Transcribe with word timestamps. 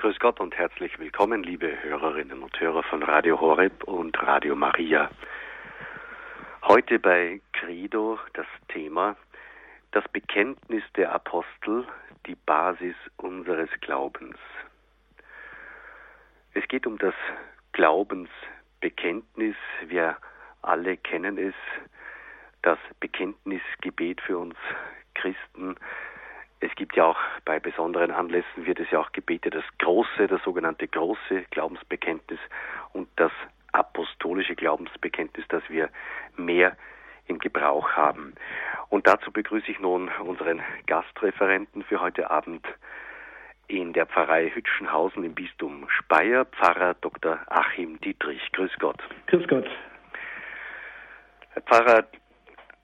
Grüß 0.00 0.20
Gott 0.20 0.38
und 0.38 0.56
herzlich 0.56 0.96
willkommen, 1.00 1.42
liebe 1.42 1.82
Hörerinnen 1.82 2.44
und 2.44 2.60
Hörer 2.60 2.84
von 2.84 3.02
Radio 3.02 3.40
Horeb 3.40 3.82
und 3.82 4.16
Radio 4.22 4.54
Maria. 4.54 5.10
Heute 6.62 7.00
bei 7.00 7.40
Credo 7.52 8.16
das 8.34 8.46
Thema 8.68 9.16
das 9.90 10.04
Bekenntnis 10.12 10.84
der 10.94 11.10
Apostel, 11.10 11.84
die 12.26 12.36
Basis 12.36 12.94
unseres 13.16 13.70
Glaubens. 13.80 14.36
Es 16.54 16.68
geht 16.68 16.86
um 16.86 16.96
das 16.98 17.14
Glaubensbekenntnis. 17.72 19.56
Wir 19.84 20.16
alle 20.62 20.96
kennen 20.96 21.38
es, 21.38 21.54
das 22.62 22.78
Bekenntnisgebet 23.00 24.20
für 24.20 24.38
uns 24.38 24.54
Christen. 25.16 25.74
Es 26.60 26.74
gibt 26.74 26.96
ja 26.96 27.04
auch 27.04 27.18
bei 27.44 27.60
besonderen 27.60 28.10
Anlässen 28.10 28.66
wird 28.66 28.80
es 28.80 28.90
ja 28.90 29.00
auch 29.00 29.12
gebetet, 29.12 29.54
das 29.54 29.64
große, 29.78 30.26
das 30.26 30.42
sogenannte 30.42 30.88
große 30.88 31.44
Glaubensbekenntnis 31.50 32.40
und 32.92 33.08
das 33.16 33.32
apostolische 33.72 34.56
Glaubensbekenntnis, 34.56 35.46
das 35.48 35.62
wir 35.68 35.88
mehr 36.36 36.76
im 37.26 37.38
Gebrauch 37.38 37.90
haben. 37.92 38.34
Und 38.88 39.06
dazu 39.06 39.30
begrüße 39.30 39.70
ich 39.70 39.78
nun 39.78 40.08
unseren 40.24 40.62
Gastreferenten 40.86 41.84
für 41.84 42.00
heute 42.00 42.30
Abend 42.30 42.66
in 43.68 43.92
der 43.92 44.06
Pfarrei 44.06 44.50
Hütschenhausen 44.50 45.24
im 45.24 45.34
Bistum 45.34 45.86
Speyer, 45.90 46.46
Pfarrer 46.46 46.94
Dr. 46.94 47.38
Achim 47.48 48.00
Dietrich. 48.00 48.40
Grüß 48.52 48.72
Gott. 48.78 48.98
Grüß 49.26 49.46
Gott. 49.46 49.68
Herr 51.50 51.62
Pfarrer 51.62 52.04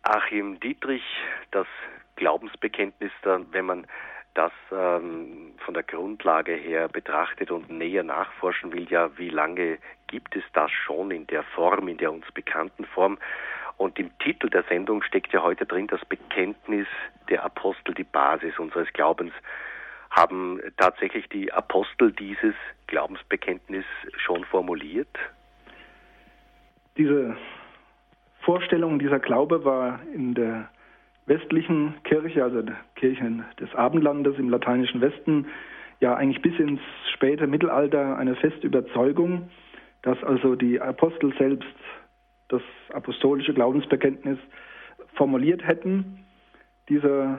Achim 0.02 0.60
Dietrich, 0.60 1.04
das 1.50 1.66
Glaubensbekenntnis, 2.16 3.12
wenn 3.22 3.64
man 3.64 3.86
das 4.34 4.52
ähm, 4.72 5.54
von 5.64 5.74
der 5.74 5.84
Grundlage 5.84 6.54
her 6.54 6.88
betrachtet 6.88 7.50
und 7.50 7.70
näher 7.70 8.02
nachforschen 8.02 8.72
will, 8.72 8.86
ja, 8.90 9.16
wie 9.16 9.30
lange 9.30 9.78
gibt 10.08 10.34
es 10.36 10.42
das 10.52 10.70
schon 10.70 11.10
in 11.10 11.26
der 11.28 11.42
Form, 11.42 11.88
in 11.88 11.98
der 11.98 12.12
uns 12.12 12.30
bekannten 12.32 12.84
Form? 12.84 13.18
Und 13.76 13.98
im 13.98 14.16
Titel 14.18 14.50
der 14.50 14.64
Sendung 14.64 15.02
steckt 15.02 15.32
ja 15.32 15.42
heute 15.42 15.66
drin 15.66 15.86
das 15.86 16.04
Bekenntnis 16.04 16.86
der 17.28 17.44
Apostel, 17.44 17.94
die 17.94 18.04
Basis 18.04 18.58
unseres 18.58 18.92
Glaubens. 18.92 19.32
Haben 20.10 20.60
tatsächlich 20.76 21.28
die 21.28 21.52
Apostel 21.52 22.12
dieses 22.12 22.54
Glaubensbekenntnis 22.86 23.84
schon 24.16 24.44
formuliert? 24.44 25.08
Diese 26.96 27.36
Vorstellung, 28.42 29.00
dieser 29.00 29.18
Glaube 29.18 29.64
war 29.64 30.00
in 30.12 30.34
der 30.34 30.68
westlichen 31.26 31.94
Kirche, 32.04 32.42
also 32.42 32.62
Kirchen 32.96 33.44
des 33.60 33.74
Abendlandes 33.74 34.38
im 34.38 34.50
lateinischen 34.50 35.00
Westen, 35.00 35.46
ja 36.00 36.14
eigentlich 36.14 36.42
bis 36.42 36.58
ins 36.58 36.80
späte 37.14 37.46
Mittelalter 37.46 38.16
eine 38.18 38.36
feste 38.36 38.66
Überzeugung, 38.66 39.48
dass 40.02 40.22
also 40.22 40.54
die 40.54 40.80
Apostel 40.80 41.32
selbst 41.38 41.68
das 42.48 42.62
apostolische 42.92 43.54
Glaubensbekenntnis 43.54 44.38
formuliert 45.14 45.66
hätten. 45.66 46.24
Diese, 46.88 47.38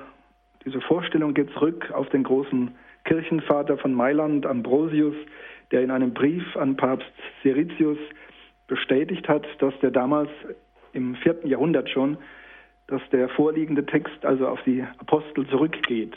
diese 0.65 0.81
Vorstellung 0.81 1.33
geht 1.33 1.51
zurück 1.51 1.91
auf 1.91 2.09
den 2.09 2.23
großen 2.23 2.73
Kirchenvater 3.03 3.77
von 3.77 3.93
Mailand, 3.93 4.47
Ambrosius, 4.47 5.15
der 5.71 5.83
in 5.83 5.91
einem 5.91 6.13
Brief 6.13 6.43
an 6.57 6.75
Papst 6.75 7.11
Siricius 7.43 7.99
bestätigt 8.67 9.27
hat, 9.29 9.45
dass 9.59 9.77
der 9.81 9.91
damals 9.91 10.29
im 10.93 11.15
vierten 11.17 11.47
Jahrhundert 11.47 11.89
schon 11.89 12.17
dass 12.87 13.01
der 13.11 13.29
vorliegende 13.29 13.85
Text 13.85 14.25
also 14.25 14.47
auf 14.47 14.61
die 14.63 14.83
Apostel 14.99 15.47
zurückgeht. 15.47 16.15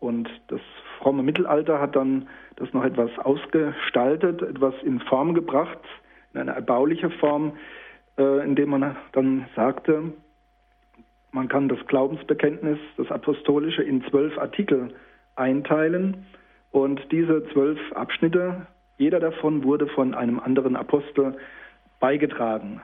Und 0.00 0.28
das 0.48 0.60
fromme 0.98 1.22
Mittelalter 1.22 1.80
hat 1.80 1.96
dann 1.96 2.28
das 2.56 2.72
noch 2.72 2.84
etwas 2.84 3.10
ausgestaltet, 3.18 4.42
etwas 4.42 4.74
in 4.82 5.00
Form 5.00 5.34
gebracht, 5.34 5.78
in 6.32 6.40
eine 6.40 6.52
erbauliche 6.52 7.10
Form, 7.10 7.52
äh, 8.16 8.44
indem 8.44 8.70
man 8.70 8.96
dann 9.12 9.46
sagte, 9.54 10.12
man 11.30 11.48
kann 11.48 11.68
das 11.68 11.78
Glaubensbekenntnis, 11.86 12.78
das 12.96 13.10
apostolische, 13.10 13.82
in 13.82 14.02
zwölf 14.04 14.38
Artikel 14.38 14.94
einteilen. 15.36 16.26
Und 16.70 17.00
diese 17.12 17.46
zwölf 17.52 17.78
Abschnitte, 17.92 18.66
jeder 18.96 19.20
davon 19.20 19.62
wurde 19.64 19.86
von 19.88 20.14
einem 20.14 20.40
anderen 20.40 20.76
Apostel 20.76 21.36
beigetragen. 22.00 22.80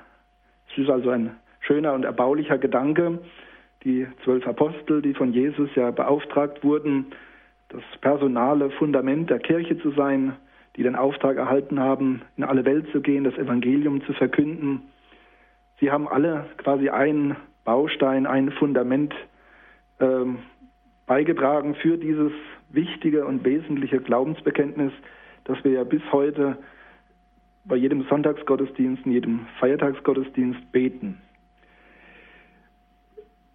Es 0.70 0.78
ist 0.78 0.90
also 0.90 1.10
ein 1.10 1.36
schöner 1.66 1.94
und 1.94 2.04
erbaulicher 2.04 2.58
Gedanke. 2.58 3.19
Die 3.84 4.06
zwölf 4.25 4.47
Apostel, 4.47 5.02
die 5.02 5.14
von 5.14 5.32
Jesus 5.32 5.69
ja 5.75 5.91
beauftragt 5.91 6.64
wurden, 6.64 7.06
das 7.69 7.82
personale 8.00 8.70
Fundament 8.70 9.30
der 9.30 9.41
Kirche 9.41 9.78
zu 9.78 9.91
sein, 9.91 10.36
die 10.76 10.82
den 10.82 10.97
Auftrag 10.97 11.36
erhalten 11.36 11.80
haben, 11.80 12.22
in 12.36 12.44
alle 12.44 12.64
Welt 12.64 12.86
zu 12.92 13.00
gehen, 13.00 13.25
das 13.25 13.36
Evangelium 13.36 14.02
zu 14.04 14.12
verkünden. 14.14 14.82
Sie 15.80 15.91
haben 15.91 16.08
alle 16.08 16.47
quasi 16.56 16.88
einen 16.88 17.36
Baustein, 17.64 18.26
ein 18.26 18.50
Fundament 18.52 19.14
ähm, 20.00 20.38
beigetragen 21.06 21.75
für 21.75 21.98
dieses 21.98 22.32
wichtige 22.70 23.26
und 23.26 23.44
wesentliche 23.44 24.00
Glaubensbekenntnis, 24.00 24.92
das 25.44 25.62
wir 25.62 25.72
ja 25.72 25.84
bis 25.84 26.02
heute 26.10 26.56
bei 27.66 27.76
jedem 27.76 28.04
Sonntagsgottesdienst, 28.04 29.04
in 29.06 29.12
jedem 29.12 29.46
Feiertagsgottesdienst 29.58 30.72
beten 30.72 31.20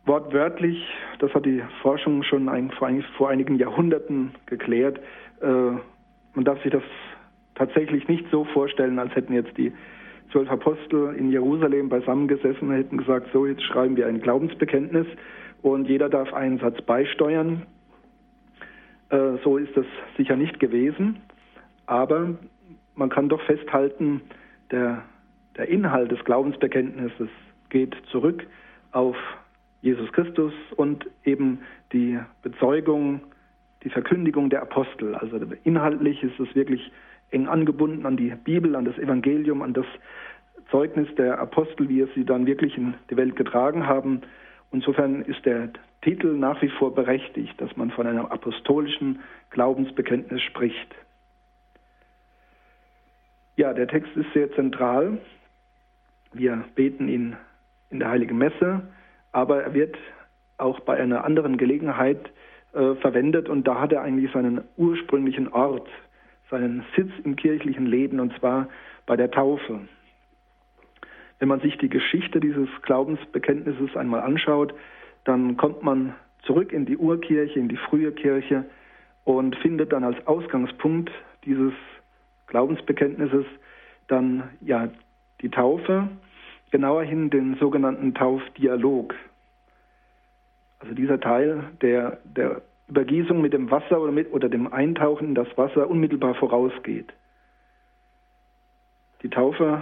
wortwörtlich, 0.09 0.83
das 1.19 1.31
hat 1.35 1.45
die 1.45 1.61
Forschung 1.83 2.23
schon 2.23 2.49
ein, 2.49 2.71
vor, 2.71 2.89
vor, 3.15 3.29
einigen 3.29 3.55
Jahrhunderten 3.55 4.31
geklärt, 4.47 4.99
äh, 5.39 5.45
man 6.33 6.45
darf 6.45 6.61
sich 6.63 6.71
das 6.71 6.83
tatsächlich 7.53 8.07
nicht 8.07 8.25
so 8.31 8.43
vorstellen, 8.45 8.97
als 8.97 9.15
hätten 9.15 9.33
jetzt 9.33 9.55
die 9.55 9.71
zwölf 10.31 10.49
Apostel 10.49 11.15
in 11.15 11.29
Jerusalem 11.31 11.89
beisammengesessen 11.89 12.69
und 12.69 12.75
hätten 12.75 12.97
gesagt, 12.97 13.27
so 13.33 13.45
jetzt 13.45 13.63
schreiben 13.63 13.95
wir 13.97 14.07
ein 14.07 14.19
Glaubensbekenntnis 14.19 15.05
und 15.61 15.87
jeder 15.87 16.09
darf 16.09 16.33
einen 16.33 16.57
Satz 16.57 16.81
beisteuern. 16.81 17.67
Äh, 19.09 19.37
so 19.43 19.57
ist 19.57 19.77
das 19.77 19.85
sicher 20.17 20.35
nicht 20.35 20.59
gewesen, 20.59 21.21
aber 21.85 22.35
man 22.95 23.09
kann 23.09 23.29
doch 23.29 23.41
festhalten, 23.41 24.21
der, 24.71 25.03
der 25.55 25.67
Inhalt 25.67 26.11
des 26.11 26.23
Glaubensbekenntnisses 26.25 27.29
geht 27.69 27.95
zurück 28.11 28.47
auf 28.91 29.15
Jesus 29.81 30.11
Christus 30.11 30.53
und 30.75 31.05
eben 31.23 31.59
die 31.93 32.19
Bezeugung, 32.41 33.21
die 33.83 33.89
Verkündigung 33.89 34.49
der 34.49 34.61
Apostel. 34.61 35.15
Also 35.15 35.39
inhaltlich 35.63 36.21
ist 36.23 36.39
es 36.39 36.53
wirklich 36.55 36.91
eng 37.31 37.47
angebunden 37.47 38.05
an 38.05 38.17
die 38.17 38.33
Bibel, 38.43 38.75
an 38.75 38.85
das 38.85 38.97
Evangelium, 38.97 39.61
an 39.61 39.73
das 39.73 39.85
Zeugnis 40.69 41.07
der 41.15 41.39
Apostel, 41.39 41.87
wie 41.89 42.01
es 42.01 42.09
sie 42.13 42.25
dann 42.25 42.45
wirklich 42.45 42.77
in 42.77 42.93
die 43.09 43.17
Welt 43.17 43.35
getragen 43.35 43.87
haben. 43.87 44.21
Insofern 44.71 45.21
ist 45.23 45.45
der 45.45 45.69
Titel 46.01 46.33
nach 46.33 46.61
wie 46.61 46.69
vor 46.69 46.93
berechtigt, 46.93 47.59
dass 47.59 47.75
man 47.75 47.91
von 47.91 48.05
einem 48.05 48.25
apostolischen 48.25 49.19
Glaubensbekenntnis 49.49 50.41
spricht. 50.43 50.95
Ja, 53.55 53.73
der 53.73 53.87
Text 53.87 54.15
ist 54.15 54.31
sehr 54.33 54.51
zentral. 54.53 55.17
Wir 56.33 56.63
beten 56.75 57.07
ihn 57.07 57.35
in 57.89 57.99
der 57.99 58.09
Heiligen 58.09 58.37
Messe 58.37 58.83
aber 59.31 59.63
er 59.63 59.73
wird 59.73 59.97
auch 60.57 60.79
bei 60.81 60.97
einer 60.97 61.23
anderen 61.23 61.57
Gelegenheit 61.57 62.31
äh, 62.73 62.95
verwendet 62.95 63.49
und 63.49 63.67
da 63.67 63.79
hat 63.79 63.91
er 63.91 64.01
eigentlich 64.01 64.31
seinen 64.31 64.61
ursprünglichen 64.77 65.47
Ort, 65.53 65.87
seinen 66.49 66.83
Sitz 66.95 67.11
im 67.23 67.35
kirchlichen 67.35 67.85
Leben 67.85 68.19
und 68.19 68.37
zwar 68.39 68.67
bei 69.05 69.15
der 69.15 69.31
Taufe. 69.31 69.81
Wenn 71.39 71.47
man 71.47 71.61
sich 71.61 71.77
die 71.77 71.89
Geschichte 71.89 72.39
dieses 72.39 72.69
Glaubensbekenntnisses 72.81 73.95
einmal 73.95 74.21
anschaut, 74.21 74.73
dann 75.23 75.57
kommt 75.57 75.83
man 75.83 76.13
zurück 76.43 76.73
in 76.73 76.85
die 76.85 76.97
Urkirche, 76.97 77.59
in 77.59 77.69
die 77.69 77.77
frühe 77.77 78.11
Kirche 78.11 78.65
und 79.23 79.55
findet 79.57 79.93
dann 79.93 80.03
als 80.03 80.17
Ausgangspunkt 80.27 81.11
dieses 81.45 81.73
Glaubensbekenntnisses 82.47 83.45
dann 84.07 84.49
ja 84.61 84.89
die 85.41 85.49
Taufe 85.49 86.09
genauer 86.71 87.03
hin 87.03 87.29
den 87.29 87.55
sogenannten 87.55 88.13
Taufdialog. 88.13 89.15
Also 90.79 90.93
dieser 90.93 91.19
Teil 91.19 91.63
der, 91.81 92.19
der 92.23 92.61
Übergießung 92.87 93.41
mit 93.41 93.53
dem 93.53 93.69
Wasser 93.69 94.01
oder, 94.01 94.11
mit, 94.11 94.31
oder 94.31 94.49
dem 94.49 94.71
Eintauchen 94.71 95.29
in 95.29 95.35
das 95.35 95.47
Wasser 95.57 95.89
unmittelbar 95.89 96.35
vorausgeht. 96.35 97.13
Die 99.21 99.29
Taufe 99.29 99.81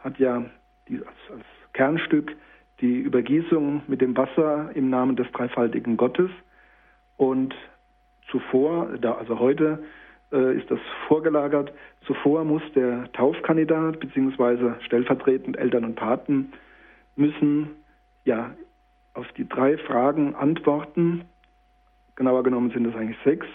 hat 0.00 0.18
ja 0.18 0.44
die, 0.88 0.98
als, 0.98 1.30
als 1.30 1.44
Kernstück 1.72 2.36
die 2.80 3.00
Übergießung 3.00 3.82
mit 3.86 4.00
dem 4.00 4.16
Wasser 4.16 4.70
im 4.74 4.90
Namen 4.90 5.16
des 5.16 5.30
dreifaltigen 5.32 5.96
Gottes 5.96 6.30
und 7.16 7.54
zuvor, 8.30 8.88
also 9.02 9.38
heute, 9.38 9.82
ist 10.32 10.70
das 10.70 10.78
vorgelagert. 11.08 11.72
Zuvor 12.06 12.44
muss 12.44 12.62
der 12.74 13.12
Taufkandidat 13.12 14.00
bzw. 14.00 14.72
stellvertretend 14.80 15.58
Eltern 15.58 15.84
und 15.84 15.94
Paten 15.94 16.52
müssen 17.16 17.70
ja 18.24 18.50
auf 19.14 19.30
die 19.32 19.48
drei 19.48 19.76
Fragen 19.78 20.34
antworten. 20.34 21.24
Genauer 22.16 22.42
genommen 22.42 22.70
sind 22.70 22.86
es 22.86 22.94
eigentlich 22.94 23.18
sechs. 23.24 23.46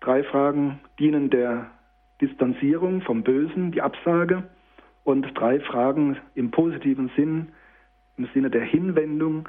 Drei 0.00 0.22
Fragen 0.22 0.80
dienen 0.98 1.30
der 1.30 1.70
Distanzierung 2.20 3.00
vom 3.02 3.22
Bösen, 3.22 3.72
die 3.72 3.82
Absage. 3.82 4.44
Und 5.02 5.26
drei 5.38 5.60
Fragen 5.60 6.16
im 6.34 6.50
positiven 6.50 7.10
Sinn, 7.16 7.52
im 8.16 8.26
Sinne 8.32 8.50
der 8.50 8.62
Hinwendung 8.62 9.48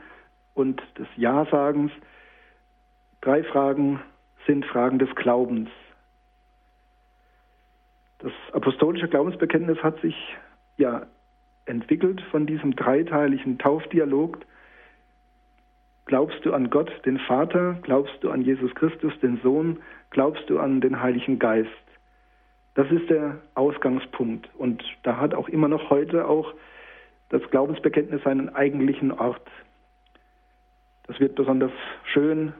und 0.54 0.82
des 0.98 1.08
Ja-Sagens. 1.16 1.92
Drei 3.22 3.44
Fragen 3.44 4.02
sind 4.48 4.66
Fragen 4.66 5.00
des 5.00 5.14
Glaubens. 5.16 5.70
Das 8.26 8.34
apostolische 8.54 9.08
Glaubensbekenntnis 9.08 9.78
hat 9.84 10.02
sich 10.02 10.16
ja 10.78 11.06
entwickelt 11.68 12.20
von 12.32 12.48
diesem 12.48 12.76
dreiteiligen 12.76 13.60
Taufdialog. 13.60 14.40
Glaubst 16.06 16.44
du 16.44 16.52
an 16.52 16.72
Gott, 16.72 16.92
den 17.06 17.20
Vater? 17.20 17.78
Glaubst 17.84 18.16
du 18.22 18.32
an 18.32 18.42
Jesus 18.42 18.74
Christus, 18.74 19.14
den 19.20 19.40
Sohn? 19.44 19.78
Glaubst 20.10 20.50
du 20.50 20.58
an 20.58 20.82
den 20.82 21.04
Heiligen 21.04 21.38
Geist? 21.38 21.70
Das 22.74 22.90
ist 22.90 23.12
der 23.12 23.38
Ausgangspunkt. 23.54 24.50
Und 24.58 24.84
da 25.04 25.18
hat 25.18 25.36
auch 25.36 25.48
immer 25.48 25.68
noch 25.68 25.92
heute 25.92 26.28
auch 26.28 26.52
das 27.30 27.44
Glaubensbekenntnis 27.52 28.24
seinen 28.24 28.50
eigentlichen 28.50 29.12
Ort. 29.12 29.48
Das 31.06 31.20
wird 31.20 31.36
besonders 31.36 31.72
schön 32.06 32.54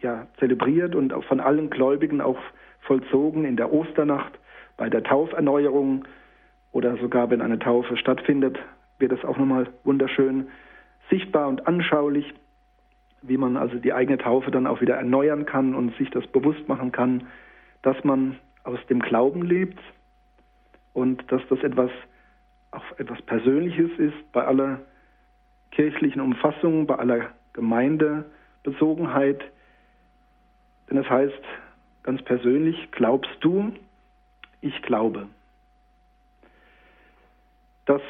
ja, 0.00 0.26
zelebriert 0.38 0.94
und 0.94 1.12
auch 1.12 1.24
von 1.24 1.40
allen 1.40 1.68
Gläubigen 1.68 2.22
auch 2.22 2.38
vollzogen 2.80 3.44
in 3.44 3.56
der 3.58 3.74
Osternacht, 3.74 4.39
bei 4.80 4.88
der 4.88 5.02
Tauferneuerung 5.02 6.06
oder 6.72 6.96
sogar 6.96 7.28
wenn 7.28 7.42
eine 7.42 7.58
Taufe 7.58 7.98
stattfindet, 7.98 8.58
wird 8.98 9.12
es 9.12 9.22
auch 9.26 9.36
nochmal 9.36 9.68
wunderschön 9.84 10.48
sichtbar 11.10 11.48
und 11.48 11.66
anschaulich, 11.66 12.32
wie 13.20 13.36
man 13.36 13.58
also 13.58 13.76
die 13.76 13.92
eigene 13.92 14.16
Taufe 14.16 14.50
dann 14.50 14.66
auch 14.66 14.80
wieder 14.80 14.94
erneuern 14.94 15.44
kann 15.44 15.74
und 15.74 15.94
sich 15.98 16.08
das 16.08 16.26
bewusst 16.28 16.66
machen 16.66 16.92
kann, 16.92 17.26
dass 17.82 18.02
man 18.04 18.38
aus 18.64 18.78
dem 18.88 19.00
Glauben 19.00 19.42
lebt 19.42 19.78
und 20.94 21.30
dass 21.30 21.42
das 21.50 21.62
etwas 21.62 21.90
auch 22.70 22.98
etwas 22.98 23.20
Persönliches 23.20 23.90
ist 23.98 24.32
bei 24.32 24.46
aller 24.46 24.80
kirchlichen 25.72 26.22
Umfassung, 26.22 26.86
bei 26.86 26.94
aller 26.94 27.32
Gemeindebezogenheit. 27.52 29.42
Denn 30.88 30.96
es 30.96 31.10
heißt 31.10 31.42
ganz 32.02 32.22
persönlich, 32.22 32.88
glaubst 32.92 33.36
du, 33.40 33.74
ich 34.60 34.80
glaube. 34.82 35.28
Dass 37.86 38.02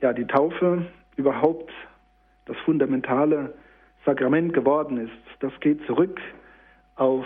ja 0.00 0.12
die 0.12 0.26
Taufe 0.26 0.86
überhaupt 1.16 1.70
das 2.46 2.56
fundamentale 2.64 3.54
Sakrament 4.04 4.52
geworden 4.52 4.98
ist, 4.98 5.40
das 5.40 5.52
geht 5.60 5.84
zurück 5.86 6.20
auf 6.96 7.24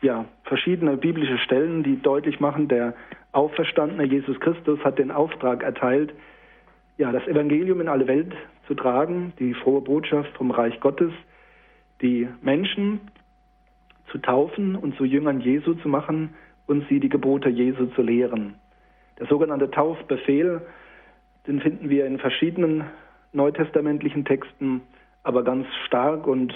ja, 0.00 0.24
verschiedene 0.44 0.96
biblische 0.96 1.38
Stellen, 1.38 1.82
die 1.82 2.00
deutlich 2.00 2.40
machen, 2.40 2.68
der 2.68 2.94
auferstandene 3.32 4.04
Jesus 4.04 4.38
Christus 4.40 4.78
hat 4.84 4.98
den 4.98 5.10
Auftrag 5.10 5.62
erteilt, 5.62 6.12
ja, 6.98 7.10
das 7.12 7.26
Evangelium 7.26 7.80
in 7.80 7.88
alle 7.88 8.06
Welt 8.06 8.34
zu 8.66 8.74
tragen, 8.74 9.32
die 9.38 9.54
frohe 9.54 9.80
Botschaft 9.80 10.30
vom 10.36 10.50
Reich 10.50 10.78
Gottes, 10.80 11.12
die 12.00 12.28
Menschen 12.42 13.00
zu 14.10 14.18
taufen 14.18 14.76
und 14.76 14.96
zu 14.96 15.04
Jüngern 15.04 15.40
Jesu 15.40 15.74
zu 15.74 15.88
machen 15.88 16.34
und 16.66 16.86
sie 16.88 17.00
die 17.00 17.08
Gebote 17.08 17.48
Jesu 17.48 17.86
zu 17.86 18.02
lehren. 18.02 18.54
Der 19.18 19.26
sogenannte 19.26 19.70
Taufbefehl, 19.70 20.62
den 21.46 21.60
finden 21.60 21.90
wir 21.90 22.06
in 22.06 22.18
verschiedenen 22.18 22.84
neutestamentlichen 23.32 24.24
Texten, 24.24 24.82
aber 25.22 25.44
ganz 25.44 25.66
stark 25.86 26.26
und 26.26 26.52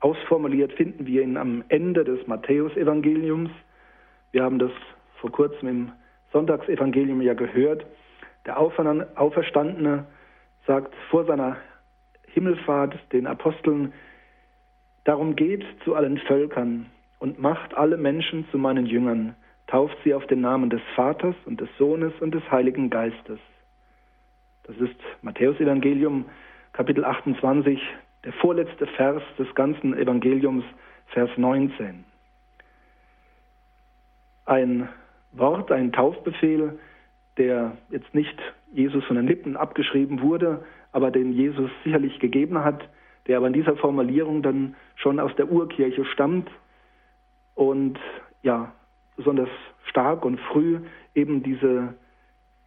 ausformuliert 0.00 0.72
finden 0.72 1.06
wir 1.06 1.22
ihn 1.22 1.36
am 1.36 1.64
Ende 1.68 2.04
des 2.04 2.26
Matthäusevangeliums. 2.26 3.50
Wir 4.32 4.42
haben 4.44 4.58
das 4.58 4.72
vor 5.20 5.30
kurzem 5.32 5.68
im 5.68 5.92
Sonntagsevangelium 6.32 7.22
ja 7.22 7.34
gehört. 7.34 7.86
Der 8.46 8.58
Auferstandene 8.58 10.06
sagt 10.66 10.94
vor 11.10 11.24
seiner 11.24 11.56
Himmelfahrt 12.26 12.98
den 13.12 13.26
Aposteln, 13.26 13.92
darum 15.04 15.36
geht 15.36 15.64
zu 15.84 15.94
allen 15.94 16.18
Völkern 16.18 16.86
und 17.18 17.38
macht 17.38 17.74
alle 17.76 17.96
Menschen 17.96 18.46
zu 18.50 18.58
meinen 18.58 18.86
Jüngern, 18.86 19.36
tauft 19.66 19.96
sie 20.04 20.14
auf 20.14 20.26
den 20.26 20.40
Namen 20.40 20.70
des 20.70 20.82
Vaters 20.94 21.34
und 21.46 21.60
des 21.60 21.68
Sohnes 21.78 22.12
und 22.20 22.34
des 22.34 22.42
Heiligen 22.50 22.90
Geistes. 22.90 23.38
Das 24.64 24.76
ist 24.76 24.96
Matthäusevangelium 25.22 26.26
Kapitel 26.72 27.04
28, 27.04 27.80
der 28.24 28.32
vorletzte 28.32 28.86
Vers 28.86 29.22
des 29.38 29.54
ganzen 29.54 29.96
Evangeliums, 29.96 30.64
Vers 31.08 31.30
19. 31.36 32.04
Ein 34.46 34.88
Wort, 35.32 35.70
ein 35.70 35.92
Taufbefehl, 35.92 36.78
der 37.36 37.76
jetzt 37.90 38.14
nicht 38.14 38.36
Jesus 38.72 39.04
von 39.04 39.16
den 39.16 39.26
Lippen 39.26 39.56
abgeschrieben 39.56 40.20
wurde, 40.20 40.64
aber 40.92 41.10
den 41.10 41.32
Jesus 41.32 41.70
sicherlich 41.82 42.18
gegeben 42.18 42.64
hat, 42.64 42.88
der 43.26 43.38
aber 43.38 43.46
in 43.46 43.52
dieser 43.52 43.76
Formulierung 43.76 44.42
dann 44.42 44.76
schon 44.96 45.18
aus 45.18 45.34
der 45.36 45.50
Urkirche 45.50 46.04
stammt 46.06 46.50
und 47.54 47.98
ja, 48.42 48.72
besonders 49.16 49.48
stark 49.86 50.24
und 50.24 50.40
früh 50.40 50.80
eben 51.14 51.42
diese, 51.42 51.94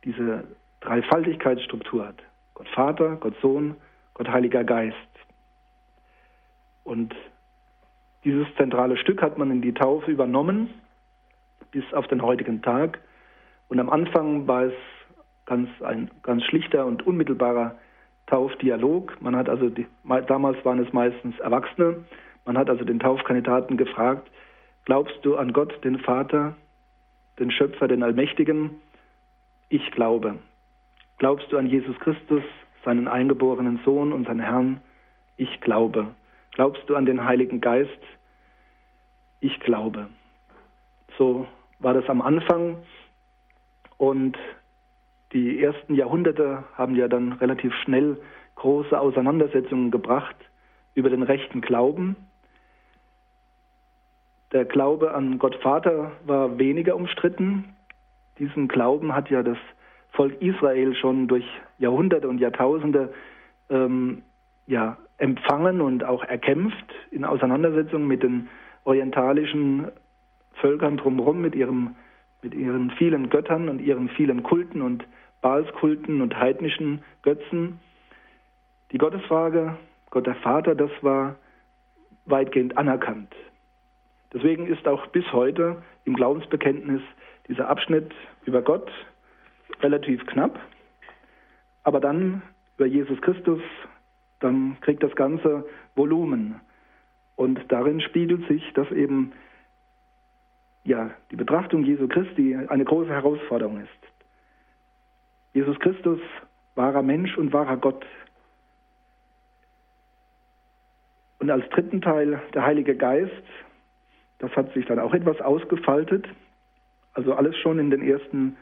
diese 0.04 0.46
Dreifaltigkeitsstruktur 0.82 2.08
hat. 2.08 2.16
Gott 2.54 2.68
Vater, 2.70 3.18
Gott 3.18 3.36
Sohn, 3.42 3.76
Gott 4.14 4.30
Heiliger 4.30 4.64
Geist. 4.64 4.96
Und 6.84 7.14
dieses 8.24 8.48
zentrale 8.56 8.98
Stück 8.98 9.22
hat 9.22 9.38
man 9.38 9.52
in 9.52 9.62
die 9.62 9.74
Taufe 9.74 10.12
übernommen 10.12 10.74
bis 11.72 11.84
auf 11.94 12.08
den 12.08 12.22
heutigen 12.22 12.62
Tag. 12.62 13.00
Und 13.68 13.80
am 13.80 13.90
Anfang 13.90 14.48
war 14.48 14.64
es 14.64 14.74
ganz, 15.46 15.70
ein 15.82 16.10
ganz 16.24 16.44
schlichter 16.46 16.86
und 16.86 17.06
unmittelbarer 17.06 17.76
Taufdialog. 18.28 19.22
Man 19.22 19.36
hat 19.36 19.50
also, 19.50 19.70
die, 19.70 19.88
damals 20.28 20.64
waren 20.66 20.80
es 20.80 20.92
meistens 20.94 21.38
Erwachsene, 21.40 22.06
man 22.46 22.58
hat 22.58 22.70
also 22.70 22.86
den 22.86 23.00
Taufkandidaten 23.00 23.78
gefragt, 23.78 24.30
glaubst 24.88 25.20
du 25.24 25.36
an 25.36 25.52
Gott, 25.52 25.84
den 25.84 26.00
Vater, 26.00 26.56
den 27.40 27.52
Schöpfer, 27.52 27.90
den 27.90 28.04
Allmächtigen? 28.04 28.70
Ich 29.68 29.92
glaube. 29.92 30.40
Glaubst 31.18 31.52
du 31.52 31.58
an 31.58 31.68
Jesus 31.68 32.00
Christus, 32.00 32.42
seinen 32.86 33.10
eingeborenen 33.10 33.82
Sohn 33.84 34.14
und 34.14 34.28
seinen 34.28 34.40
Herrn? 34.40 34.80
Ich 35.36 35.60
glaube. 35.60 36.16
Glaubst 36.54 36.84
du 36.88 36.96
an 36.96 37.06
den 37.06 37.26
Heiligen 37.26 37.60
Geist? 37.60 38.00
Ich 39.42 39.60
glaube. 39.60 40.08
So 41.18 41.46
war 41.80 41.94
das 41.94 42.08
am 42.08 42.22
Anfang. 42.22 42.78
Und 43.98 44.38
die 45.34 45.62
ersten 45.62 45.96
Jahrhunderte 45.96 46.64
haben 46.76 46.96
ja 46.96 47.10
dann 47.10 47.34
relativ 47.34 47.74
schnell 47.84 48.22
große 48.56 48.98
Auseinandersetzungen 48.98 49.92
gebracht 49.92 50.38
über 50.96 51.10
den 51.10 51.24
rechten 51.24 51.60
Glauben. 51.60 52.16
Der 54.54 54.66
Glaube 54.66 55.14
an 55.14 55.40
Gott 55.40 55.56
Vater 55.56 56.12
war 56.26 56.58
weniger 56.58 56.96
umstritten. 56.96 57.76
Diesen 58.40 58.68
Glauben 58.68 59.14
hat 59.14 59.30
ja 59.30 59.44
das 59.44 59.58
Volk 60.12 60.42
Israel 60.42 60.96
schon 60.96 61.28
durch 61.28 61.46
Jahrhunderte 61.80 62.30
und 62.30 62.40
Jahrtausende 62.40 63.14
ähm, 63.70 64.24
ja, 64.66 64.98
empfangen 65.18 65.82
und 65.82 66.04
auch 66.04 66.24
erkämpft 66.24 66.94
in 67.12 67.26
Auseinandersetzung 67.26 68.08
mit 68.08 68.24
den 68.24 68.48
orientalischen 68.84 69.88
Völkern 70.54 70.98
drumherum 70.98 71.42
mit, 71.42 71.56
ihrem, 71.56 71.96
mit 72.42 72.54
ihren 72.54 72.92
vielen 72.92 73.30
Göttern 73.30 73.68
und 73.68 73.80
ihren 73.80 74.10
vielen 74.10 74.44
Kulten 74.44 74.82
und 74.82 75.06
Baalskulten 75.42 76.22
und 76.22 76.38
heidnischen 76.38 77.04
Götzen. 77.22 77.80
Die 78.92 78.98
Gottesfrage, 78.98 79.78
Gott 80.10 80.26
der 80.26 80.36
Vater, 80.36 80.74
das 80.74 80.92
war 81.02 81.36
weitgehend 82.26 82.78
anerkannt. 82.78 83.34
Deswegen 84.34 84.68
ist 84.68 84.88
auch 84.88 85.08
bis 85.08 85.32
heute 85.32 85.82
im 86.06 86.16
Glaubensbekenntnis 86.16 87.02
dieser 87.48 87.70
Abschnitt 87.70 88.14
über 88.46 88.62
Gott 88.62 88.92
relativ 89.82 90.26
knapp, 90.26 90.60
aber 91.84 92.00
dann 92.00 92.42
über 92.76 92.86
Jesus 92.86 93.22
Christus, 93.22 93.62
dann 94.40 94.78
kriegt 94.82 95.02
das 95.02 95.16
Ganze 95.16 95.66
Volumen. 95.96 96.60
Und 97.36 97.60
darin 97.70 98.02
spiegelt 98.02 98.48
sich, 98.48 98.74
dass 98.74 98.92
eben 98.92 99.32
ja, 100.84 101.12
die 101.32 101.36
Betrachtung 101.36 101.84
Jesu 101.84 102.08
Christi 102.08 102.56
eine 102.56 102.86
große 102.86 103.10
Herausforderung 103.10 103.82
ist. 103.82 103.90
Jesus 105.54 105.80
Christus, 105.80 106.20
wahrer 106.76 107.02
Mensch 107.02 107.38
und 107.38 107.52
wahrer 107.52 107.78
Gott. 107.78 108.06
Und 111.40 111.50
als 111.52 111.68
dritten 111.70 112.02
Teil 112.02 112.42
der 112.54 112.64
Heilige 112.64 112.96
Geist, 112.96 113.32
das 114.40 114.52
hat 114.56 114.74
sich 114.74 114.86
dann 114.86 115.00
auch 115.00 115.14
etwas 115.14 115.40
ausgefaltet, 115.42 116.28
also 117.14 117.34
alles 117.34 117.58
schon 117.58 117.80
in 117.80 117.90
den 117.90 118.02
ersten 118.02 118.58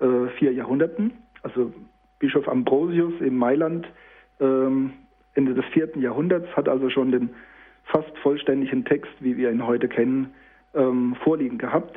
äh, 0.00 0.28
vier 0.38 0.52
Jahrhunderten. 0.52 1.12
Also 1.42 1.72
Bischof 2.18 2.48
Ambrosius 2.48 3.20
in 3.20 3.36
Mailand 3.36 3.86
ähm, 4.40 4.92
Ende 5.34 5.54
des 5.54 5.64
vierten 5.66 6.00
Jahrhunderts 6.00 6.48
hat 6.56 6.68
also 6.68 6.90
schon 6.90 7.12
den 7.12 7.30
fast 7.84 8.16
vollständigen 8.18 8.84
Text, 8.84 9.12
wie 9.20 9.36
wir 9.36 9.50
ihn 9.50 9.66
heute 9.66 9.88
kennen, 9.88 10.32
ähm, 10.74 11.16
vorliegen 11.22 11.58
gehabt. 11.58 11.96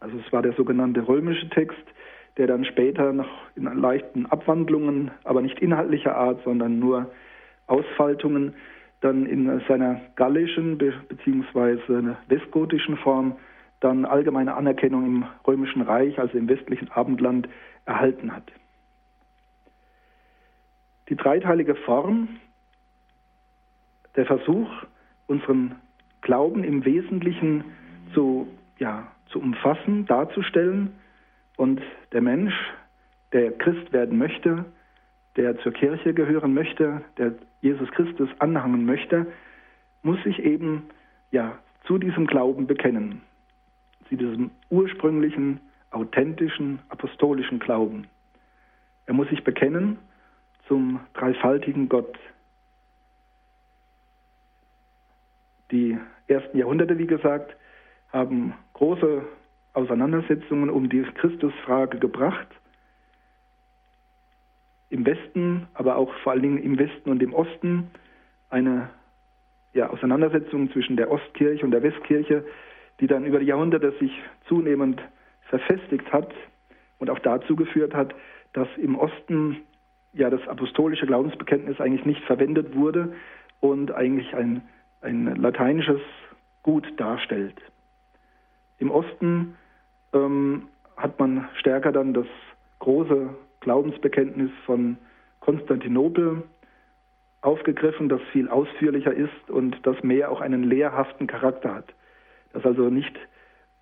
Also 0.00 0.18
es 0.24 0.32
war 0.32 0.42
der 0.42 0.52
sogenannte 0.52 1.06
römische 1.06 1.48
Text, 1.50 1.84
der 2.36 2.46
dann 2.46 2.64
später 2.64 3.12
noch 3.12 3.28
in 3.54 3.64
leichten 3.64 4.26
Abwandlungen, 4.26 5.10
aber 5.24 5.40
nicht 5.40 5.58
inhaltlicher 5.60 6.16
Art, 6.16 6.42
sondern 6.44 6.78
nur 6.78 7.10
Ausfaltungen, 7.66 8.54
dann 9.00 9.26
in 9.26 9.60
seiner 9.68 10.00
gallischen 10.16 10.78
bzw. 10.78 12.14
westgotischen 12.28 12.96
Form 12.98 13.36
dann 13.80 14.04
allgemeine 14.04 14.54
Anerkennung 14.54 15.04
im 15.04 15.24
römischen 15.46 15.82
Reich, 15.82 16.18
also 16.18 16.38
im 16.38 16.48
westlichen 16.48 16.90
Abendland, 16.90 17.48
erhalten 17.84 18.32
hat. 18.32 18.50
Die 21.08 21.16
dreiteilige 21.16 21.74
Form, 21.74 22.28
der 24.16 24.26
Versuch, 24.26 24.68
unseren 25.26 25.76
Glauben 26.22 26.64
im 26.64 26.84
Wesentlichen 26.84 27.64
zu, 28.14 28.48
ja, 28.78 29.06
zu 29.28 29.40
umfassen, 29.40 30.06
darzustellen 30.06 30.92
und 31.56 31.80
der 32.12 32.22
Mensch, 32.22 32.54
der 33.32 33.52
Christ 33.52 33.92
werden 33.92 34.18
möchte, 34.18 34.64
der 35.36 35.58
zur 35.58 35.72
Kirche 35.72 36.14
gehören 36.14 36.54
möchte, 36.54 37.02
der 37.18 37.34
Jesus 37.60 37.90
Christus 37.90 38.28
anhangen 38.38 38.86
möchte, 38.86 39.26
muss 40.02 40.22
sich 40.24 40.38
eben 40.38 40.88
ja 41.30 41.58
zu 41.84 41.98
diesem 41.98 42.26
Glauben 42.26 42.66
bekennen, 42.66 43.20
zu 44.08 44.16
diesem 44.16 44.50
ursprünglichen, 44.70 45.60
authentischen, 45.90 46.80
apostolischen 46.88 47.58
Glauben. 47.58 48.06
Er 49.06 49.14
muss 49.14 49.28
sich 49.28 49.44
bekennen 49.44 49.98
zum 50.68 51.00
dreifaltigen 51.14 51.88
Gott. 51.88 52.18
Die 55.70 55.98
ersten 56.28 56.58
Jahrhunderte, 56.58 56.98
wie 56.98 57.06
gesagt, 57.06 57.56
haben 58.12 58.54
große 58.74 59.22
Auseinandersetzungen 59.74 60.70
um 60.70 60.88
die 60.88 61.02
Christusfrage 61.02 61.98
gebracht. 61.98 62.48
Im 64.88 65.04
Westen, 65.04 65.66
aber 65.74 65.96
auch 65.96 66.12
vor 66.22 66.32
allen 66.32 66.42
Dingen 66.42 66.58
im 66.58 66.78
Westen 66.78 67.10
und 67.10 67.22
im 67.22 67.34
Osten 67.34 67.90
eine 68.50 68.90
ja, 69.72 69.90
Auseinandersetzung 69.90 70.70
zwischen 70.72 70.96
der 70.96 71.10
Ostkirche 71.10 71.64
und 71.64 71.70
der 71.70 71.82
Westkirche, 71.82 72.44
die 73.00 73.06
dann 73.06 73.26
über 73.26 73.40
die 73.40 73.46
Jahrhunderte 73.46 73.92
sich 74.00 74.12
zunehmend 74.48 75.02
verfestigt 75.48 76.12
hat 76.12 76.32
und 76.98 77.10
auch 77.10 77.18
dazu 77.18 77.56
geführt 77.56 77.94
hat, 77.94 78.14
dass 78.52 78.68
im 78.78 78.96
Osten 78.96 79.58
ja 80.12 80.30
das 80.30 80.46
apostolische 80.48 81.06
Glaubensbekenntnis 81.06 81.80
eigentlich 81.80 82.06
nicht 82.06 82.22
verwendet 82.24 82.74
wurde 82.74 83.12
und 83.60 83.92
eigentlich 83.92 84.34
ein, 84.34 84.62
ein 85.02 85.36
lateinisches 85.36 86.00
Gut 86.62 86.86
darstellt. 86.96 87.54
Im 88.78 88.90
Osten 88.90 89.56
ähm, 90.12 90.68
hat 90.96 91.18
man 91.18 91.48
stärker 91.58 91.92
dann 91.92 92.14
das 92.14 92.26
große 92.78 93.28
Glaubensbekenntnis 93.66 94.52
von 94.64 94.96
Konstantinopel 95.40 96.44
aufgegriffen, 97.40 98.08
das 98.08 98.20
viel 98.30 98.48
ausführlicher 98.48 99.12
ist 99.12 99.50
und 99.50 99.76
das 99.82 100.00
mehr 100.04 100.30
auch 100.30 100.40
einen 100.40 100.62
lehrhaften 100.62 101.26
Charakter 101.26 101.74
hat. 101.74 101.92
Das 102.52 102.64
also 102.64 102.90
nicht 102.90 103.18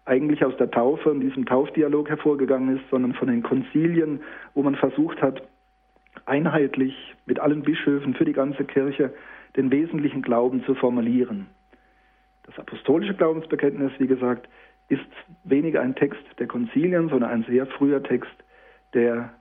eigentlich 0.06 0.42
aus 0.42 0.56
der 0.56 0.70
Taufe 0.70 1.10
und 1.10 1.20
diesem 1.20 1.44
Taufdialog 1.44 2.08
hervorgegangen 2.08 2.78
ist, 2.78 2.84
sondern 2.90 3.12
von 3.12 3.28
den 3.28 3.42
Konzilien, 3.42 4.20
wo 4.54 4.62
man 4.62 4.74
versucht 4.74 5.20
hat, 5.20 5.42
einheitlich 6.24 7.14
mit 7.26 7.38
allen 7.38 7.60
Bischöfen 7.60 8.14
für 8.14 8.24
die 8.24 8.32
ganze 8.32 8.64
Kirche 8.64 9.12
den 9.54 9.70
wesentlichen 9.70 10.22
Glauben 10.22 10.64
zu 10.64 10.74
formulieren. 10.74 11.46
Das 12.44 12.58
apostolische 12.58 13.14
Glaubensbekenntnis, 13.14 13.92
wie 13.98 14.06
gesagt, 14.06 14.48
ist 14.88 15.04
weniger 15.44 15.82
ein 15.82 15.94
Text 15.94 16.24
der 16.38 16.46
Konzilien, 16.46 17.10
sondern 17.10 17.30
ein 17.30 17.44
sehr 17.46 17.66
früher 17.66 18.02
Text, 18.02 18.32
der 18.94 19.34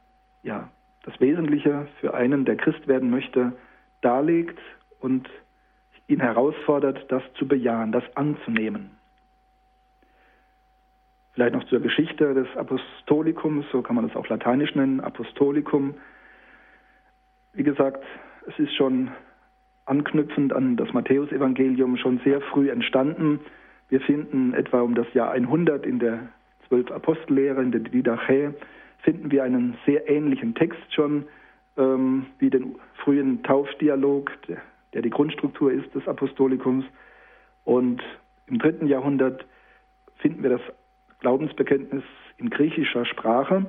ja 0.43 0.69
das 1.03 1.19
Wesentliche 1.19 1.87
für 1.99 2.13
einen, 2.13 2.45
der 2.45 2.55
Christ 2.55 2.87
werden 2.87 3.09
möchte, 3.09 3.53
darlegt 4.01 4.59
und 4.99 5.29
ihn 6.07 6.19
herausfordert, 6.19 7.05
das 7.09 7.23
zu 7.37 7.47
bejahen, 7.47 7.91
das 7.91 8.03
anzunehmen. 8.15 8.91
Vielleicht 11.33 11.55
noch 11.55 11.63
zur 11.65 11.79
Geschichte 11.79 12.33
des 12.33 12.47
Apostolikums, 12.55 13.65
so 13.71 13.81
kann 13.81 13.95
man 13.95 14.07
das 14.07 14.15
auf 14.15 14.29
Lateinisch 14.29 14.75
nennen, 14.75 15.01
Apostolikum. 15.01 15.95
Wie 17.53 17.63
gesagt, 17.63 18.03
es 18.47 18.57
ist 18.59 18.73
schon 18.75 19.11
anknüpfend 19.85 20.53
an 20.53 20.77
das 20.77 20.93
Matthäusevangelium 20.93 21.97
schon 21.97 22.19
sehr 22.23 22.39
früh 22.39 22.69
entstanden. 22.69 23.39
Wir 23.89 23.99
finden 24.01 24.53
etwa 24.53 24.81
um 24.81 24.95
das 24.95 25.11
Jahr 25.13 25.31
100 25.31 25.85
in 25.85 25.99
der 25.99 26.19
Zwölf 26.67 26.91
Apostellehre, 26.91 27.61
in 27.61 27.71
der 27.71 27.81
Didache, 27.81 28.53
finden 29.03 29.31
wir 29.31 29.43
einen 29.43 29.77
sehr 29.85 30.09
ähnlichen 30.09 30.55
Text 30.55 30.81
schon 30.93 31.25
ähm, 31.77 32.25
wie 32.39 32.49
den 32.49 32.75
frühen 33.03 33.43
Taufdialog, 33.43 34.31
der, 34.47 34.57
der 34.93 35.01
die 35.01 35.09
Grundstruktur 35.09 35.71
ist 35.71 35.93
des 35.93 36.07
Apostolikums. 36.07 36.85
Und 37.65 38.01
im 38.47 38.59
dritten 38.59 38.87
Jahrhundert 38.87 39.45
finden 40.17 40.41
wir 40.41 40.49
das 40.49 40.61
Glaubensbekenntnis 41.19 42.03
in 42.37 42.49
griechischer 42.49 43.05
Sprache. 43.05 43.65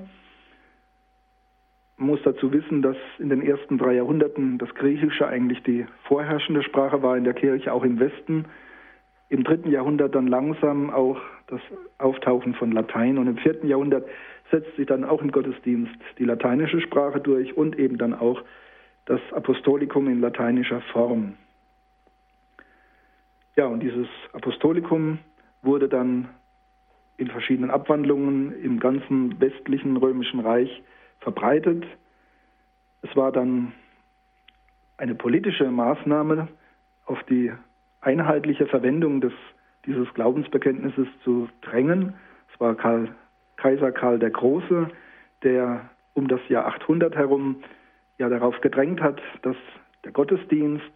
Man 1.97 2.09
muss 2.09 2.21
dazu 2.25 2.53
wissen, 2.53 2.83
dass 2.83 2.97
in 3.19 3.29
den 3.29 3.43
ersten 3.43 3.79
drei 3.79 3.95
Jahrhunderten 3.95 4.59
das 4.59 4.73
Griechische 4.75 5.27
eigentlich 5.27 5.63
die 5.63 5.87
vorherrschende 6.05 6.63
Sprache 6.63 7.03
war 7.03 7.17
in 7.17 7.25
der 7.25 7.35
Kirche, 7.35 7.73
auch 7.73 7.85
im 7.85 8.01
Westen. 8.01 8.47
Im 9.29 9.45
dritten 9.45 9.71
Jahrhundert 9.71 10.15
dann 10.15 10.27
langsam 10.27 10.91
auch 10.91 11.21
das 11.47 11.61
Auftauchen 11.99 12.55
von 12.55 12.73
Latein 12.73 13.19
und 13.19 13.27
im 13.27 13.37
vierten 13.39 13.69
Jahrhundert 13.69 14.07
setzt 14.51 14.75
sich 14.77 14.87
dann 14.87 15.05
auch 15.05 15.21
im 15.23 15.33
Gottesdienst 15.33 15.95
die 16.19 16.25
lateinische 16.25 16.81
Sprache 16.81 17.21
durch 17.21 17.57
und 17.57 17.79
eben 17.79 17.99
dann 17.99 18.15
auch 18.15 18.43
das 19.07 19.21
Apostolikum 19.33 20.09
in 20.09 20.21
lateinischer 20.21 20.81
Form. 20.93 21.35
Ja, 23.57 23.67
und 23.67 23.81
dieses 23.81 24.09
Apostolikum 24.33 25.19
wurde 25.63 25.89
dann 25.89 26.29
in 27.17 27.29
verschiedenen 27.29 27.71
Abwandlungen 27.71 28.53
im 28.63 28.81
ganzen 28.81 29.41
westlichen 29.41 29.97
römischen 29.97 30.41
Reich 30.41 30.83
verbreitet. 31.21 31.85
Es 33.03 33.15
war 33.15 33.31
dann 33.31 33.73
eine 34.97 35.15
politische 35.15 35.71
Maßnahme, 35.71 36.49
auf 37.07 37.23
die 37.25 37.53
einheitliche 38.01 38.67
Verwendung 38.67 39.21
des, 39.21 39.33
dieses 39.87 40.13
Glaubensbekenntnisses 40.15 41.09
zu 41.23 41.49
drängen. 41.63 42.15
Es 42.53 42.61
war 42.61 42.75
Karl, 42.75 43.15
Kaiser 43.57 43.93
Karl 43.93 44.19
der 44.19 44.31
Große, 44.31 44.89
der 45.43 45.89
um 46.15 46.29
das 46.29 46.41
Jahr 46.49 46.67
800 46.67 47.15
herum 47.15 47.63
ja 48.19 48.29
darauf 48.29 48.61
gedrängt 48.61 49.01
hat, 49.01 49.21
dass 49.43 49.57
der 50.05 50.13
Gottesdienst 50.13 50.93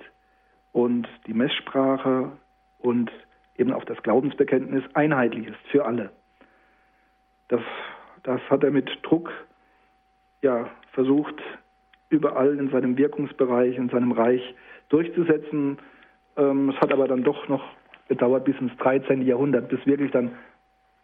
und 0.72 1.08
die 1.26 1.34
Messsprache 1.34 2.32
und 2.78 3.10
eben 3.56 3.72
auch 3.72 3.84
das 3.84 4.00
Glaubensbekenntnis 4.02 4.84
einheitlich 4.94 5.48
ist 5.48 5.58
für 5.70 5.84
alle. 5.84 6.10
Das, 7.48 7.62
das 8.22 8.40
hat 8.48 8.62
er 8.62 8.70
mit 8.70 8.88
Druck 9.02 9.32
ja, 10.42 10.70
versucht, 10.92 11.34
überall 12.10 12.58
in 12.58 12.70
seinem 12.70 12.96
Wirkungsbereich, 12.96 13.76
in 13.76 13.88
seinem 13.88 14.12
Reich 14.12 14.54
durchzusetzen. 14.88 15.78
Ähm, 16.36 16.70
es 16.70 16.80
hat 16.80 16.92
aber 16.92 17.08
dann 17.08 17.24
doch 17.24 17.48
noch 17.48 17.64
gedauert 18.08 18.44
bis 18.44 18.58
ins 18.60 18.76
13. 18.78 19.22
Jahrhundert, 19.22 19.68
bis 19.68 19.84
wirklich 19.86 20.10
dann 20.10 20.32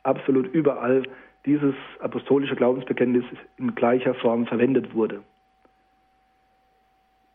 absolut 0.03 0.47
überall 0.53 1.03
dieses 1.47 1.75
apostolische 2.01 2.57
Glaubensbekenntnis 2.57 3.25
in 3.59 3.75
gleicher 3.75 4.15
Form 4.15 4.47
verwendet 4.47 4.95
wurde. 4.95 5.23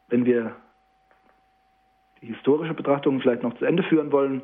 Wenn 0.07 0.25
wir 0.25 0.55
die 2.21 2.27
historische 2.27 2.73
Betrachtung 2.73 3.21
vielleicht 3.21 3.43
noch 3.43 3.55
zu 3.57 3.65
Ende 3.65 3.83
führen 3.83 4.11
wollen, 4.11 4.41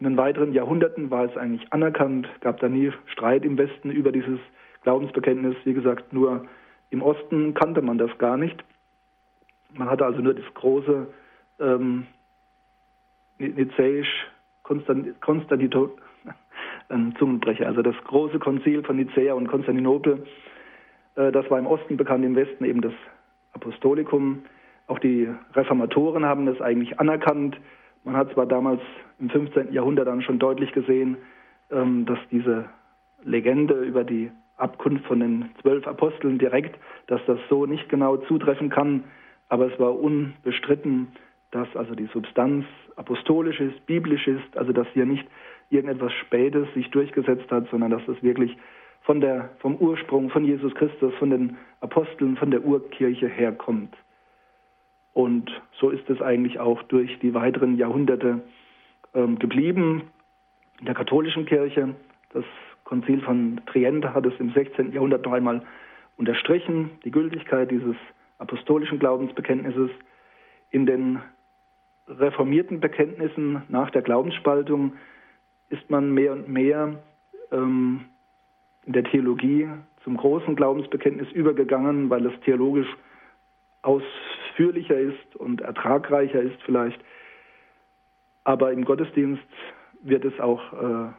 in 0.00 0.04
den 0.04 0.16
weiteren 0.16 0.52
Jahrhunderten 0.52 1.10
war 1.10 1.26
es 1.26 1.36
eigentlich 1.36 1.72
anerkannt, 1.72 2.28
gab 2.40 2.58
da 2.60 2.68
nie 2.68 2.92
Streit 3.06 3.44
im 3.44 3.56
Westen 3.58 3.90
über 3.90 4.10
dieses 4.10 4.40
Glaubensbekenntnis. 4.82 5.54
Wie 5.64 5.74
gesagt, 5.74 6.12
nur 6.12 6.46
im 6.90 7.02
Osten 7.02 7.54
kannte 7.54 7.82
man 7.82 7.98
das 7.98 8.10
gar 8.18 8.36
nicht. 8.36 8.64
Man 9.74 9.88
hatte 9.88 10.04
also 10.04 10.20
nur 10.20 10.34
das 10.34 10.44
große 10.54 11.06
ähm, 11.60 12.06
Nizäisch 13.38 14.26
Konstantino, 15.20 15.90
ein 16.88 17.14
Zungenbrecher, 17.18 17.66
also 17.66 17.82
das 17.82 17.96
große 18.04 18.38
Konzil 18.38 18.82
von 18.82 18.96
Nicäa 18.96 19.34
und 19.34 19.48
Konstantinopel. 19.48 20.24
Äh, 21.16 21.32
das 21.32 21.50
war 21.50 21.58
im 21.58 21.66
Osten 21.66 21.96
bekannt, 21.96 22.24
im 22.24 22.36
Westen 22.36 22.64
eben 22.64 22.80
das 22.80 22.94
Apostolikum. 23.52 24.42
Auch 24.86 24.98
die 24.98 25.28
Reformatoren 25.54 26.24
haben 26.24 26.46
das 26.46 26.60
eigentlich 26.60 26.98
anerkannt 26.98 27.58
man 28.04 28.16
hat 28.16 28.32
zwar 28.32 28.46
damals 28.46 28.80
im 29.20 29.30
15. 29.30 29.72
Jahrhundert 29.72 30.08
dann 30.08 30.22
schon 30.22 30.38
deutlich 30.38 30.72
gesehen, 30.72 31.16
ähm, 31.70 32.04
dass 32.06 32.18
diese 32.30 32.64
Legende 33.22 33.74
über 33.74 34.04
die 34.04 34.30
Abkunft 34.56 35.06
von 35.06 35.20
den 35.20 35.50
zwölf 35.60 35.86
Aposteln 35.86 36.38
direkt, 36.38 36.76
dass 37.06 37.20
das 37.26 37.38
so 37.48 37.66
nicht 37.66 37.88
genau 37.88 38.16
zutreffen 38.16 38.70
kann, 38.70 39.04
aber 39.48 39.72
es 39.72 39.78
war 39.78 39.98
unbestritten, 39.98 41.08
dass 41.50 41.68
also 41.76 41.94
die 41.94 42.08
Substanz 42.12 42.64
apostolisch 42.96 43.60
ist, 43.60 43.86
biblisch 43.86 44.26
ist, 44.26 44.56
also 44.56 44.72
dass 44.72 44.86
hier 44.94 45.06
nicht 45.06 45.26
irgendetwas 45.70 46.12
Spätes 46.12 46.66
sich 46.74 46.90
durchgesetzt 46.90 47.50
hat, 47.50 47.68
sondern 47.70 47.90
dass 47.90 48.04
das 48.06 48.22
wirklich 48.22 48.56
von 49.02 49.20
der, 49.20 49.50
vom 49.58 49.76
Ursprung, 49.76 50.30
von 50.30 50.44
Jesus 50.44 50.74
Christus, 50.74 51.12
von 51.14 51.30
den 51.30 51.56
Aposteln, 51.80 52.36
von 52.36 52.50
der 52.50 52.64
Urkirche 52.64 53.28
herkommt. 53.28 53.96
Und 55.12 55.50
so 55.78 55.90
ist 55.90 56.08
es 56.08 56.20
eigentlich 56.22 56.58
auch 56.60 56.82
durch 56.84 57.18
die 57.18 57.34
weiteren 57.34 57.76
Jahrhunderte 57.76 58.42
ähm, 59.14 59.38
geblieben. 59.38 60.10
In 60.80 60.86
der 60.86 60.94
katholischen 60.94 61.46
Kirche, 61.46 61.94
das 62.32 62.44
Konzil 62.84 63.20
von 63.20 63.60
Trient 63.66 64.04
hat 64.04 64.26
es 64.26 64.34
im 64.38 64.52
16. 64.52 64.92
Jahrhundert 64.92 65.24
noch 65.24 65.32
einmal 65.32 65.62
unterstrichen, 66.16 66.90
die 67.04 67.10
Gültigkeit 67.10 67.70
dieses 67.70 67.96
apostolischen 68.38 68.98
Glaubensbekenntnisses. 68.98 69.90
In 70.70 70.86
den 70.86 71.20
reformierten 72.08 72.80
Bekenntnissen 72.80 73.62
nach 73.68 73.90
der 73.90 74.02
Glaubensspaltung 74.02 74.94
ist 75.68 75.88
man 75.90 76.12
mehr 76.12 76.32
und 76.32 76.48
mehr 76.48 77.02
ähm, 77.50 78.06
in 78.84 78.92
der 78.92 79.04
Theologie 79.04 79.68
zum 80.04 80.16
großen 80.16 80.56
Glaubensbekenntnis 80.56 81.30
übergegangen, 81.32 82.10
weil 82.10 82.26
es 82.26 82.40
theologisch 82.40 82.88
ausführlicher 83.82 84.98
ist 84.98 85.36
und 85.36 85.60
ertragreicher 85.60 86.40
ist 86.40 86.60
vielleicht. 86.64 87.00
Aber 88.44 88.72
im 88.72 88.84
Gottesdienst 88.84 89.42
wird 90.02 90.24
es 90.24 90.38
auch 90.40 90.72
äh, 90.72 91.12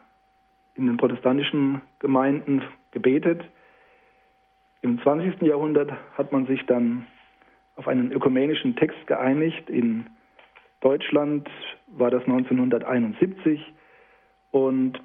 in 0.75 0.87
den 0.87 0.97
protestantischen 0.97 1.81
Gemeinden 1.99 2.63
gebetet. 2.91 3.43
Im 4.81 5.01
20. 5.01 5.41
Jahrhundert 5.41 5.91
hat 6.17 6.31
man 6.31 6.45
sich 6.45 6.65
dann 6.65 7.07
auf 7.75 7.87
einen 7.87 8.11
ökumenischen 8.11 8.75
Text 8.75 9.07
geeinigt. 9.07 9.69
In 9.69 10.07
Deutschland 10.83 11.49
war 11.87 12.11
das 12.11 12.23
1971 12.23 13.73
und 14.51 15.01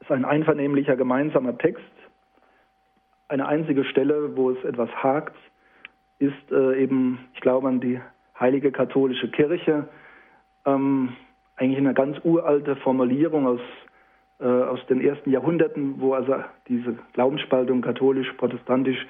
es 0.00 0.06
ist 0.06 0.10
ein 0.10 0.24
einvernehmlicher 0.24 0.96
gemeinsamer 0.96 1.58
Text. 1.58 1.84
Eine 3.28 3.46
einzige 3.46 3.84
Stelle, 3.84 4.34
wo 4.34 4.50
es 4.50 4.64
etwas 4.64 4.88
hakt, 4.90 5.36
ist 6.18 6.50
äh, 6.50 6.82
eben, 6.82 7.28
ich 7.34 7.40
glaube 7.42 7.68
an 7.68 7.80
die 7.80 8.00
heilige 8.40 8.72
katholische 8.72 9.30
Kirche, 9.30 9.88
ähm, 10.64 11.16
eigentlich 11.56 11.78
eine 11.78 11.92
ganz 11.92 12.16
uralte 12.24 12.76
Formulierung 12.76 13.46
aus, 13.46 13.60
äh, 14.40 14.46
aus 14.46 14.80
den 14.86 15.02
ersten 15.02 15.30
Jahrhunderten, 15.30 16.00
wo 16.00 16.14
also 16.14 16.36
diese 16.68 16.96
Glaubensspaltung 17.12 17.82
katholisch-protestantisch 17.82 19.06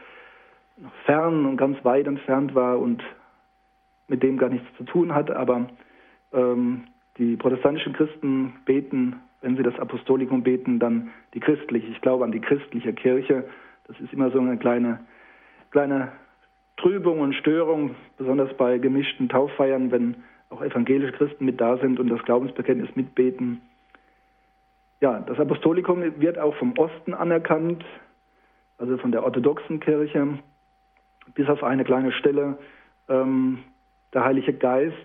fern 1.07 1.47
und 1.47 1.57
ganz 1.57 1.85
weit 1.85 2.09
entfernt 2.09 2.57
war 2.57 2.81
und 2.81 3.01
mit 4.13 4.23
dem 4.23 4.37
gar 4.37 4.51
nichts 4.51 4.69
zu 4.77 4.85
tun 4.85 5.15
hat, 5.15 5.31
aber 5.31 5.69
ähm, 6.33 6.85
die 7.19 7.37
protestantischen 7.37 7.95
Christen 7.95 8.53
beten, 8.67 9.17
wenn 9.41 9.57
sie 9.57 9.63
das 9.63 9.79
Apostolikum 9.79 10.43
beten, 10.43 10.79
dann 10.79 11.11
die 11.35 11.41
christliche. 11.41 11.89
Ich 11.89 12.01
glaube 12.01 12.25
an 12.25 12.31
die 12.31 12.41
christliche 12.41 12.93
Kirche. 12.93 13.45
Das 13.89 13.99
ist 14.01 14.13
immer 14.13 14.31
so 14.31 14.39
eine 14.39 14.57
kleine, 14.59 15.01
kleine 15.71 16.13
Trübung 16.77 17.21
und 17.21 17.35
Störung, 17.35 17.95
besonders 18.19 18.55
bei 18.57 18.79
gemischten 18.79 19.29
Tauffeiern, 19.29 19.91
wenn 19.91 20.17
auch 20.51 20.63
evangelische 20.63 21.13
Christen 21.13 21.47
mit 21.47 21.61
da 21.61 21.79
sind 21.79 21.99
und 21.99 22.09
das 22.09 22.23
Glaubensbekenntnis 22.23 22.95
mitbeten. 22.95 23.63
Ja, 25.01 25.21
das 25.21 25.41
Apostolikum 25.41 26.03
wird 26.21 26.39
auch 26.39 26.55
vom 26.57 26.77
Osten 26.77 27.15
anerkannt, 27.15 27.85
also 28.79 28.99
von 28.99 29.11
der 29.11 29.25
orthodoxen 29.25 29.81
Kirche, 29.81 30.39
bis 31.35 31.49
auf 31.49 31.65
eine 31.65 31.85
kleine 31.85 32.13
Stelle. 32.13 32.59
Ähm, 33.09 33.61
der 34.15 34.25
Heilige 34.25 34.53
Geist 34.53 34.97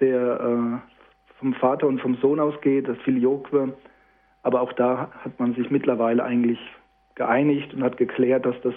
der 0.00 0.40
äh, 0.40 1.38
vom 1.38 1.54
Vater 1.54 1.86
und 1.86 2.00
vom 2.00 2.16
Sohn 2.16 2.40
ausgeht, 2.40 2.88
das 2.88 2.98
Filioque. 2.98 3.74
Aber 4.42 4.60
auch 4.60 4.72
da 4.72 5.10
hat 5.24 5.38
man 5.40 5.54
sich 5.54 5.70
mittlerweile 5.70 6.22
eigentlich 6.24 6.58
geeinigt 7.14 7.74
und 7.74 7.82
hat 7.82 7.96
geklärt, 7.96 8.46
dass 8.46 8.60
das 8.62 8.74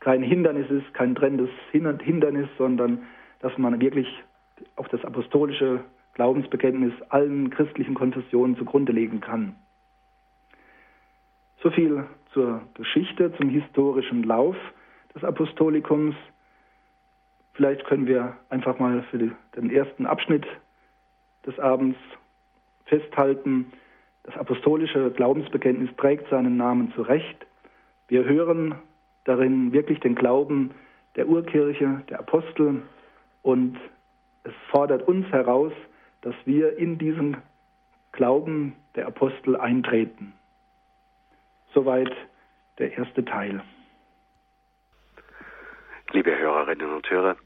kein 0.00 0.22
Hindernis 0.22 0.68
ist, 0.70 0.92
kein 0.94 1.14
trennendes 1.14 1.50
Hindernis, 1.70 2.48
sondern 2.58 3.04
dass 3.40 3.56
man 3.56 3.80
wirklich 3.80 4.08
auch 4.76 4.88
das 4.88 5.04
apostolische 5.04 5.80
Glaubensbekenntnis 6.14 6.92
allen 7.08 7.50
christlichen 7.50 7.94
Konfessionen 7.94 8.56
zugrunde 8.56 8.92
legen 8.92 9.20
kann. 9.20 9.56
So 11.62 11.70
viel 11.70 12.04
zur 12.32 12.60
Geschichte, 12.74 13.32
zum 13.36 13.48
historischen 13.48 14.22
Lauf 14.24 14.56
des 15.14 15.24
Apostolikums. 15.24 16.14
Vielleicht 17.54 17.84
können 17.86 18.06
wir 18.06 18.36
einfach 18.50 18.78
mal 18.78 19.02
für 19.10 19.18
den 19.18 19.70
ersten 19.70 20.06
Abschnitt 20.06 20.46
des 21.46 21.58
Abends 21.58 21.98
festhalten, 22.86 23.72
das 24.24 24.36
apostolische 24.36 25.10
Glaubensbekenntnis 25.10 25.94
trägt 25.96 26.28
seinen 26.30 26.56
Namen 26.56 26.92
zurecht. 26.94 27.46
Wir 28.08 28.24
hören 28.24 28.74
darin 29.24 29.72
wirklich 29.72 30.00
den 30.00 30.14
Glauben 30.14 30.70
der 31.16 31.28
Urkirche, 31.28 32.02
der 32.08 32.20
Apostel 32.20 32.82
und 33.42 33.78
es 34.44 34.52
fordert 34.70 35.06
uns 35.06 35.26
heraus, 35.28 35.72
dass 36.22 36.34
wir 36.44 36.76
in 36.78 36.98
diesen 36.98 37.36
Glauben 38.12 38.74
der 38.94 39.06
Apostel 39.06 39.56
eintreten. 39.56 40.32
Soweit 41.74 42.12
der 42.78 42.96
erste 42.96 43.24
Teil. 43.24 43.62
Liebe 46.12 46.36
Hörerinnen 46.36 46.92
und 46.92 47.10
Hörer 47.10 47.36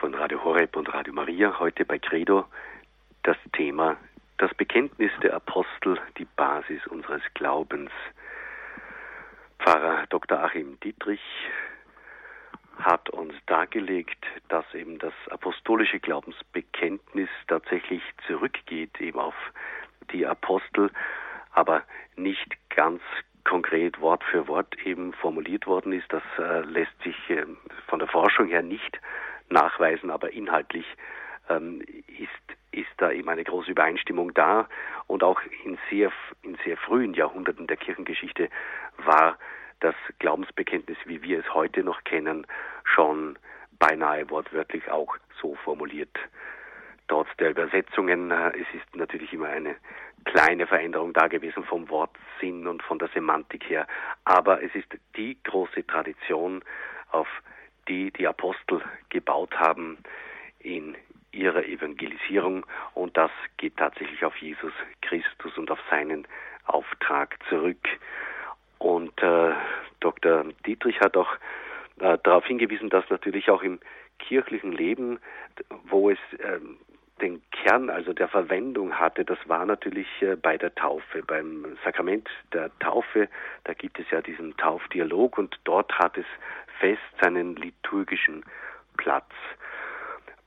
von 0.00 0.14
Radio 0.14 0.42
Horeb 0.42 0.76
und 0.76 0.94
Radio 0.94 1.12
Maria, 1.12 1.58
heute 1.58 1.84
bei 1.84 1.98
Credo 1.98 2.46
das 3.22 3.36
Thema 3.52 3.98
das 4.38 4.52
Bekenntnis 4.54 5.12
der 5.22 5.34
Apostel, 5.34 6.00
die 6.16 6.24
Basis 6.24 6.86
unseres 6.86 7.20
Glaubens. 7.34 7.90
Pfarrer 9.58 10.06
Dr. 10.08 10.42
Achim 10.42 10.80
Dietrich 10.80 11.20
hat 12.78 13.10
uns 13.10 13.34
dargelegt, 13.44 14.24
dass 14.48 14.64
eben 14.72 14.98
das 14.98 15.12
apostolische 15.28 16.00
Glaubensbekenntnis 16.00 17.28
tatsächlich 17.46 18.02
zurückgeht 18.26 18.98
eben 19.02 19.18
auf 19.18 19.34
die 20.12 20.26
Apostel, 20.26 20.90
aber 21.52 21.82
nicht 22.16 22.56
ganz 22.70 23.02
konkret 23.44 24.00
Wort 24.00 24.24
für 24.24 24.48
Wort 24.48 24.74
eben 24.86 25.12
formuliert 25.12 25.66
worden 25.66 25.92
ist. 25.92 26.10
Das 26.10 26.22
äh, 26.38 26.60
lässt 26.60 26.98
sich 27.02 27.16
äh, 27.28 27.44
von 27.88 27.98
der 27.98 28.08
Forschung 28.08 28.48
her 28.48 28.62
nicht 28.62 28.98
nachweisen, 29.50 30.10
aber 30.10 30.32
inhaltlich 30.32 30.86
ähm, 31.48 31.82
ist 32.06 32.56
ist 32.72 32.88
da 32.98 33.10
eben 33.10 33.28
eine 33.28 33.44
große 33.44 33.70
Übereinstimmung 33.70 34.32
da 34.34 34.68
und 35.06 35.22
auch 35.22 35.40
in 35.64 35.78
sehr, 35.90 36.12
in 36.42 36.56
sehr 36.64 36.76
frühen 36.76 37.14
Jahrhunderten 37.14 37.66
der 37.66 37.76
Kirchengeschichte 37.76 38.48
war 38.98 39.38
das 39.80 39.94
Glaubensbekenntnis, 40.18 40.98
wie 41.06 41.22
wir 41.22 41.40
es 41.40 41.54
heute 41.54 41.82
noch 41.82 42.04
kennen, 42.04 42.46
schon 42.84 43.38
beinahe 43.78 44.28
wortwörtlich 44.30 44.90
auch 44.90 45.16
so 45.40 45.54
formuliert. 45.56 46.16
Trotz 47.08 47.28
der 47.38 47.50
Übersetzungen, 47.50 48.30
äh, 48.30 48.50
es 48.50 48.66
ist 48.74 48.94
natürlich 48.94 49.32
immer 49.32 49.48
eine 49.48 49.74
kleine 50.26 50.66
Veränderung 50.66 51.12
da 51.12 51.28
gewesen 51.28 51.64
vom 51.64 51.88
Wortsinn 51.88 52.68
und 52.68 52.82
von 52.82 52.98
der 52.98 53.08
Semantik 53.08 53.68
her, 53.68 53.86
aber 54.24 54.62
es 54.62 54.72
ist 54.74 54.86
die 55.16 55.42
große 55.42 55.86
Tradition, 55.86 56.62
auf 57.10 57.26
die 57.90 58.10
die 58.12 58.26
Apostel 58.26 58.80
gebaut 59.10 59.58
haben 59.58 59.98
in 60.60 60.96
ihrer 61.32 61.64
Evangelisierung 61.64 62.64
und 62.94 63.16
das 63.16 63.30
geht 63.56 63.76
tatsächlich 63.76 64.24
auf 64.24 64.36
Jesus 64.36 64.72
Christus 65.02 65.56
und 65.58 65.70
auf 65.70 65.78
seinen 65.90 66.26
Auftrag 66.66 67.36
zurück. 67.48 67.86
Und 68.78 69.22
äh, 69.22 69.52
Dr. 70.00 70.44
Dietrich 70.66 71.00
hat 71.00 71.16
auch 71.16 71.32
äh, 72.00 72.18
darauf 72.22 72.46
hingewiesen, 72.46 72.88
dass 72.88 73.08
natürlich 73.10 73.50
auch 73.50 73.62
im 73.62 73.78
kirchlichen 74.18 74.72
Leben, 74.72 75.18
wo 75.84 76.10
es 76.10 76.18
äh, 76.38 76.58
den 77.20 77.42
Kern, 77.50 77.90
also 77.90 78.12
der 78.12 78.28
Verwendung 78.28 78.98
hatte, 78.98 79.24
das 79.24 79.38
war 79.46 79.66
natürlich 79.66 80.08
äh, 80.22 80.36
bei 80.36 80.56
der 80.56 80.74
Taufe, 80.74 81.22
beim 81.22 81.76
Sakrament 81.84 82.28
der 82.52 82.70
Taufe, 82.78 83.28
da 83.64 83.74
gibt 83.74 83.98
es 83.98 84.10
ja 84.10 84.22
diesen 84.22 84.56
Taufdialog 84.56 85.38
und 85.38 85.58
dort 85.64 85.92
hat 85.98 86.16
es 86.16 86.26
fest 86.80 87.02
seinen 87.20 87.56
liturgischen 87.56 88.44
Platz. 88.96 89.30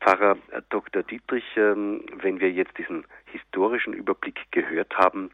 Pfarrer 0.02 0.38
Dr. 0.70 1.04
Dietrich, 1.04 1.46
ähm, 1.56 2.04
wenn 2.16 2.42
wir 2.42 2.52
jetzt 2.52 2.78
diesen 2.78 3.06
historischen 3.26 3.94
Überblick 3.94 4.40
gehört 4.52 4.98
haben, 4.98 5.32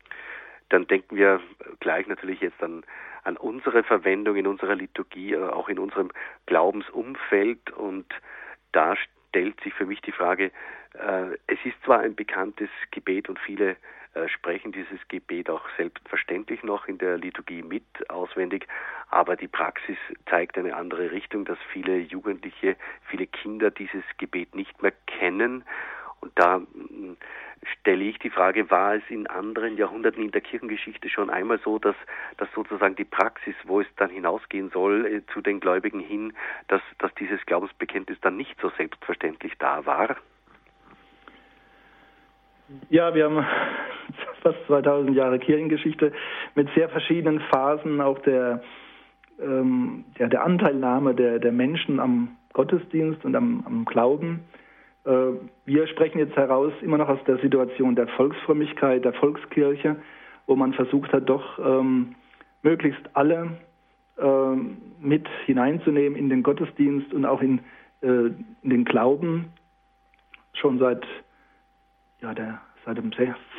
dann 0.70 0.86
denken 0.86 1.16
wir 1.16 1.42
gleich 1.80 2.06
natürlich 2.06 2.42
jetzt 2.42 2.62
an, 2.62 2.84
an 3.24 3.36
unsere 3.36 3.84
Verwendung 3.84 4.36
in 4.36 4.46
unserer 4.46 4.76
Liturgie, 4.76 5.34
äh, 5.34 5.50
auch 5.50 5.70
in 5.70 5.80
unserem 5.80 6.12
Glaubensumfeld. 6.46 7.72
Und 7.72 8.06
da 8.72 8.96
stellt 8.96 9.60
sich 9.62 9.74
für 9.74 9.88
mich 9.88 10.02
die 10.02 10.12
Frage, 10.12 10.52
es 10.94 11.60
ist 11.64 11.76
zwar 11.84 12.00
ein 12.00 12.16
bekanntes 12.16 12.70
Gebet 12.92 13.30
und 13.30 13.40
viele 13.40 13.78
äh, 14.16 14.28
sprechen 14.28 14.72
dieses 14.72 15.00
Gebet 15.08 15.52
auch 15.52 15.64
selbstverständlich 15.78 16.64
noch 16.64 16.88
in 16.88 16.98
der 16.98 17.18
Liturgie 17.18 17.62
mit 17.62 17.84
auswendig, 18.10 18.68
aber 19.12 19.36
die 19.36 19.48
Praxis 19.48 19.98
zeigt 20.28 20.58
eine 20.58 20.76
andere 20.76 21.12
Richtung, 21.12 21.46
dass 21.46 21.60
viele 21.72 21.98
Jugendliche, 21.98 22.76
viele 23.08 23.28
Kinder 23.28 23.70
dieses 23.70 24.04
Gebet 24.18 24.56
nicht 24.56 24.82
mehr 24.82 24.94
kennen 25.06 25.64
Und 26.22 26.32
da 26.36 26.58
mm, 26.58 27.18
stelle 27.80 28.04
ich 28.04 28.18
die 28.20 28.32
Frage, 28.32 28.70
war 28.72 28.96
es 28.96 29.04
in 29.10 29.28
anderen 29.28 29.78
Jahrhunderten 29.78 30.24
in 30.24 30.32
der 30.32 30.42
Kirchengeschichte 30.42 31.08
schon 31.10 31.30
einmal 31.30 31.60
so, 31.60 31.78
dass, 31.78 31.96
dass 32.38 32.50
sozusagen 32.56 32.96
die 32.96 33.06
Praxis, 33.06 33.56
wo 33.66 33.82
es 33.82 33.88
dann 33.98 34.10
hinausgehen 34.10 34.72
soll, 34.72 35.06
äh, 35.06 35.22
zu 35.34 35.42
den 35.42 35.60
Gläubigen 35.60 36.00
hin, 36.00 36.34
dass, 36.68 36.82
dass 36.98 37.14
dieses 37.16 37.46
Glaubensbekenntnis 37.46 38.20
dann 38.22 38.38
nicht 38.38 38.60
so 38.60 38.70
selbstverständlich 38.72 39.54
da 39.60 39.86
war? 39.86 40.18
Ja, 42.90 43.14
wir 43.14 43.26
haben 43.26 43.46
fast 44.44 44.58
2000 44.68 45.16
Jahre 45.16 45.40
Kirchengeschichte 45.40 46.12
mit 46.56 46.70
sehr 46.76 46.90
verschiedenen 46.90 47.40
Phasen 47.52 48.02
auch 48.02 48.20
der, 48.20 48.62
ähm, 49.42 50.06
ja, 50.18 50.28
der 50.28 50.44
Anteilnahme 50.44 51.14
der, 51.14 51.40
der 51.40 51.52
Menschen 51.52 52.00
am 52.00 52.38
Gottesdienst 52.54 53.24
und 53.26 53.36
am, 53.36 53.64
am 53.66 53.86
Glauben. 53.86 54.42
Äh, 55.06 55.34
wir 55.66 55.88
sprechen 55.88 56.20
jetzt 56.20 56.36
heraus 56.36 56.74
immer 56.82 56.98
noch 56.98 57.10
aus 57.10 57.24
der 57.26 57.38
Situation 57.38 57.96
der 57.96 58.08
Volksfrömmigkeit, 58.08 59.04
der 59.06 59.14
Volkskirche, 59.14 59.96
wo 60.48 60.56
man 60.56 60.74
versucht 60.74 61.14
hat, 61.14 61.30
doch 61.30 61.60
ähm, 61.60 62.16
möglichst 62.64 63.02
alle 63.14 63.58
äh, 64.18 64.56
mit 65.00 65.28
hineinzunehmen 65.46 66.18
in 66.18 66.30
den 66.30 66.44
Gottesdienst 66.44 67.14
und 67.14 67.26
auch 67.26 67.42
in, 67.42 67.60
äh, 68.02 68.32
in 68.64 68.70
den 68.70 68.86
Glauben. 68.86 69.54
Schon 70.54 70.80
seit, 70.80 71.06
ja, 72.22 72.34
der, 72.34 72.62
seit 72.86 72.98
dem 72.98 73.12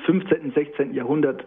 15., 0.07 0.53
16. 0.53 0.94
Jahrhundert 0.94 1.46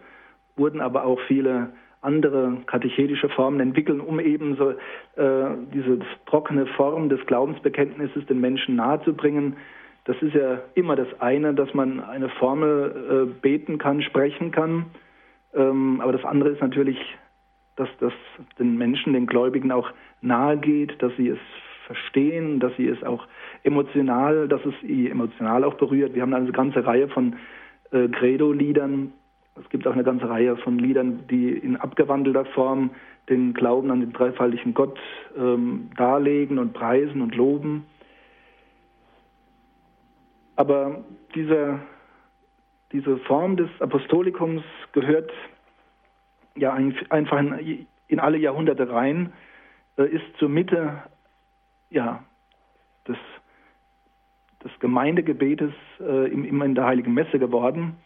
wurden 0.56 0.80
aber 0.80 1.04
auch 1.04 1.20
viele 1.26 1.72
andere 2.00 2.58
katechetische 2.66 3.28
Formen 3.30 3.60
entwickeln, 3.60 4.00
um 4.00 4.20
eben 4.20 4.56
so 4.56 4.70
äh, 4.70 5.56
diese 5.72 6.00
trockene 6.26 6.66
Form 6.66 7.08
des 7.08 7.24
Glaubensbekenntnisses 7.26 8.26
den 8.26 8.40
Menschen 8.40 8.76
nahezubringen. 8.76 9.56
Das 10.04 10.20
ist 10.20 10.34
ja 10.34 10.60
immer 10.74 10.96
das 10.96 11.08
eine, 11.20 11.54
dass 11.54 11.72
man 11.72 12.00
eine 12.00 12.28
Formel 12.28 13.26
äh, 13.30 13.40
beten 13.40 13.78
kann, 13.78 14.02
sprechen 14.02 14.50
kann. 14.50 14.86
Ähm, 15.54 16.00
aber 16.02 16.12
das 16.12 16.24
andere 16.24 16.50
ist 16.50 16.60
natürlich, 16.60 16.98
dass 17.76 17.88
das 18.00 18.12
den 18.58 18.76
Menschen, 18.76 19.14
den 19.14 19.26
Gläubigen 19.26 19.72
auch 19.72 19.90
nahe 20.20 20.58
geht, 20.58 21.02
dass 21.02 21.16
sie 21.16 21.28
es 21.28 21.38
verstehen, 21.86 22.60
dass 22.60 22.76
sie 22.76 22.86
es 22.86 23.02
auch 23.02 23.26
emotional, 23.64 24.46
dass 24.46 24.60
es 24.64 24.74
emotional 24.88 25.64
auch 25.64 25.74
berührt. 25.74 26.14
Wir 26.14 26.22
haben 26.22 26.34
eine 26.34 26.52
ganze 26.52 26.86
Reihe 26.86 27.08
von 27.08 27.36
äh, 27.90 28.08
Credo-Liedern, 28.08 29.12
es 29.56 29.68
gibt 29.68 29.86
auch 29.86 29.92
eine 29.92 30.02
ganze 30.02 30.28
Reihe 30.28 30.56
von 30.56 30.78
Liedern, 30.78 31.26
die 31.28 31.50
in 31.50 31.76
abgewandelter 31.76 32.44
Form 32.44 32.90
den 33.28 33.54
Glauben 33.54 33.90
an 33.90 34.00
den 34.00 34.12
dreifaltigen 34.12 34.74
Gott 34.74 34.98
ähm, 35.36 35.90
darlegen 35.96 36.58
und 36.58 36.72
preisen 36.72 37.22
und 37.22 37.34
loben. 37.36 37.86
Aber 40.56 41.04
diese, 41.34 41.80
diese 42.92 43.16
Form 43.18 43.56
des 43.56 43.70
Apostolikums 43.80 44.62
gehört 44.92 45.32
ja 46.56 46.72
einfach 46.72 47.38
in, 47.38 47.86
in 48.08 48.20
alle 48.20 48.38
Jahrhunderte 48.38 48.90
rein, 48.90 49.32
äh, 49.96 50.04
ist 50.04 50.24
zur 50.38 50.48
Mitte 50.48 51.02
ja, 51.90 52.24
des, 53.06 53.16
des 54.64 54.72
Gemeindegebetes 54.80 55.72
äh, 56.00 56.28
immer 56.32 56.64
in 56.64 56.74
der 56.74 56.86
Heiligen 56.86 57.14
Messe 57.14 57.38
geworden. 57.38 57.96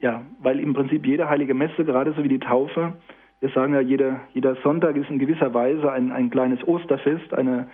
Ja, 0.00 0.22
weil 0.40 0.58
im 0.58 0.74
Prinzip 0.74 1.06
jede 1.06 1.28
heilige 1.28 1.54
Messe, 1.54 1.84
gerade 1.84 2.12
so 2.12 2.24
wie 2.24 2.28
die 2.28 2.40
Taufe, 2.40 2.94
wir 3.40 3.50
sagen 3.50 3.74
ja, 3.74 3.80
jeder, 3.80 4.20
jeder 4.32 4.56
Sonntag 4.56 4.96
ist 4.96 5.10
in 5.10 5.18
gewisser 5.18 5.52
Weise 5.52 5.92
ein, 5.92 6.12
ein 6.12 6.30
kleines 6.30 6.66
Osterfest, 6.66 7.34
eine 7.34 7.68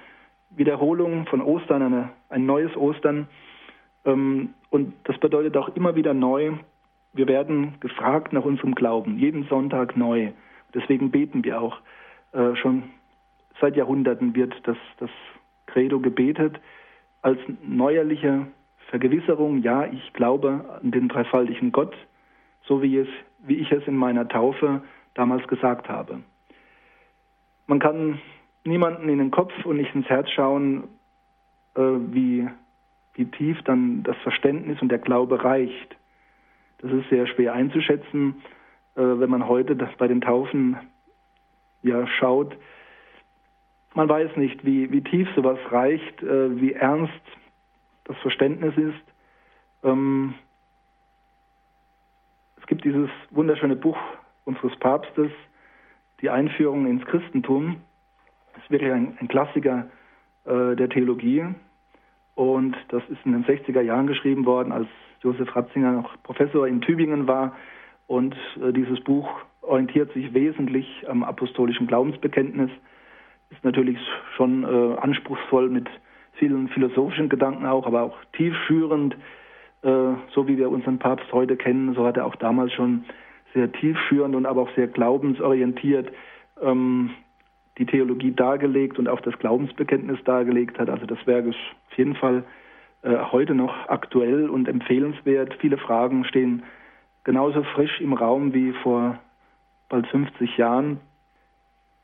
Wiederholung 0.50 1.26
von 1.26 1.40
Ostern, 1.40 1.82
eine, 1.82 2.10
ein 2.28 2.44
neues 2.44 2.76
Ostern. 2.76 3.28
Ähm, 4.04 4.50
und 4.70 4.94
das 5.04 5.18
bedeutet 5.18 5.56
auch 5.56 5.68
immer 5.76 5.94
wieder 5.94 6.12
neu, 6.12 6.52
wir 7.12 7.26
werden 7.26 7.74
gefragt 7.80 8.32
nach 8.32 8.44
unserem 8.44 8.74
Glauben, 8.74 9.18
jeden 9.18 9.44
Sonntag 9.44 9.96
neu. 9.96 10.32
Deswegen 10.74 11.10
beten 11.10 11.44
wir 11.44 11.60
auch. 11.60 11.78
Äh, 12.32 12.54
schon 12.56 12.84
seit 13.60 13.76
Jahrhunderten 13.76 14.34
wird 14.34 14.54
das, 14.64 14.76
das 14.98 15.10
Credo 15.66 16.00
gebetet 16.00 16.60
als 17.22 17.38
neuerliche 17.62 18.46
Vergewisserung, 18.88 19.62
ja, 19.62 19.86
ich 19.86 20.12
glaube 20.12 20.78
an 20.82 20.90
den 20.90 21.08
dreifaltigen 21.08 21.72
Gott, 21.72 21.94
so 22.64 22.82
wie, 22.82 22.98
es, 22.98 23.08
wie 23.38 23.56
ich 23.56 23.70
es 23.70 23.86
in 23.86 23.96
meiner 23.96 24.28
Taufe 24.28 24.82
damals 25.14 25.46
gesagt 25.48 25.88
habe. 25.88 26.20
Man 27.66 27.78
kann 27.78 28.20
niemanden 28.64 29.08
in 29.08 29.18
den 29.18 29.30
Kopf 29.30 29.52
und 29.64 29.76
nicht 29.76 29.94
ins 29.94 30.08
Herz 30.08 30.28
schauen, 30.30 30.84
äh, 31.74 31.80
wie, 31.80 32.48
wie 33.14 33.26
tief 33.26 33.62
dann 33.62 34.02
das 34.02 34.16
Verständnis 34.18 34.80
und 34.82 34.88
der 34.88 34.98
Glaube 34.98 35.42
reicht. 35.44 35.96
Das 36.78 36.90
ist 36.90 37.08
sehr 37.10 37.26
schwer 37.26 37.52
einzuschätzen, 37.52 38.42
äh, 38.96 39.02
wenn 39.02 39.30
man 39.30 39.46
heute 39.46 39.76
das 39.76 39.90
bei 39.98 40.08
den 40.08 40.20
Taufen 40.20 40.76
ja 41.82 42.06
schaut. 42.06 42.56
Man 43.94 44.08
weiß 44.08 44.36
nicht, 44.36 44.64
wie, 44.64 44.90
wie 44.92 45.02
tief 45.02 45.28
sowas 45.34 45.58
reicht, 45.70 46.22
äh, 46.22 46.60
wie 46.60 46.72
ernst 46.72 47.12
das 48.04 48.16
Verständnis 48.18 48.76
ist. 48.76 49.04
Ähm, 49.82 50.34
gibt 52.70 52.84
dieses 52.84 53.10
wunderschöne 53.30 53.74
Buch 53.74 53.98
unseres 54.44 54.74
Papstes, 54.76 55.32
die 56.20 56.30
Einführung 56.30 56.86
ins 56.86 57.04
Christentum. 57.04 57.78
Das 58.54 58.62
ist 58.62 58.70
wirklich 58.70 58.92
ein, 58.92 59.18
ein 59.20 59.26
Klassiker 59.26 59.90
äh, 60.44 60.76
der 60.76 60.88
Theologie. 60.88 61.44
Und 62.36 62.76
das 62.88 63.02
ist 63.08 63.18
in 63.24 63.32
den 63.32 63.44
60er 63.44 63.80
Jahren 63.80 64.06
geschrieben 64.06 64.46
worden, 64.46 64.70
als 64.70 64.86
Josef 65.20 65.54
Ratzinger 65.54 65.90
noch 65.90 66.22
Professor 66.22 66.68
in 66.68 66.80
Tübingen 66.80 67.26
war. 67.26 67.56
Und 68.06 68.36
äh, 68.62 68.72
dieses 68.72 69.00
Buch 69.00 69.28
orientiert 69.62 70.12
sich 70.12 70.32
wesentlich 70.32 70.86
am 71.08 71.24
apostolischen 71.24 71.88
Glaubensbekenntnis, 71.88 72.70
ist 73.50 73.64
natürlich 73.64 73.98
schon 74.36 74.64
äh, 74.64 74.98
anspruchsvoll 74.98 75.68
mit 75.68 75.88
vielen 76.34 76.68
philosophischen 76.68 77.28
Gedanken 77.28 77.66
auch, 77.66 77.86
aber 77.86 78.02
auch 78.02 78.16
tiefführend 78.32 79.16
äh, 79.82 80.12
so 80.34 80.46
wie 80.46 80.58
wir 80.58 80.70
unseren 80.70 80.98
Papst 80.98 81.32
heute 81.32 81.56
kennen, 81.56 81.94
so 81.94 82.04
hat 82.04 82.16
er 82.16 82.26
auch 82.26 82.36
damals 82.36 82.72
schon 82.72 83.04
sehr 83.54 83.72
tiefführend 83.72 84.36
und 84.36 84.46
aber 84.46 84.62
auch 84.62 84.74
sehr 84.74 84.88
glaubensorientiert 84.88 86.12
ähm, 86.60 87.10
die 87.78 87.86
Theologie 87.86 88.32
dargelegt 88.32 88.98
und 88.98 89.08
auch 89.08 89.20
das 89.20 89.38
Glaubensbekenntnis 89.38 90.22
dargelegt 90.24 90.78
hat. 90.78 90.90
Also 90.90 91.06
das 91.06 91.18
Werk 91.26 91.46
ist 91.46 91.58
auf 91.90 91.96
jeden 91.96 92.14
Fall 92.14 92.44
äh, 93.02 93.16
heute 93.32 93.54
noch 93.54 93.88
aktuell 93.88 94.50
und 94.50 94.68
empfehlenswert. 94.68 95.54
Viele 95.60 95.78
Fragen 95.78 96.24
stehen 96.24 96.62
genauso 97.24 97.62
frisch 97.62 98.00
im 98.00 98.12
Raum 98.12 98.52
wie 98.52 98.72
vor 98.82 99.18
bald 99.88 100.06
50 100.08 100.58
Jahren. 100.58 101.00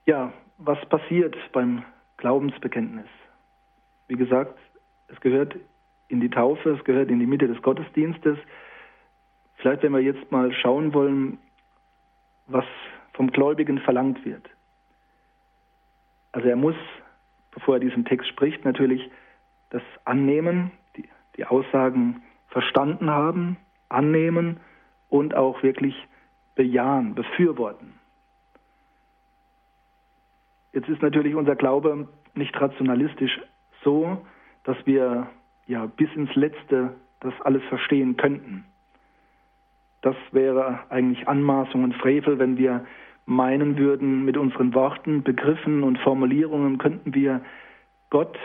Ja, 0.06 0.32
was 0.58 0.78
passiert 0.88 1.36
beim 1.52 1.84
Glaubensbekenntnis? 2.16 3.08
Wie 4.08 4.16
gesagt, 4.16 4.58
es 5.08 5.20
gehört 5.20 5.56
in 6.08 6.20
die 6.20 6.30
Taufe, 6.30 6.70
es 6.70 6.84
gehört 6.84 7.10
in 7.10 7.18
die 7.18 7.26
Mitte 7.26 7.48
des 7.48 7.60
Gottesdienstes. 7.62 8.38
Vielleicht, 9.56 9.82
wenn 9.82 9.92
wir 9.92 10.00
jetzt 10.00 10.30
mal 10.30 10.52
schauen 10.52 10.94
wollen, 10.94 11.38
was 12.46 12.64
vom 13.14 13.30
Gläubigen 13.30 13.78
verlangt 13.78 14.24
wird. 14.24 14.48
Also 16.32 16.48
er 16.48 16.56
muss, 16.56 16.76
bevor 17.50 17.76
er 17.76 17.80
diesen 17.80 18.04
Text 18.04 18.28
spricht, 18.28 18.64
natürlich 18.64 19.10
das 19.70 19.82
annehmen, 20.04 20.70
die, 20.96 21.08
die 21.36 21.46
Aussagen 21.46 22.22
verstanden 22.48 23.10
haben, 23.10 23.56
annehmen 23.88 24.60
und 25.08 25.34
auch 25.34 25.62
wirklich 25.62 25.94
bejahen, 26.54 27.14
befürworten. 27.14 27.94
Jetzt 30.76 30.90
ist 30.90 31.00
natürlich 31.00 31.34
unser 31.34 31.56
Glaube 31.56 32.06
nicht 32.34 32.54
rationalistisch 32.60 33.40
so, 33.82 34.18
dass 34.64 34.76
wir 34.84 35.26
ja 35.66 35.86
bis 35.86 36.14
ins 36.14 36.34
Letzte 36.34 36.92
das 37.20 37.32
alles 37.40 37.62
verstehen 37.70 38.18
könnten. 38.18 38.66
Das 40.02 40.16
wäre 40.32 40.80
eigentlich 40.90 41.26
Anmaßung 41.28 41.82
und 41.82 41.94
Frevel, 41.94 42.38
wenn 42.38 42.58
wir 42.58 42.84
meinen 43.24 43.78
würden, 43.78 44.26
mit 44.26 44.36
unseren 44.36 44.74
Worten, 44.74 45.22
Begriffen 45.22 45.82
und 45.82 45.98
Formulierungen 46.00 46.76
könnten 46.76 47.14
wir 47.14 47.40
Gott 48.10 48.38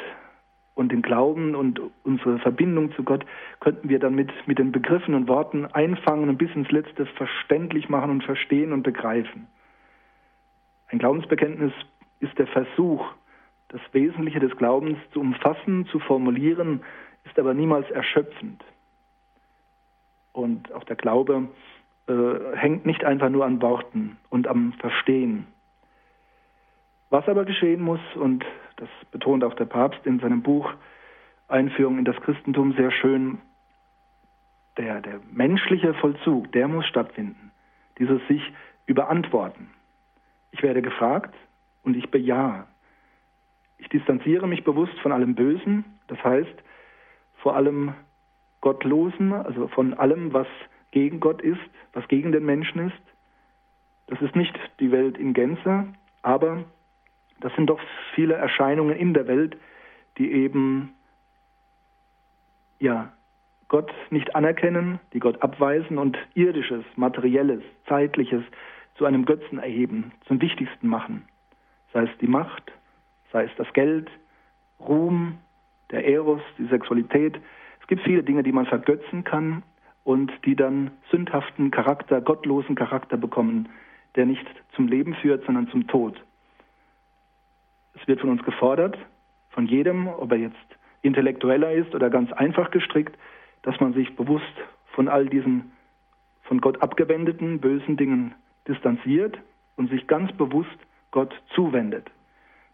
und 0.73 0.93
den 0.93 1.01
Glauben 1.01 1.53
und 1.53 1.81
unsere 2.03 2.39
Verbindung 2.39 2.93
zu 2.93 3.03
Gott 3.03 3.25
könnten 3.59 3.89
wir 3.89 3.99
dann 3.99 4.15
mit, 4.15 4.31
mit 4.47 4.57
den 4.57 4.71
Begriffen 4.71 5.15
und 5.15 5.27
Worten 5.27 5.65
einfangen 5.65 6.29
und 6.29 6.37
bis 6.37 6.55
ins 6.55 6.71
Letzte 6.71 7.05
verständlich 7.07 7.89
machen 7.89 8.09
und 8.09 8.23
verstehen 8.23 8.71
und 8.71 8.83
begreifen. 8.83 9.47
Ein 10.87 10.99
Glaubensbekenntnis 10.99 11.73
ist 12.21 12.37
der 12.37 12.47
Versuch, 12.47 13.05
das 13.69 13.81
Wesentliche 13.91 14.39
des 14.39 14.55
Glaubens 14.57 14.97
zu 15.13 15.19
umfassen, 15.19 15.85
zu 15.87 15.99
formulieren 15.99 16.81
ist 17.23 17.37
aber 17.37 17.53
niemals 17.53 17.89
erschöpfend. 17.91 18.63
Und 20.33 20.71
auch 20.73 20.83
der 20.85 20.95
Glaube 20.95 21.49
äh, 22.07 22.55
hängt 22.55 22.85
nicht 22.85 23.03
einfach 23.03 23.29
nur 23.29 23.45
an 23.45 23.61
Worten 23.61 24.17
und 24.29 24.47
am 24.47 24.73
Verstehen. 24.73 25.47
Was 27.09 27.27
aber 27.27 27.45
geschehen 27.45 27.81
muss, 27.81 27.99
und 28.15 28.45
das 28.77 28.89
betont 29.11 29.43
auch 29.43 29.53
der 29.53 29.65
Papst 29.65 30.05
in 30.05 30.19
seinem 30.19 30.41
Buch 30.41 30.73
Einführung 31.47 31.99
in 31.99 32.05
das 32.05 32.15
Christentum 32.21 32.73
sehr 32.73 32.91
schön, 32.91 33.39
der, 34.77 35.01
der 35.01 35.19
menschliche 35.31 35.93
Vollzug, 35.95 36.51
der 36.53 36.69
muss 36.69 36.85
stattfinden. 36.85 37.51
Dieses 37.99 38.25
sich 38.29 38.41
überantworten. 38.85 39.69
Ich 40.51 40.63
werde 40.63 40.81
gefragt 40.81 41.35
und 41.83 41.95
ich 41.95 42.09
bejahe. 42.09 42.65
Ich 43.77 43.89
distanziere 43.89 44.47
mich 44.47 44.63
bewusst 44.63 44.97
von 44.99 45.11
allem 45.11 45.35
Bösen, 45.35 45.85
das 46.07 46.23
heißt 46.23 46.53
vor 47.37 47.55
allem 47.55 47.93
Gottlosen, 48.61 49.33
also 49.33 49.67
von 49.67 49.95
allem, 49.95 50.33
was 50.33 50.47
gegen 50.91 51.19
Gott 51.19 51.41
ist, 51.41 51.59
was 51.93 52.07
gegen 52.07 52.31
den 52.31 52.45
Menschen 52.45 52.89
ist. 52.89 53.01
Das 54.07 54.21
ist 54.21 54.35
nicht 54.35 54.57
die 54.79 54.91
Welt 54.91 55.17
in 55.17 55.33
Gänze, 55.33 55.87
aber 56.21 56.63
das 57.39 57.53
sind 57.55 57.67
doch 57.67 57.79
viele 58.13 58.35
Erscheinungen 58.35 58.95
in 58.95 59.13
der 59.13 59.27
Welt, 59.27 59.57
die 60.17 60.31
eben 60.31 60.93
ja 62.79 63.11
Gott 63.67 63.91
nicht 64.09 64.35
anerkennen, 64.35 64.99
die 65.13 65.19
Gott 65.19 65.41
abweisen 65.41 65.97
und 65.97 66.17
irdisches, 66.33 66.83
materielles, 66.97 67.63
zeitliches 67.87 68.43
zu 68.95 69.05
einem 69.05 69.25
Götzen 69.25 69.59
erheben, 69.59 70.11
zum 70.27 70.41
Wichtigsten 70.41 70.87
machen. 70.87 71.25
Sei 71.93 72.03
es 72.03 72.17
die 72.19 72.27
Macht, 72.27 72.71
sei 73.31 73.43
es 73.43 73.51
das 73.57 73.71
Geld, 73.73 74.09
Ruhm, 74.79 75.37
der 75.91 76.07
Eros, 76.07 76.41
die 76.57 76.65
Sexualität. 76.67 77.39
Es 77.81 77.87
gibt 77.87 78.01
viele 78.03 78.23
Dinge, 78.23 78.43
die 78.43 78.51
man 78.51 78.65
vergötzen 78.65 79.23
kann 79.23 79.63
und 80.03 80.31
die 80.45 80.55
dann 80.55 80.91
sündhaften 81.11 81.71
Charakter, 81.71 82.21
gottlosen 82.21 82.75
Charakter 82.75 83.17
bekommen, 83.17 83.69
der 84.15 84.25
nicht 84.25 84.45
zum 84.75 84.87
Leben 84.87 85.15
führt, 85.15 85.45
sondern 85.45 85.67
zum 85.67 85.87
Tod. 85.87 86.21
Es 87.93 88.07
wird 88.07 88.21
von 88.21 88.29
uns 88.29 88.43
gefordert, 88.43 88.97
von 89.51 89.67
jedem, 89.67 90.07
ob 90.07 90.31
er 90.31 90.37
jetzt 90.37 90.55
intellektueller 91.01 91.71
ist 91.73 91.93
oder 91.93 92.09
ganz 92.09 92.31
einfach 92.33 92.71
gestrickt, 92.71 93.17
dass 93.63 93.79
man 93.79 93.93
sich 93.93 94.15
bewusst 94.15 94.45
von 94.93 95.07
all 95.07 95.27
diesen 95.27 95.71
von 96.43 96.59
Gott 96.59 96.81
abgewendeten 96.81 97.59
bösen 97.59 97.95
Dingen 97.95 98.33
distanziert 98.67 99.37
und 99.77 99.89
sich 99.89 100.07
ganz 100.07 100.31
bewusst 100.33 100.77
Gott 101.11 101.33
zuwendet. 101.53 102.09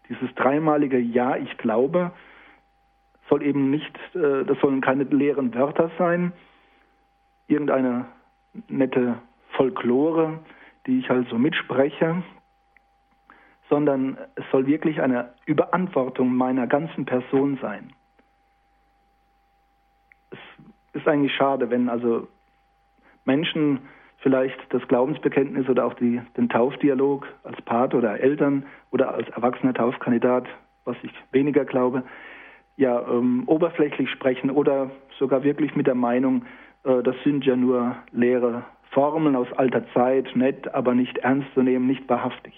Dieses 0.08 0.34
dreimalige 0.34 0.98
Ja, 0.98 1.36
ich 1.36 1.58
glaube, 1.58 2.12
soll 3.28 3.42
eben 3.42 3.70
nicht, 3.70 3.94
äh, 4.14 4.44
das 4.44 4.58
sollen 4.60 4.80
keine 4.80 5.04
leeren 5.04 5.54
Wörter 5.54 5.90
sein, 5.98 6.32
irgendeine 7.46 8.06
nette 8.68 9.16
Folklore, 9.50 10.38
die 10.86 11.00
ich 11.00 11.10
also 11.10 11.38
mitspreche, 11.38 12.22
sondern 13.68 14.16
es 14.34 14.44
soll 14.50 14.66
wirklich 14.66 15.00
eine 15.00 15.34
Überantwortung 15.44 16.34
meiner 16.34 16.66
ganzen 16.66 17.04
Person 17.04 17.58
sein. 17.60 17.92
Es 20.30 20.38
ist 20.94 21.08
eigentlich 21.08 21.34
schade, 21.34 21.70
wenn 21.70 21.88
also 21.88 22.28
Menschen 23.24 23.80
vielleicht 24.18 24.58
das 24.70 24.86
Glaubensbekenntnis 24.88 25.68
oder 25.68 25.86
auch 25.86 25.94
die, 25.94 26.20
den 26.36 26.48
Taufdialog 26.48 27.26
als 27.44 27.60
Pat 27.62 27.94
oder 27.94 28.20
Eltern 28.20 28.66
oder 28.90 29.14
als 29.14 29.28
erwachsener 29.30 29.74
Taufkandidat, 29.74 30.46
was 30.84 30.96
ich 31.02 31.12
weniger 31.32 31.64
glaube, 31.64 32.02
ja 32.76 33.00
ähm, 33.08 33.44
oberflächlich 33.46 34.10
sprechen 34.10 34.50
oder 34.50 34.90
sogar 35.18 35.42
wirklich 35.42 35.74
mit 35.76 35.86
der 35.86 35.94
Meinung, 35.94 36.44
äh, 36.84 37.02
das 37.02 37.16
sind 37.24 37.44
ja 37.44 37.56
nur 37.56 37.96
leere 38.12 38.64
Formeln 38.90 39.36
aus 39.36 39.52
alter 39.52 39.84
Zeit, 39.92 40.34
nett, 40.34 40.72
aber 40.74 40.94
nicht 40.94 41.18
ernst 41.18 41.52
zu 41.54 41.62
nehmen, 41.62 41.86
nicht 41.86 42.08
wahrhaftig. 42.08 42.54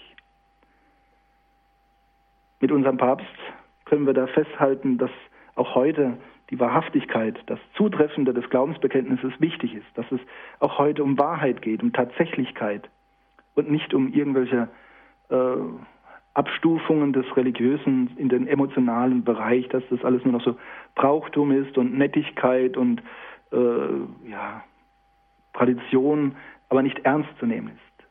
Mit 2.60 2.70
unserem 2.70 2.98
Papst 2.98 3.26
können 3.86 4.06
wir 4.06 4.14
da 4.14 4.26
festhalten, 4.26 4.98
dass 4.98 5.10
auch 5.56 5.74
heute 5.74 6.18
die 6.50 6.58
Wahrhaftigkeit, 6.58 7.38
das 7.46 7.60
Zutreffende 7.76 8.34
des 8.34 8.48
Glaubensbekenntnisses 8.50 9.40
wichtig 9.40 9.74
ist, 9.74 9.86
dass 9.94 10.10
es 10.10 10.20
auch 10.58 10.78
heute 10.78 11.04
um 11.04 11.18
Wahrheit 11.18 11.62
geht, 11.62 11.82
um 11.82 11.92
Tatsächlichkeit 11.92 12.88
und 13.54 13.70
nicht 13.70 13.94
um 13.94 14.12
irgendwelche 14.12 14.68
äh, 15.30 15.56
Abstufungen 16.34 17.12
des 17.12 17.24
Religiösen 17.36 18.10
in 18.16 18.28
den 18.28 18.46
emotionalen 18.46 19.24
Bereich, 19.24 19.68
dass 19.68 19.82
das 19.90 20.04
alles 20.04 20.24
nur 20.24 20.32
noch 20.32 20.44
so 20.44 20.56
Brauchtum 20.94 21.52
ist 21.52 21.78
und 21.78 21.96
Nettigkeit 21.96 22.76
und 22.76 23.02
äh, 23.52 24.28
ja, 24.28 24.64
Tradition, 25.52 26.36
aber 26.68 26.82
nicht 26.82 27.00
ernst 27.00 27.30
zu 27.38 27.46
nehmen 27.46 27.68
ist. 27.68 28.06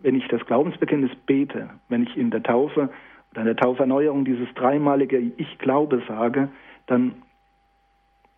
Wenn 0.00 0.14
ich 0.14 0.26
das 0.28 0.44
Glaubensbekenntnis 0.46 1.14
bete, 1.26 1.70
wenn 1.88 2.02
ich 2.02 2.16
in 2.16 2.30
der 2.30 2.42
Taufe 2.42 2.90
oder 3.30 3.40
in 3.40 3.46
der 3.46 3.56
Tauferneuerung 3.56 4.24
dieses 4.24 4.52
dreimalige 4.54 5.18
Ich 5.18 5.58
glaube 5.58 6.02
sage, 6.06 6.48
dann 6.86 7.14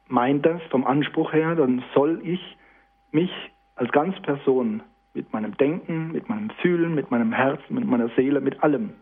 meint 0.09 0.45
das 0.45 0.63
vom 0.71 0.85
Anspruch 0.85 1.33
her, 1.33 1.55
dann 1.55 1.83
soll 1.95 2.21
ich 2.25 2.57
mich 3.13 3.31
als 3.77 3.91
Ganzperson 3.93 4.83
mit 5.15 5.33
meinem 5.33 5.57
Denken, 5.57 6.13
mit 6.13 6.29
meinem 6.29 6.51
Fühlen, 6.63 6.95
mit 6.95 7.11
meinem 7.11 7.33
Herzen, 7.33 7.75
mit 7.75 7.87
meiner 7.87 8.09
Seele, 8.11 8.41
mit 8.41 8.63
allem, 8.63 8.95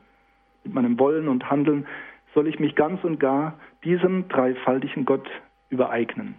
mit 0.64 0.74
meinem 0.74 0.98
Wollen 0.98 1.28
und 1.28 1.50
Handeln, 1.50 1.86
soll 2.34 2.46
ich 2.46 2.58
mich 2.58 2.74
ganz 2.74 3.02
und 3.04 3.18
gar 3.18 3.58
diesem 3.84 4.28
dreifaltigen 4.28 5.04
Gott 5.04 5.28
übereignen. 5.70 6.36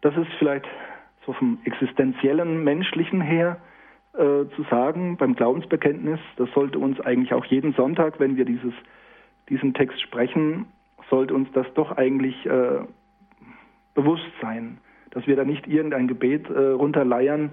Das 0.00 0.16
ist 0.16 0.30
vielleicht 0.38 0.66
so 1.24 1.32
vom 1.32 1.58
existenziellen 1.64 2.62
Menschlichen 2.62 3.20
her 3.20 3.58
äh, 4.12 4.46
zu 4.54 4.64
sagen 4.70 5.16
beim 5.16 5.34
Glaubensbekenntnis. 5.34 6.20
Das 6.36 6.48
sollte 6.52 6.78
uns 6.78 7.00
eigentlich 7.00 7.32
auch 7.32 7.44
jeden 7.46 7.72
Sonntag, 7.72 8.20
wenn 8.20 8.36
wir 8.36 8.44
dieses, 8.44 8.74
diesen 9.48 9.74
Text 9.74 10.00
sprechen, 10.00 10.66
sollte 11.10 11.34
uns 11.34 11.48
das 11.52 11.66
doch 11.74 11.96
eigentlich 11.96 12.46
äh, 12.46 12.80
bewusst 13.94 14.30
sein, 14.40 14.78
dass 15.10 15.26
wir 15.26 15.36
da 15.36 15.44
nicht 15.44 15.66
irgendein 15.66 16.08
Gebet 16.08 16.48
äh, 16.50 16.70
runterleiern, 16.70 17.52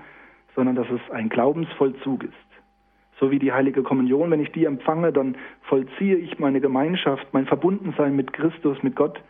sondern 0.55 0.75
dass 0.75 0.87
es 0.89 1.11
ein 1.11 1.29
Glaubensvollzug 1.29 2.23
ist. 2.23 2.33
So 3.19 3.29
wie 3.29 3.39
die 3.39 3.53
heilige 3.53 3.83
Kommunion, 3.83 4.31
wenn 4.31 4.41
ich 4.41 4.51
die 4.51 4.65
empfange, 4.65 5.13
dann 5.13 5.37
vollziehe 5.61 6.15
ich 6.15 6.39
meine 6.39 6.59
Gemeinschaft, 6.59 7.27
mein 7.33 7.45
Verbundensein 7.45 8.15
mit 8.15 8.33
Christus, 8.33 8.81
mit 8.81 8.95
Gott. 8.95 9.21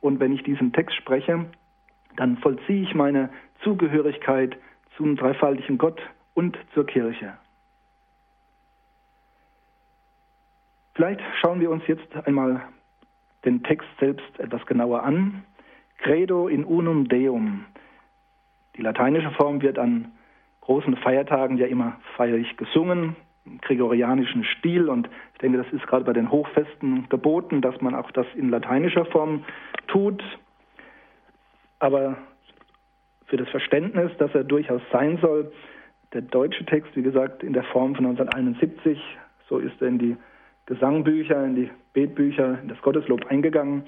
Und 0.00 0.18
wenn 0.18 0.32
ich 0.32 0.42
diesen 0.42 0.72
Text 0.72 0.96
spreche, 0.96 1.44
dann 2.16 2.38
vollziehe 2.38 2.82
ich 2.82 2.94
meine 2.94 3.28
Zugehörigkeit 3.62 4.56
zum 4.96 5.16
dreifaltigen 5.16 5.76
Gott 5.76 6.00
und 6.32 6.56
zur 6.72 6.86
Kirche. 6.86 7.34
Vielleicht 10.94 11.20
schauen 11.40 11.60
wir 11.60 11.70
uns 11.70 11.86
jetzt 11.86 12.08
einmal 12.26 12.62
den 13.44 13.62
Text 13.62 13.88
selbst 14.00 14.38
etwas 14.38 14.64
genauer 14.66 15.02
an. 15.02 15.44
Credo 15.98 16.48
in 16.48 16.64
unum 16.64 17.08
deum. 17.08 17.64
Die 18.76 18.82
lateinische 18.82 19.30
Form 19.32 19.62
wird 19.62 19.78
an 19.78 20.12
großen 20.60 20.96
Feiertagen 20.96 21.58
ja 21.58 21.66
immer 21.66 22.00
feierlich 22.16 22.56
gesungen, 22.56 23.16
im 23.44 23.58
gregorianischen 23.58 24.44
Stil. 24.44 24.88
Und 24.88 25.08
ich 25.34 25.38
denke, 25.38 25.58
das 25.58 25.72
ist 25.72 25.86
gerade 25.86 26.04
bei 26.04 26.12
den 26.12 26.30
Hochfesten 26.30 27.08
geboten, 27.08 27.60
dass 27.60 27.80
man 27.80 27.94
auch 27.94 28.10
das 28.10 28.26
in 28.34 28.48
lateinischer 28.48 29.04
Form 29.06 29.44
tut 29.86 30.22
aber 31.84 32.16
für 33.26 33.36
das 33.36 33.48
Verständnis, 33.50 34.10
dass 34.18 34.34
er 34.34 34.42
durchaus 34.42 34.80
sein 34.90 35.18
soll, 35.20 35.52
der 36.14 36.22
deutsche 36.22 36.64
Text, 36.64 36.96
wie 36.96 37.02
gesagt, 37.02 37.42
in 37.42 37.52
der 37.52 37.64
Form 37.64 37.94
von 37.94 38.06
1971, 38.06 38.98
so 39.48 39.58
ist 39.58 39.80
er 39.82 39.88
in 39.88 39.98
die 39.98 40.16
Gesangbücher, 40.66 41.44
in 41.44 41.56
die 41.56 41.70
Betbücher, 41.92 42.58
in 42.62 42.68
das 42.68 42.80
Gotteslob 42.80 43.26
eingegangen. 43.26 43.84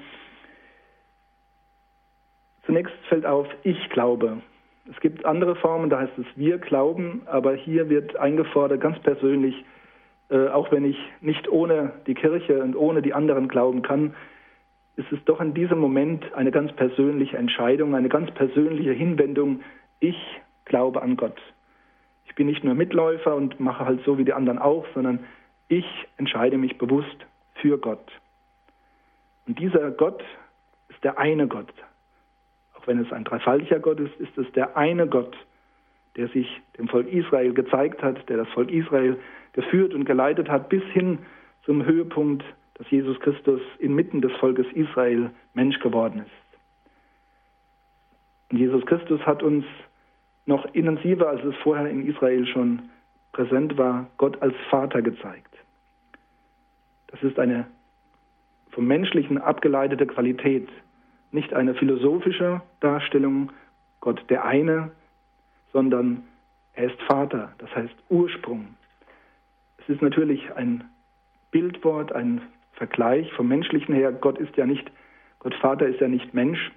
Zunächst 2.64 2.94
fällt 3.08 3.26
auf, 3.26 3.46
ich 3.62 3.88
glaube. 3.90 4.42
Es 4.90 5.00
gibt 5.00 5.24
andere 5.24 5.56
Formen, 5.56 5.90
da 5.90 6.00
heißt 6.00 6.18
es 6.18 6.26
wir 6.36 6.58
glauben, 6.58 7.22
aber 7.26 7.54
hier 7.54 7.88
wird 7.88 8.16
eingefordert, 8.16 8.80
ganz 8.80 8.98
persönlich, 9.00 9.64
äh, 10.30 10.48
auch 10.48 10.70
wenn 10.70 10.84
ich 10.84 10.98
nicht 11.20 11.48
ohne 11.48 11.92
die 12.06 12.14
Kirche 12.14 12.62
und 12.62 12.76
ohne 12.76 13.02
die 13.02 13.14
anderen 13.14 13.48
glauben 13.48 13.82
kann, 13.82 14.14
ist 14.96 15.10
es 15.12 15.18
doch 15.24 15.40
in 15.40 15.54
diesem 15.54 15.78
Moment 15.78 16.32
eine 16.34 16.50
ganz 16.50 16.72
persönliche 16.72 17.36
Entscheidung, 17.36 17.94
eine 17.94 18.08
ganz 18.08 18.30
persönliche 18.32 18.92
Hinwendung. 18.92 19.60
Ich 20.00 20.16
glaube 20.64 21.02
an 21.02 21.16
Gott. 21.16 21.40
Ich 22.26 22.34
bin 22.34 22.46
nicht 22.46 22.64
nur 22.64 22.74
Mitläufer 22.74 23.34
und 23.34 23.60
mache 23.60 23.84
halt 23.84 24.04
so 24.04 24.18
wie 24.18 24.24
die 24.24 24.32
anderen 24.32 24.58
auch, 24.58 24.86
sondern 24.94 25.20
ich 25.68 25.86
entscheide 26.16 26.58
mich 26.58 26.78
bewusst 26.78 27.16
für 27.54 27.78
Gott. 27.78 28.12
Und 29.46 29.58
dieser 29.58 29.90
Gott 29.90 30.22
ist 30.88 31.02
der 31.04 31.18
eine 31.18 31.46
Gott. 31.46 31.72
Auch 32.74 32.86
wenn 32.86 32.98
es 32.98 33.12
ein 33.12 33.24
dreifaltiger 33.24 33.80
Gott 33.80 34.00
ist, 34.00 34.14
ist 34.16 34.36
es 34.38 34.50
der 34.52 34.76
eine 34.76 35.06
Gott, 35.06 35.36
der 36.16 36.28
sich 36.28 36.60
dem 36.78 36.88
Volk 36.88 37.12
Israel 37.12 37.52
gezeigt 37.52 38.02
hat, 38.02 38.28
der 38.28 38.38
das 38.38 38.48
Volk 38.48 38.70
Israel 38.70 39.18
geführt 39.52 39.94
und 39.94 40.04
geleitet 40.04 40.48
hat 40.48 40.68
bis 40.68 40.82
hin 40.92 41.18
zum 41.64 41.84
Höhepunkt 41.84 42.44
dass 42.76 42.90
Jesus 42.90 43.18
Christus 43.20 43.60
inmitten 43.78 44.20
des 44.20 44.32
Volkes 44.32 44.66
Israel 44.74 45.30
Mensch 45.54 45.78
geworden 45.80 46.20
ist. 46.20 46.60
Und 48.50 48.58
Jesus 48.58 48.84
Christus 48.84 49.20
hat 49.22 49.42
uns 49.42 49.64
noch 50.44 50.66
intensiver, 50.74 51.28
als 51.28 51.42
es 51.42 51.56
vorher 51.62 51.88
in 51.88 52.06
Israel 52.06 52.46
schon 52.46 52.90
präsent 53.32 53.76
war, 53.78 54.08
Gott 54.18 54.40
als 54.42 54.54
Vater 54.70 55.02
gezeigt. 55.02 55.55
Das 57.20 57.30
ist 57.30 57.38
eine 57.38 57.66
vom 58.72 58.86
Menschlichen 58.86 59.38
abgeleitete 59.38 60.06
Qualität. 60.06 60.68
nicht 61.32 61.52
eine 61.52 61.74
philosophische 61.74 62.62
Darstellung, 62.80 63.50
Gott 64.00 64.24
der 64.30 64.44
eine, 64.44 64.92
sondern 65.72 66.22
er 66.74 66.84
ist 66.84 67.02
Vater, 67.02 67.52
das 67.58 67.74
heißt 67.74 67.94
Ursprung. 68.08 68.68
Es 69.78 69.88
ist 69.88 70.02
natürlich 70.02 70.54
ein 70.54 70.84
Bildwort, 71.50 72.12
ein 72.12 72.40
Vergleich 72.72 73.30
vom 73.32 73.48
menschlichen 73.48 73.94
her. 73.94 74.12
Gott 74.12 74.38
ist 74.38 74.56
ja 74.56 74.66
nicht, 74.66 74.90
Gott 75.40 75.54
Vater 75.56 75.86
ist 75.86 76.00
ja 76.00 76.08
nicht 76.08 76.32
Mensch, 76.32 76.70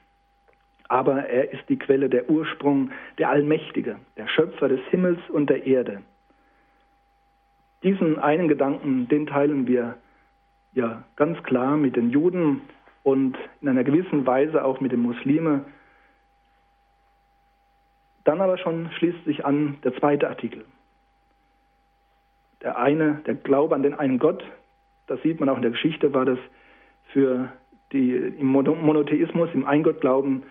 aber 0.87 1.25
er 1.27 1.53
ist 1.53 1.69
die 1.69 1.77
Quelle, 1.77 2.09
der 2.09 2.29
Ursprung, 2.29 2.91
der 3.17 3.29
Allmächtige, 3.29 3.97
der 4.17 4.27
Schöpfer 4.27 4.67
des 4.67 4.81
Himmels 4.89 5.19
und 5.29 5.49
der 5.49 5.67
Erde. 5.67 6.01
Diesen 7.83 8.19
einen 8.19 8.47
Gedanken, 8.47 9.07
den 9.07 9.27
teilen 9.27 9.67
wir 9.67 9.97
ja 10.73 11.03
ganz 11.15 11.41
klar 11.43 11.77
mit 11.77 11.95
den 11.95 12.09
Juden 12.09 12.61
und 13.03 13.37
in 13.61 13.69
einer 13.69 13.83
gewissen 13.83 14.25
Weise 14.25 14.63
auch 14.63 14.79
mit 14.79 14.91
den 14.91 15.01
Muslimen. 15.01 15.65
Dann 18.23 18.41
aber 18.41 18.57
schon 18.57 18.91
schließt 18.91 19.25
sich 19.25 19.45
an 19.45 19.77
der 19.83 19.95
zweite 19.95 20.29
Artikel. 20.29 20.65
Der 22.61 22.77
eine, 22.77 23.21
der 23.25 23.35
Glaube 23.35 23.75
an 23.75 23.83
den 23.83 23.93
einen 23.93 24.19
Gott, 24.19 24.43
das 25.07 25.21
sieht 25.23 25.39
man 25.39 25.49
auch 25.49 25.55
in 25.55 25.61
der 25.61 25.71
Geschichte, 25.71 26.13
war 26.13 26.25
das 26.25 26.39
für 27.13 27.51
die 27.91 28.11
im 28.11 28.45
Monotheismus, 28.47 29.49
im 29.53 29.65
Eingottglauben 29.65 30.43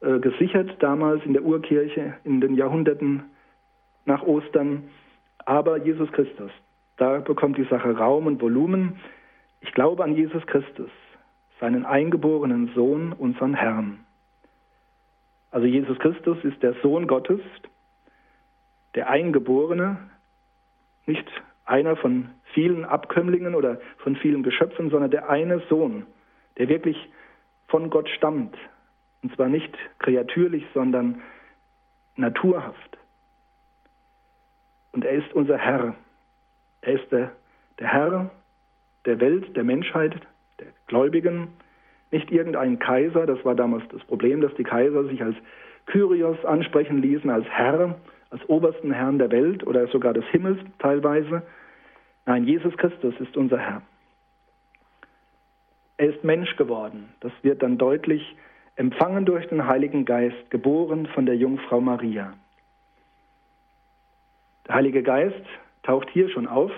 äh, 0.00 0.18
gesichert, 0.20 0.76
damals 0.80 1.24
in 1.24 1.32
der 1.32 1.42
Urkirche, 1.42 2.14
in 2.22 2.40
den 2.40 2.54
Jahrhunderten 2.54 3.24
nach 4.04 4.22
Ostern. 4.22 4.84
Aber 5.38 5.78
Jesus 5.78 6.10
Christus, 6.12 6.50
da 6.96 7.18
bekommt 7.18 7.58
die 7.58 7.64
Sache 7.64 7.96
Raum 7.96 8.26
und 8.26 8.40
Volumen. 8.40 9.00
Ich 9.60 9.72
glaube 9.72 10.04
an 10.04 10.14
Jesus 10.14 10.46
Christus, 10.46 10.90
seinen 11.60 11.86
eingeborenen 11.86 12.72
Sohn, 12.74 13.12
unseren 13.12 13.54
Herrn. 13.54 14.04
Also 15.50 15.66
Jesus 15.66 15.98
Christus 15.98 16.36
ist 16.44 16.62
der 16.62 16.74
Sohn 16.82 17.06
Gottes, 17.06 17.40
der 18.94 19.08
Eingeborene, 19.08 19.98
nicht 21.06 21.26
einer 21.64 21.96
von 21.96 22.30
vielen 22.52 22.84
Abkömmlingen 22.84 23.54
oder 23.54 23.80
von 23.98 24.16
vielen 24.16 24.42
Geschöpfen, 24.42 24.90
sondern 24.90 25.10
der 25.10 25.28
eine 25.28 25.60
Sohn, 25.68 26.06
der 26.58 26.68
wirklich 26.68 26.96
von 27.68 27.90
Gott 27.90 28.08
stammt. 28.10 28.56
Und 29.22 29.34
zwar 29.34 29.48
nicht 29.48 29.74
kreatürlich, 29.98 30.64
sondern 30.74 31.22
naturhaft. 32.16 32.98
Und 34.92 35.04
er 35.04 35.12
ist 35.12 35.32
unser 35.34 35.58
Herr. 35.58 35.94
Er 36.80 36.92
ist 37.00 37.10
der, 37.12 37.32
der 37.78 37.88
Herr 37.88 38.30
der 39.06 39.20
Welt, 39.20 39.56
der 39.56 39.64
Menschheit, 39.64 40.14
der 40.60 40.68
Gläubigen, 40.86 41.48
nicht 42.10 42.30
irgendein 42.30 42.78
Kaiser, 42.78 43.26
das 43.26 43.44
war 43.44 43.54
damals 43.54 43.84
das 43.88 44.02
Problem, 44.04 44.40
dass 44.40 44.54
die 44.54 44.64
Kaiser 44.64 45.04
sich 45.04 45.22
als 45.22 45.36
Kyrios 45.86 46.44
ansprechen 46.44 47.00
ließen, 47.02 47.30
als 47.30 47.46
Herr, 47.48 47.96
als 48.30 48.48
obersten 48.48 48.92
Herrn 48.92 49.18
der 49.18 49.30
Welt 49.30 49.66
oder 49.66 49.86
sogar 49.88 50.12
des 50.12 50.24
Himmels 50.26 50.58
teilweise. 50.78 51.42
Nein, 52.26 52.44
Jesus 52.44 52.76
Christus 52.76 53.14
ist 53.20 53.36
unser 53.36 53.58
Herr. 53.58 53.82
Er 55.98 56.08
ist 56.10 56.24
Mensch 56.24 56.56
geworden. 56.56 57.08
Das 57.20 57.32
wird 57.42 57.62
dann 57.62 57.78
deutlich, 57.78 58.36
empfangen 58.74 59.24
durch 59.24 59.46
den 59.48 59.66
Heiligen 59.66 60.04
Geist, 60.04 60.50
geboren 60.50 61.06
von 61.06 61.24
der 61.24 61.36
Jungfrau 61.36 61.80
Maria. 61.80 62.34
Der 64.66 64.74
Heilige 64.74 65.02
Geist 65.02 65.44
taucht 65.82 66.10
hier 66.10 66.28
schon 66.28 66.46
auf, 66.46 66.72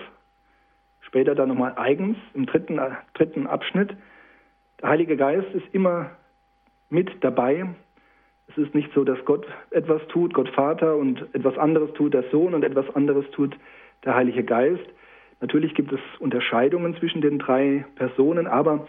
später 1.09 1.33
dann 1.33 1.49
nochmal 1.49 1.73
eigens 1.75 2.17
im 2.35 2.45
dritten, 2.45 2.79
dritten 3.15 3.47
Abschnitt. 3.47 3.95
Der 4.79 4.89
Heilige 4.89 5.17
Geist 5.17 5.47
ist 5.55 5.65
immer 5.73 6.11
mit 6.89 7.09
dabei. 7.21 7.67
Es 8.47 8.57
ist 8.59 8.75
nicht 8.75 8.93
so, 8.93 9.03
dass 9.03 9.17
Gott 9.25 9.47
etwas 9.71 10.01
tut, 10.09 10.35
Gott 10.35 10.49
Vater 10.49 10.95
und 10.97 11.25
etwas 11.33 11.57
anderes 11.57 11.91
tut 11.93 12.13
der 12.13 12.29
Sohn 12.29 12.53
und 12.53 12.63
etwas 12.63 12.87
anderes 12.95 13.25
tut 13.31 13.57
der 14.05 14.13
Heilige 14.13 14.43
Geist. 14.43 14.85
Natürlich 15.41 15.73
gibt 15.73 15.91
es 15.91 15.99
Unterscheidungen 16.19 16.95
zwischen 16.97 17.21
den 17.21 17.39
drei 17.39 17.85
Personen, 17.95 18.45
aber 18.45 18.87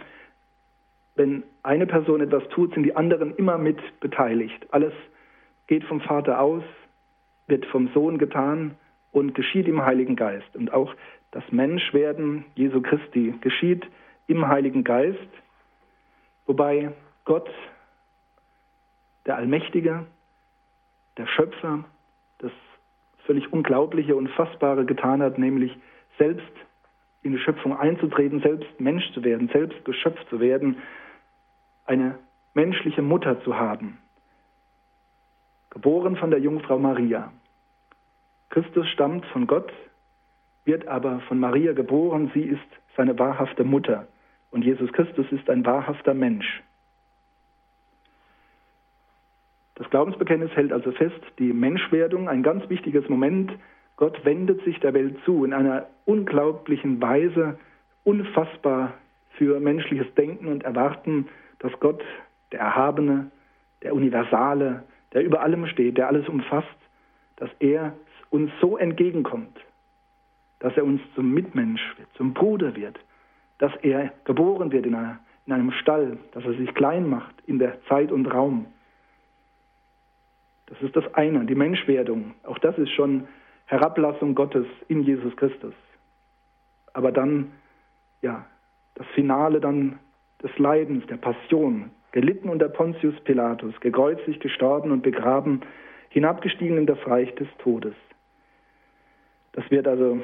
wenn 1.15 1.43
eine 1.63 1.87
Person 1.87 2.21
etwas 2.21 2.47
tut, 2.51 2.75
sind 2.75 2.83
die 2.83 2.97
anderen 2.97 3.35
immer 3.37 3.57
mit 3.57 3.79
beteiligt. 4.01 4.67
Alles 4.73 4.93
geht 5.69 5.85
vom 5.85 6.03
Vater 6.03 6.39
aus, 6.39 6.65
wird 7.47 7.65
vom 7.67 7.89
Sohn 7.95 8.19
getan 8.19 8.75
und 9.11 9.35
geschieht 9.35 9.69
im 9.69 9.85
Heiligen 9.85 10.17
Geist. 10.17 10.55
Und 10.55 10.73
auch 10.73 10.95
das 11.31 11.45
Menschwerden 11.51 12.45
Jesu 12.55 12.81
Christi 12.81 13.35
geschieht 13.41 13.87
im 14.27 14.47
Heiligen 14.49 14.85
Geist, 14.85 15.19
wobei 16.47 16.93
Gott, 17.25 17.51
der 19.27 19.37
Allmächtige, 19.37 20.07
der 21.17 21.27
Schöpfer, 21.27 21.85
das 22.39 22.53
völlig 23.27 23.53
Unglaubliche 23.53 24.17
und 24.17 24.29
Fassbare 24.31 24.85
getan 24.85 25.23
hat, 25.23 25.39
nämlich 25.39 25.77
selbst 26.19 26.53
in 27.23 27.33
die 27.33 27.39
Schöpfung 27.39 27.77
einzutreten, 27.77 28.41
selbst 28.41 28.81
Mensch 28.81 29.13
zu 29.13 29.23
werden, 29.23 29.49
selbst 29.53 29.85
geschöpft 29.85 30.27
zu 30.31 30.41
werden, 30.41 30.79
eine 31.85 32.19
menschliche 32.55 33.03
Mutter 33.03 33.43
zu 33.43 33.57
haben, 33.57 33.99
geboren 35.71 36.17
von 36.17 36.31
der 36.31 36.41
Jungfrau 36.41 36.79
Maria. 36.79 37.33
Christus 38.49 38.89
stammt 38.89 39.25
von 39.27 39.47
Gott, 39.47 39.73
wird 40.71 40.87
aber 40.87 41.19
von 41.27 41.41
Maria 41.41 41.73
geboren, 41.73 42.31
sie 42.33 42.43
ist 42.45 42.61
seine 42.97 43.19
wahrhafte 43.19 43.65
Mutter 43.65 44.07
und 44.53 44.65
Jesus 44.65 44.93
Christus 44.93 45.27
ist 45.33 45.51
ein 45.51 45.67
wahrhafter 45.67 46.15
Mensch. 46.15 46.63
Das 49.75 49.91
Glaubensbekenntnis 49.91 50.53
hält 50.55 50.73
also 50.73 50.93
fest, 50.93 51.21
die 51.41 51.53
Menschwerdung, 51.53 52.29
ein 52.29 52.45
ganz 52.45 52.69
wichtiges 52.69 53.09
Moment. 53.09 53.51
Gott 53.97 54.25
wendet 54.25 54.63
sich 54.65 54.79
der 54.79 54.95
Welt 54.95 55.17
zu 55.25 55.45
in 55.45 55.53
einer 55.53 55.87
unglaublichen 56.05 57.03
Weise, 57.03 57.59
unfassbar 58.05 58.95
für 59.33 59.59
menschliches 59.59 60.15
Denken 60.15 60.47
und 60.47 60.63
Erwarten, 60.63 61.27
dass 61.59 61.73
Gott, 61.81 62.05
der 62.53 62.61
Erhabene, 62.61 63.33
der 63.83 63.93
Universale, 63.93 64.85
der 65.15 65.25
über 65.25 65.41
allem 65.41 65.67
steht, 65.67 65.99
der 65.99 66.07
alles 66.07 66.29
umfasst, 66.29 66.69
dass 67.37 67.51
er 67.59 67.93
uns 68.31 68.53
so 68.61 68.79
entgegenkommt, 68.79 69.59
dass 70.61 70.77
er 70.77 70.85
uns 70.85 71.01
zum 71.15 71.33
Mitmensch 71.33 71.83
wird, 71.99 72.09
zum 72.15 72.33
Bruder 72.33 72.77
wird, 72.77 72.99
dass 73.59 73.73
er 73.83 74.13
geboren 74.25 74.71
wird 74.71 74.87
in, 74.87 74.95
einer, 74.95 75.19
in 75.47 75.53
einem 75.53 75.73
Stall, 75.73 76.19
dass 76.33 76.45
er 76.45 76.55
sich 76.55 76.73
klein 76.75 77.09
macht 77.09 77.35
in 77.47 77.59
der 77.59 77.83
Zeit 77.87 78.13
und 78.13 78.27
Raum. 78.27 78.67
Das 80.67 80.81
ist 80.83 80.95
das 80.95 81.13
eine, 81.15 81.45
die 81.47 81.55
Menschwerdung. 81.55 82.35
Auch 82.45 82.59
das 82.59 82.79
ist 82.79 82.91
schon 82.91 83.27
Herablassung 83.67 84.35
Gottes 84.35 84.67
in 84.89 85.03
Jesus 85.03 85.37
Christus. 85.37 85.75
Aber 86.93 87.11
dann, 87.11 87.53
ja, 88.23 88.47
das 88.95 89.07
Finale 89.09 89.61
dann 89.61 89.99
des 90.43 90.57
Leidens, 90.59 91.07
der 91.07 91.17
Passion, 91.17 91.91
gelitten 92.13 92.49
unter 92.49 92.69
Pontius 92.69 93.19
Pilatus, 93.25 93.79
gekreuzigt, 93.81 94.41
gestorben 94.41 94.91
und 94.91 95.03
begraben, 95.03 95.61
hinabgestiegen 96.09 96.79
in 96.79 96.87
das 96.87 96.99
Reich 97.07 97.35
des 97.37 97.49
Todes. 97.59 97.95
Das 99.53 99.69
wird 99.71 99.87
also 99.87 100.21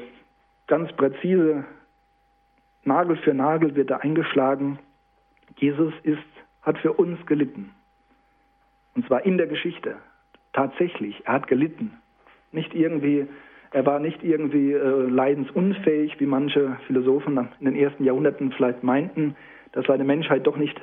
ganz 0.67 0.91
präzise, 0.93 1.65
Nagel 2.83 3.17
für 3.17 3.33
Nagel 3.33 3.75
wird 3.75 3.89
da 3.89 3.97
eingeschlagen. 3.97 4.79
Jesus 5.57 5.93
ist, 6.03 6.19
hat 6.61 6.77
für 6.79 6.93
uns 6.93 7.25
gelitten. 7.25 7.71
Und 8.95 9.05
zwar 9.07 9.25
in 9.25 9.37
der 9.37 9.47
Geschichte. 9.47 9.97
Tatsächlich, 10.53 11.21
er 11.25 11.33
hat 11.33 11.47
gelitten. 11.47 11.93
Nicht 12.51 12.73
irgendwie, 12.73 13.27
er 13.71 13.85
war 13.85 13.99
nicht 13.99 14.23
irgendwie 14.23 14.73
äh, 14.73 15.09
leidensunfähig, 15.09 16.19
wie 16.19 16.25
manche 16.25 16.77
Philosophen 16.87 17.37
in 17.59 17.65
den 17.65 17.75
ersten 17.75 18.03
Jahrhunderten 18.03 18.51
vielleicht 18.53 18.83
meinten, 18.83 19.35
dass 19.73 19.85
seine 19.85 20.03
Menschheit 20.03 20.47
doch 20.47 20.57
nicht 20.57 20.81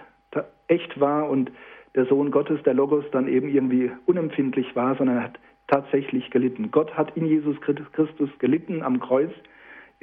echt 0.69 0.99
war 1.01 1.29
und 1.29 1.51
der 1.95 2.07
Sohn 2.07 2.31
Gottes, 2.31 2.63
der 2.65 2.75
Logos, 2.75 3.05
dann 3.13 3.29
eben 3.29 3.49
irgendwie 3.49 3.91
unempfindlich 4.07 4.75
war, 4.75 4.97
sondern 4.97 5.19
er 5.19 5.25
hat 5.25 5.39
tatsächlich 5.69 6.31
gelitten. 6.31 6.71
Gott 6.71 6.97
hat 6.97 7.17
in 7.17 7.27
Jesus 7.27 7.57
Christus 7.61 8.31
gelitten 8.39 8.83
am 8.83 9.01
Kreuz, 9.01 9.31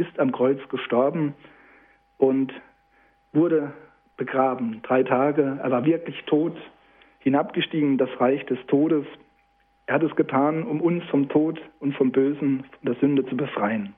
ist 0.01 0.19
am 0.19 0.31
Kreuz 0.31 0.59
gestorben 0.69 1.33
und 2.17 2.51
wurde 3.33 3.71
begraben. 4.17 4.81
Drei 4.83 5.03
Tage, 5.03 5.59
er 5.61 5.71
war 5.71 5.85
wirklich 5.85 6.23
tot, 6.25 6.57
hinabgestiegen 7.19 7.91
in 7.91 7.97
das 7.97 8.09
Reich 8.19 8.45
des 8.45 8.59
Todes. 8.67 9.05
Er 9.85 9.95
hat 9.95 10.03
es 10.03 10.15
getan, 10.15 10.63
um 10.63 10.81
uns 10.81 11.03
vom 11.05 11.29
Tod 11.29 11.61
und 11.79 11.95
vom 11.95 12.11
Bösen, 12.11 12.63
von 12.63 12.93
der 12.93 12.95
Sünde 12.95 13.25
zu 13.25 13.37
befreien. 13.37 13.93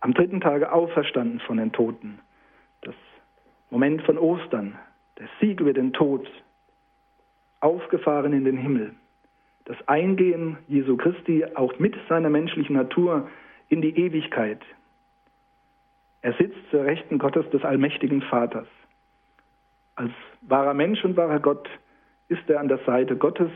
Am 0.00 0.14
dritten 0.14 0.40
Tage 0.40 0.72
auferstanden 0.72 1.40
von 1.40 1.56
den 1.56 1.72
Toten. 1.72 2.20
Das 2.82 2.94
Moment 3.70 4.02
von 4.02 4.18
Ostern, 4.18 4.78
der 5.18 5.28
Sieg 5.40 5.60
über 5.60 5.72
den 5.72 5.92
Tod, 5.92 6.28
aufgefahren 7.60 8.32
in 8.32 8.44
den 8.44 8.56
Himmel 8.56 8.94
das 9.66 9.76
Eingehen 9.88 10.58
Jesu 10.68 10.96
Christi 10.96 11.44
auch 11.54 11.78
mit 11.78 11.94
seiner 12.08 12.30
menschlichen 12.30 12.76
Natur 12.76 13.28
in 13.68 13.82
die 13.82 13.96
Ewigkeit. 13.98 14.60
Er 16.22 16.32
sitzt 16.34 16.58
zur 16.70 16.84
Rechten 16.84 17.18
Gottes 17.18 17.48
des 17.50 17.64
allmächtigen 17.64 18.22
Vaters. 18.22 18.66
Als 19.94 20.12
wahrer 20.42 20.74
Mensch 20.74 21.04
und 21.04 21.16
wahrer 21.16 21.40
Gott 21.40 21.68
ist 22.28 22.48
er 22.48 22.60
an 22.60 22.68
der 22.68 22.78
Seite 22.78 23.16
Gottes. 23.16 23.50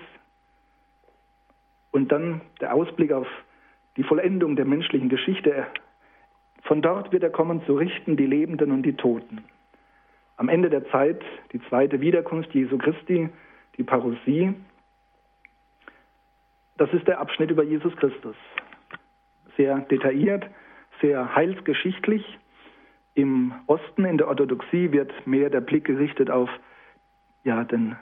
Und 1.91 2.13
dann 2.13 2.41
der 2.61 2.75
Ausblick 2.75 3.13
auf 3.13 3.27
die 3.97 4.05
Vollendung 4.05 4.57
der 4.57 4.65
menschlichen 4.65 5.09
Geschichte. 5.09 5.67
Von 6.63 6.83
dort 6.83 7.13
wird 7.13 7.23
er 7.23 7.31
kommen 7.31 7.65
zu 7.67 7.77
richten 7.77 8.17
die 8.17 8.27
Lebenden 8.27 8.71
und 8.71 8.83
die 8.83 8.95
Toten. 8.95 9.45
Am 10.37 10.49
Ende 10.49 10.71
der 10.71 10.89
Zeit 10.91 11.23
die 11.53 11.61
zweite 11.69 12.01
Wiederkunft 12.01 12.55
Jesu 12.55 12.79
Christi, 12.79 13.29
die 13.77 13.83
Parousie. 13.83 14.55
Das 16.79 16.91
ist 16.93 17.07
der 17.07 17.21
Abschnitt 17.21 17.51
über 17.51 17.63
Jesus 17.63 17.95
Christus. 17.97 18.37
Sehr 19.61 19.79
detailliert, 19.81 20.47
sehr 21.03 21.35
heilsgeschichtlich. 21.37 22.25
Im 23.13 23.53
Osten, 23.67 24.07
in 24.07 24.17
der 24.17 24.29
Orthodoxie, 24.29 24.91
wird 24.91 25.13
mehr 25.27 25.51
der 25.51 25.61
Blick 25.61 25.85
gerichtet 25.85 26.31
auf 26.31 26.49
ja, 27.45 27.65
den, 27.65 27.95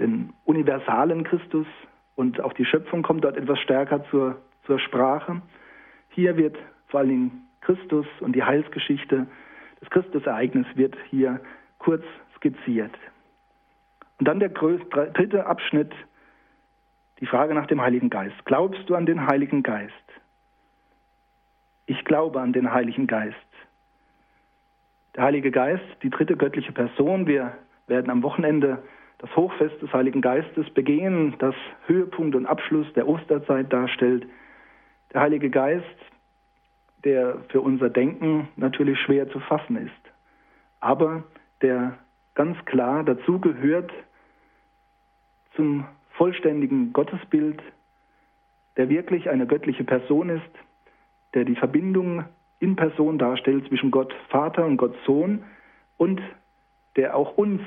den 0.00 0.34
universalen 0.44 1.24
Christus 1.24 1.66
und 2.14 2.42
auch 2.42 2.52
die 2.52 2.66
Schöpfung 2.66 3.02
kommt 3.02 3.24
dort 3.24 3.38
etwas 3.38 3.58
stärker 3.60 4.04
zur, 4.10 4.36
zur 4.66 4.78
Sprache. 4.80 5.40
Hier 6.10 6.36
wird 6.36 6.58
vor 6.88 7.00
allen 7.00 7.08
Dingen 7.08 7.48
Christus 7.62 8.06
und 8.20 8.36
die 8.36 8.44
Heilsgeschichte, 8.44 9.26
das 9.80 9.88
Christusereignis 9.88 10.66
wird 10.74 10.94
hier 11.08 11.40
kurz 11.78 12.04
skizziert. 12.36 12.92
Und 14.18 14.28
dann 14.28 14.40
der 14.40 14.50
dritte 14.50 15.46
Abschnitt, 15.46 15.94
die 17.20 17.26
Frage 17.26 17.54
nach 17.54 17.66
dem 17.66 17.80
Heiligen 17.80 18.10
Geist. 18.10 18.36
Glaubst 18.44 18.90
du 18.90 18.94
an 18.94 19.06
den 19.06 19.26
Heiligen 19.26 19.62
Geist? 19.62 19.94
Ich 21.88 22.04
glaube 22.04 22.38
an 22.42 22.52
den 22.52 22.70
Heiligen 22.70 23.06
Geist. 23.06 23.34
Der 25.16 25.24
Heilige 25.24 25.50
Geist, 25.50 25.82
die 26.02 26.10
dritte 26.10 26.36
göttliche 26.36 26.70
Person. 26.70 27.26
Wir 27.26 27.56
werden 27.86 28.10
am 28.10 28.22
Wochenende 28.22 28.82
das 29.16 29.34
Hochfest 29.34 29.80
des 29.80 29.90
Heiligen 29.94 30.20
Geistes 30.20 30.68
begehen, 30.74 31.34
das 31.38 31.54
Höhepunkt 31.86 32.36
und 32.36 32.44
Abschluss 32.44 32.86
der 32.92 33.08
Osterzeit 33.08 33.72
darstellt. 33.72 34.26
Der 35.14 35.22
Heilige 35.22 35.48
Geist, 35.48 35.86
der 37.04 37.38
für 37.48 37.62
unser 37.62 37.88
Denken 37.88 38.48
natürlich 38.56 39.00
schwer 39.00 39.30
zu 39.30 39.40
fassen 39.40 39.78
ist, 39.78 40.12
aber 40.80 41.24
der 41.62 41.98
ganz 42.34 42.62
klar 42.66 43.02
dazugehört 43.02 43.90
zum 45.56 45.86
vollständigen 46.10 46.92
Gottesbild, 46.92 47.62
der 48.76 48.90
wirklich 48.90 49.30
eine 49.30 49.46
göttliche 49.46 49.84
Person 49.84 50.28
ist, 50.28 50.67
der 51.34 51.44
die 51.44 51.56
Verbindung 51.56 52.24
in 52.60 52.76
Person 52.76 53.18
darstellt 53.18 53.66
zwischen 53.68 53.90
Gott 53.90 54.14
Vater 54.28 54.64
und 54.64 54.76
Gott 54.76 54.96
Sohn 55.06 55.44
und 55.96 56.20
der 56.96 57.16
auch 57.16 57.36
uns 57.36 57.60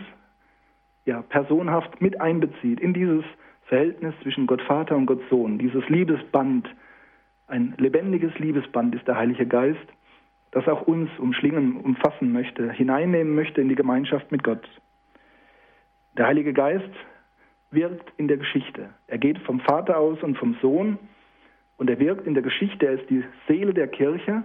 ja, 1.05 1.22
personhaft 1.22 2.01
mit 2.01 2.20
einbezieht 2.20 2.80
in 2.80 2.93
dieses 2.93 3.24
Verhältnis 3.64 4.14
zwischen 4.22 4.47
Gott 4.47 4.62
Vater 4.64 4.95
und 4.95 5.05
Gott 5.05 5.22
Sohn, 5.30 5.57
dieses 5.57 5.88
Liebesband, 5.88 6.68
ein 7.47 7.74
lebendiges 7.78 8.38
Liebesband 8.38 8.95
ist 8.95 9.07
der 9.07 9.18
Heilige 9.18 9.45
Geist, 9.45 9.80
das 10.51 10.68
auch 10.68 10.82
uns 10.82 11.09
umschlingen, 11.18 11.78
umfassen 11.78 12.34
möchte, 12.34 12.72
hineinnehmen 12.72 13.34
möchte 13.34 13.62
in 13.62 13.70
die 13.70 13.76
Gemeinschaft 13.76 14.32
mit 14.32 14.43
Gott. 14.43 14.68
Der 16.18 16.28
Heilige 16.28 16.53
Geist 16.53 16.91
wirkt 17.72 18.12
in 18.18 18.28
der 18.28 18.38
Geschichte. 18.38 18.89
Er 19.07 19.18
geht 19.18 19.39
vom 19.39 19.62
Vater 19.62 19.97
aus 19.97 20.22
und 20.22 20.38
vom 20.38 20.57
Sohn 20.62 20.99
und 21.82 21.89
er 21.89 21.97
wirkt 21.97 22.27
in 22.27 22.36
der 22.36 22.43
Geschichte. 22.43 22.86
Er 22.86 22.93
ist 22.93 23.09
die 23.09 23.23
Seele 23.47 23.73
der 23.73 23.88
Kirche 23.88 24.43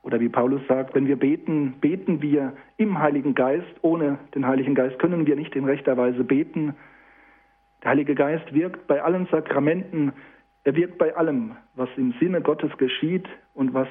oder 0.00 0.20
wie 0.20 0.30
Paulus 0.30 0.62
sagt, 0.66 0.94
wenn 0.94 1.06
wir 1.06 1.16
beten, 1.16 1.74
beten 1.82 2.22
wir 2.22 2.54
im 2.78 2.98
Heiligen 2.98 3.34
Geist. 3.34 3.68
Ohne 3.82 4.18
den 4.34 4.46
Heiligen 4.46 4.74
Geist 4.74 4.98
können 4.98 5.26
wir 5.26 5.36
nicht 5.36 5.54
in 5.54 5.66
rechter 5.66 5.98
Weise 5.98 6.24
beten. 6.24 6.74
Der 7.82 7.90
Heilige 7.90 8.14
Geist 8.14 8.54
wirkt 8.54 8.86
bei 8.86 9.02
allen 9.02 9.26
Sakramenten, 9.26 10.14
er 10.64 10.76
wirkt 10.76 10.96
bei 10.96 11.14
allem, 11.14 11.56
was 11.74 11.90
im 11.98 12.14
Sinne 12.18 12.40
Gottes 12.40 12.74
geschieht 12.78 13.28
und 13.52 13.74
was 13.74 13.88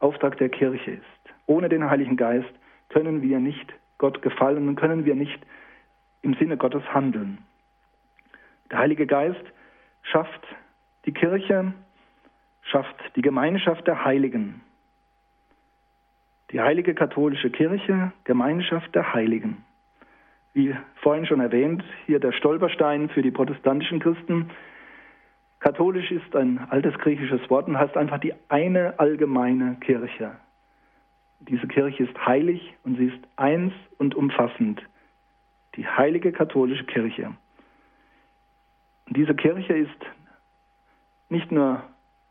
Auftrag 0.00 0.38
der 0.38 0.48
Kirche 0.48 0.90
ist. 0.90 1.34
Ohne 1.46 1.68
den 1.68 1.88
Heiligen 1.88 2.16
Geist 2.16 2.52
können 2.88 3.22
wir 3.22 3.38
nicht 3.38 3.72
Gott 3.98 4.20
gefallen 4.20 4.66
und 4.66 4.74
können 4.74 5.04
wir 5.04 5.14
nicht 5.14 5.38
im 6.22 6.34
Sinne 6.34 6.56
Gottes 6.56 6.82
handeln. 6.92 7.38
Der 8.72 8.78
Heilige 8.78 9.06
Geist 9.06 9.44
schafft 10.02 10.44
die 11.06 11.12
Kirche, 11.12 11.72
schafft 12.62 12.96
die 13.14 13.22
Gemeinschaft 13.22 13.86
der 13.86 14.04
Heiligen. 14.04 14.60
Die 16.50 16.60
heilige 16.60 16.94
katholische 16.94 17.50
Kirche, 17.50 18.12
Gemeinschaft 18.24 18.94
der 18.94 19.14
Heiligen. 19.14 19.64
Wie 20.52 20.74
vorhin 21.02 21.26
schon 21.26 21.40
erwähnt, 21.40 21.84
hier 22.06 22.18
der 22.18 22.32
Stolperstein 22.32 23.08
für 23.08 23.22
die 23.22 23.30
protestantischen 23.30 24.00
Christen. 24.00 24.50
Katholisch 25.60 26.10
ist 26.10 26.34
ein 26.34 26.58
altes 26.70 26.94
griechisches 26.98 27.48
Wort 27.50 27.68
und 27.68 27.78
heißt 27.78 27.96
einfach 27.96 28.18
die 28.18 28.34
eine 28.48 28.98
allgemeine 28.98 29.76
Kirche. 29.80 30.32
Diese 31.40 31.66
Kirche 31.66 32.04
ist 32.04 32.26
heilig 32.26 32.74
und 32.84 32.96
sie 32.96 33.06
ist 33.06 33.20
eins 33.36 33.72
und 33.98 34.14
umfassend. 34.14 34.82
Die 35.74 35.86
heilige 35.86 36.32
katholische 36.32 36.84
Kirche. 36.84 37.32
Und 39.06 39.16
diese 39.16 39.34
Kirche 39.34 39.74
ist 39.74 40.06
nicht 41.28 41.50
nur 41.50 41.82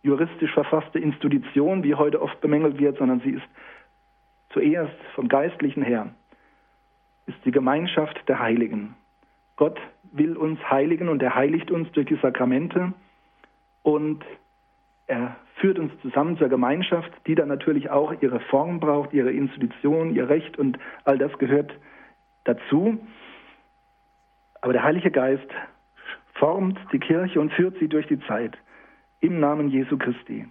juristisch 0.04 0.54
verfasste 0.54 1.00
Institution, 1.00 1.84
wie 1.84 1.96
heute 1.96 2.22
oft 2.22 2.40
bemängelt 2.42 2.80
wird, 2.80 2.98
sondern 2.98 3.22
sie 3.22 3.32
ist 3.32 3.48
Zuerst 4.56 4.96
vom 5.16 5.28
Geistlichen 5.28 5.84
her 5.84 6.08
ist 7.26 7.38
die 7.44 7.52
Gemeinschaft 7.52 8.18
der 8.30 8.40
Heiligen. 8.40 8.96
Gott 9.58 9.78
will 10.14 10.38
uns 10.38 10.60
heiligen 10.70 11.10
und 11.10 11.22
er 11.22 11.36
heiligt 11.36 11.72
uns 11.72 11.92
durch 11.92 12.06
die 12.06 12.16
Sakramente 12.22 12.94
und 13.84 14.24
er 15.08 15.36
führt 15.56 15.78
uns 15.78 15.92
zusammen 16.02 16.38
zur 16.38 16.48
Gemeinschaft, 16.48 17.12
die 17.28 17.36
dann 17.36 17.50
natürlich 17.50 17.90
auch 17.90 18.14
ihre 18.22 18.40
Form 18.40 18.80
braucht, 18.80 19.12
ihre 19.12 19.32
Institution, 19.32 20.16
ihr 20.16 20.30
Recht 20.30 20.58
und 20.58 20.80
all 21.04 21.18
das 21.18 21.38
gehört 21.38 21.78
dazu. 22.46 22.98
Aber 24.62 24.72
der 24.72 24.84
Heilige 24.84 25.12
Geist 25.12 25.50
formt 26.36 26.80
die 26.94 27.00
Kirche 27.00 27.42
und 27.42 27.52
führt 27.52 27.78
sie 27.80 27.90
durch 27.90 28.08
die 28.08 28.22
Zeit 28.22 28.58
im 29.26 29.40
Namen 29.40 29.70
Jesu 29.70 29.98
Christi. 29.98 30.48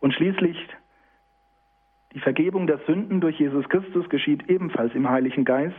Und 0.00 0.12
schließlich 0.12 0.56
die 2.12 2.20
Vergebung 2.20 2.66
der 2.66 2.78
Sünden 2.86 3.20
durch 3.20 3.38
Jesus 3.38 3.66
Christus 3.68 4.08
geschieht 4.10 4.50
ebenfalls 4.50 4.94
im 4.94 5.08
Heiligen 5.08 5.44
Geist. 5.44 5.74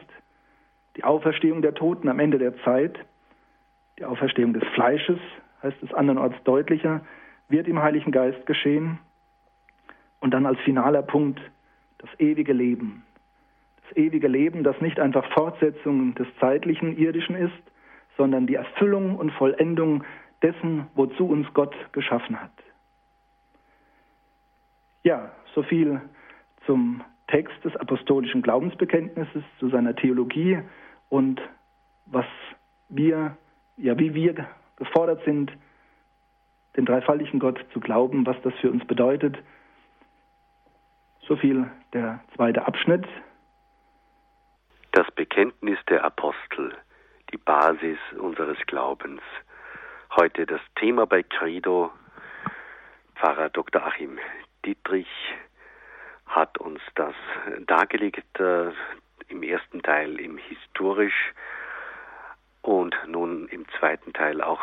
Die 0.96 1.04
Auferstehung 1.04 1.62
der 1.62 1.76
Toten 1.76 2.08
am 2.08 2.20
Ende 2.20 2.40
der 2.40 2.58
Zeit, 2.64 2.98
die 4.00 4.06
Auferstehung 4.06 4.54
des 4.54 4.64
Fleisches, 4.74 5.20
heißt 5.62 5.82
es 5.84 5.94
andernorts 5.94 6.36
deutlicher, 6.44 7.02
wird 7.50 7.68
im 7.68 7.82
Heiligen 7.82 8.12
Geist 8.12 8.46
geschehen. 8.48 8.98
Und 10.20 10.32
dann 10.32 10.46
als 10.46 10.60
finaler 10.62 11.04
Punkt 11.04 11.40
das 12.00 12.10
ewige 12.20 12.54
Leben. 12.54 13.04
Das 13.88 13.98
ewige 13.98 14.28
Leben, 14.28 14.64
das 14.64 14.80
nicht 14.82 15.00
einfach 15.00 15.26
Fortsetzung 15.34 16.16
des 16.16 16.28
zeitlichen, 16.40 16.98
irdischen 16.98 17.36
ist, 17.36 17.54
sondern 18.18 18.48
die 18.48 18.56
Erfüllung 18.56 19.18
und 19.18 19.32
Vollendung 19.32 20.04
dessen, 20.44 20.88
wozu 20.94 21.26
uns 21.26 21.52
Gott 21.54 21.76
geschaffen 21.94 22.40
hat. 22.40 22.52
Ja, 25.04 25.32
so 25.56 25.64
viel 25.64 26.02
zum 26.66 27.04
Text 27.28 27.56
des 27.64 27.76
apostolischen 27.78 28.42
Glaubensbekenntnisses, 28.42 29.44
zu 29.60 29.70
seiner 29.70 29.96
Theologie 29.96 30.60
und 31.10 31.42
was 32.06 32.26
wir, 32.90 33.38
ja, 33.78 33.98
wie 33.98 34.14
wir 34.14 34.48
gefordert 34.76 35.24
sind, 35.26 35.52
den 36.76 36.86
dreifaltigen 36.86 37.40
Gott 37.40 37.64
zu 37.72 37.80
glauben, 37.80 38.26
was 38.26 38.36
das 38.44 38.54
für 38.56 38.72
uns 38.72 38.86
bedeutet. 38.86 39.38
So 41.28 41.36
viel 41.36 41.70
der 41.94 42.20
zweite 42.36 42.66
Abschnitt. 42.66 43.06
Das 44.92 45.10
Bekenntnis 45.12 45.80
der 45.90 46.04
Apostel, 46.04 46.76
die 47.32 47.38
Basis 47.38 47.98
unseres 48.20 48.58
Glaubens. 48.68 49.22
Heute 50.16 50.46
das 50.46 50.62
Thema 50.76 51.08
bei 51.08 51.24
Credo. 51.24 51.92
Pfarrer 53.16 53.50
Dr. 53.50 53.84
Achim 53.84 54.20
Dietrich 54.64 55.08
hat 56.28 56.60
uns 56.60 56.82
das 56.94 57.16
dargelegt 57.66 58.40
äh, 58.40 58.70
im 59.30 59.42
ersten 59.42 59.82
Teil 59.82 60.20
im 60.20 60.38
historisch 60.38 61.34
und 62.62 62.96
nun 63.08 63.48
im 63.48 63.66
zweiten 63.80 64.14
Teil 64.14 64.44
auch 64.44 64.62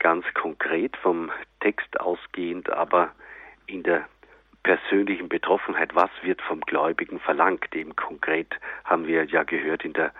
ganz 0.00 0.24
konkret 0.34 0.96
vom 0.96 1.30
Text 1.60 2.00
ausgehend, 2.00 2.68
aber 2.68 3.12
in 3.66 3.84
der 3.84 4.08
persönlichen 4.64 5.28
Betroffenheit, 5.28 5.94
was 5.94 6.10
wird 6.22 6.42
vom 6.42 6.60
Gläubigen 6.60 7.20
verlangt? 7.20 7.72
Eben 7.72 7.94
konkret 7.94 8.58
haben 8.84 9.06
wir 9.06 9.26
ja 9.26 9.44
gehört, 9.44 9.84
in 9.84 9.92
der 9.92 10.12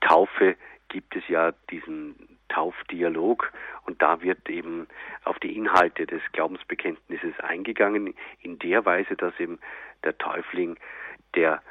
Taufe 0.00 0.56
gibt 0.88 1.14
es 1.14 1.22
ja 1.28 1.52
diesen 1.70 2.37
Taufdialog 2.48 3.52
und 3.86 4.02
da 4.02 4.22
wird 4.22 4.48
eben 4.48 4.86
auf 5.24 5.38
die 5.38 5.56
Inhalte 5.56 6.06
des 6.06 6.22
Glaubensbekenntnisses 6.32 7.38
eingegangen, 7.40 8.14
in 8.42 8.58
der 8.58 8.84
Weise, 8.84 9.16
dass 9.16 9.38
eben 9.38 9.58
der 10.04 10.16
Täufling, 10.18 10.76
der 11.34 11.62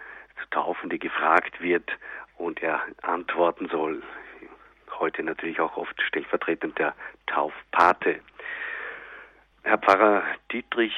zu 0.42 0.50
Taufende 0.50 0.98
gefragt 1.00 1.62
wird, 1.62 1.90
und 2.38 2.62
er 2.62 2.82
antworten 3.02 3.68
soll. 3.70 4.04
Heute 5.00 5.24
natürlich 5.24 5.60
auch 5.60 5.76
oft 5.78 6.00
stellvertretend 6.02 6.78
der 6.78 6.96
Taufpate. 7.26 8.20
Herr 9.64 9.78
Pfarrer 9.78 10.24
Dietrich, 10.52 10.96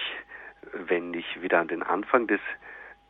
wenn 0.73 1.13
ich 1.13 1.41
wieder 1.41 1.59
an 1.59 1.67
den 1.67 1.83
Anfang 1.83 2.27
des 2.27 2.41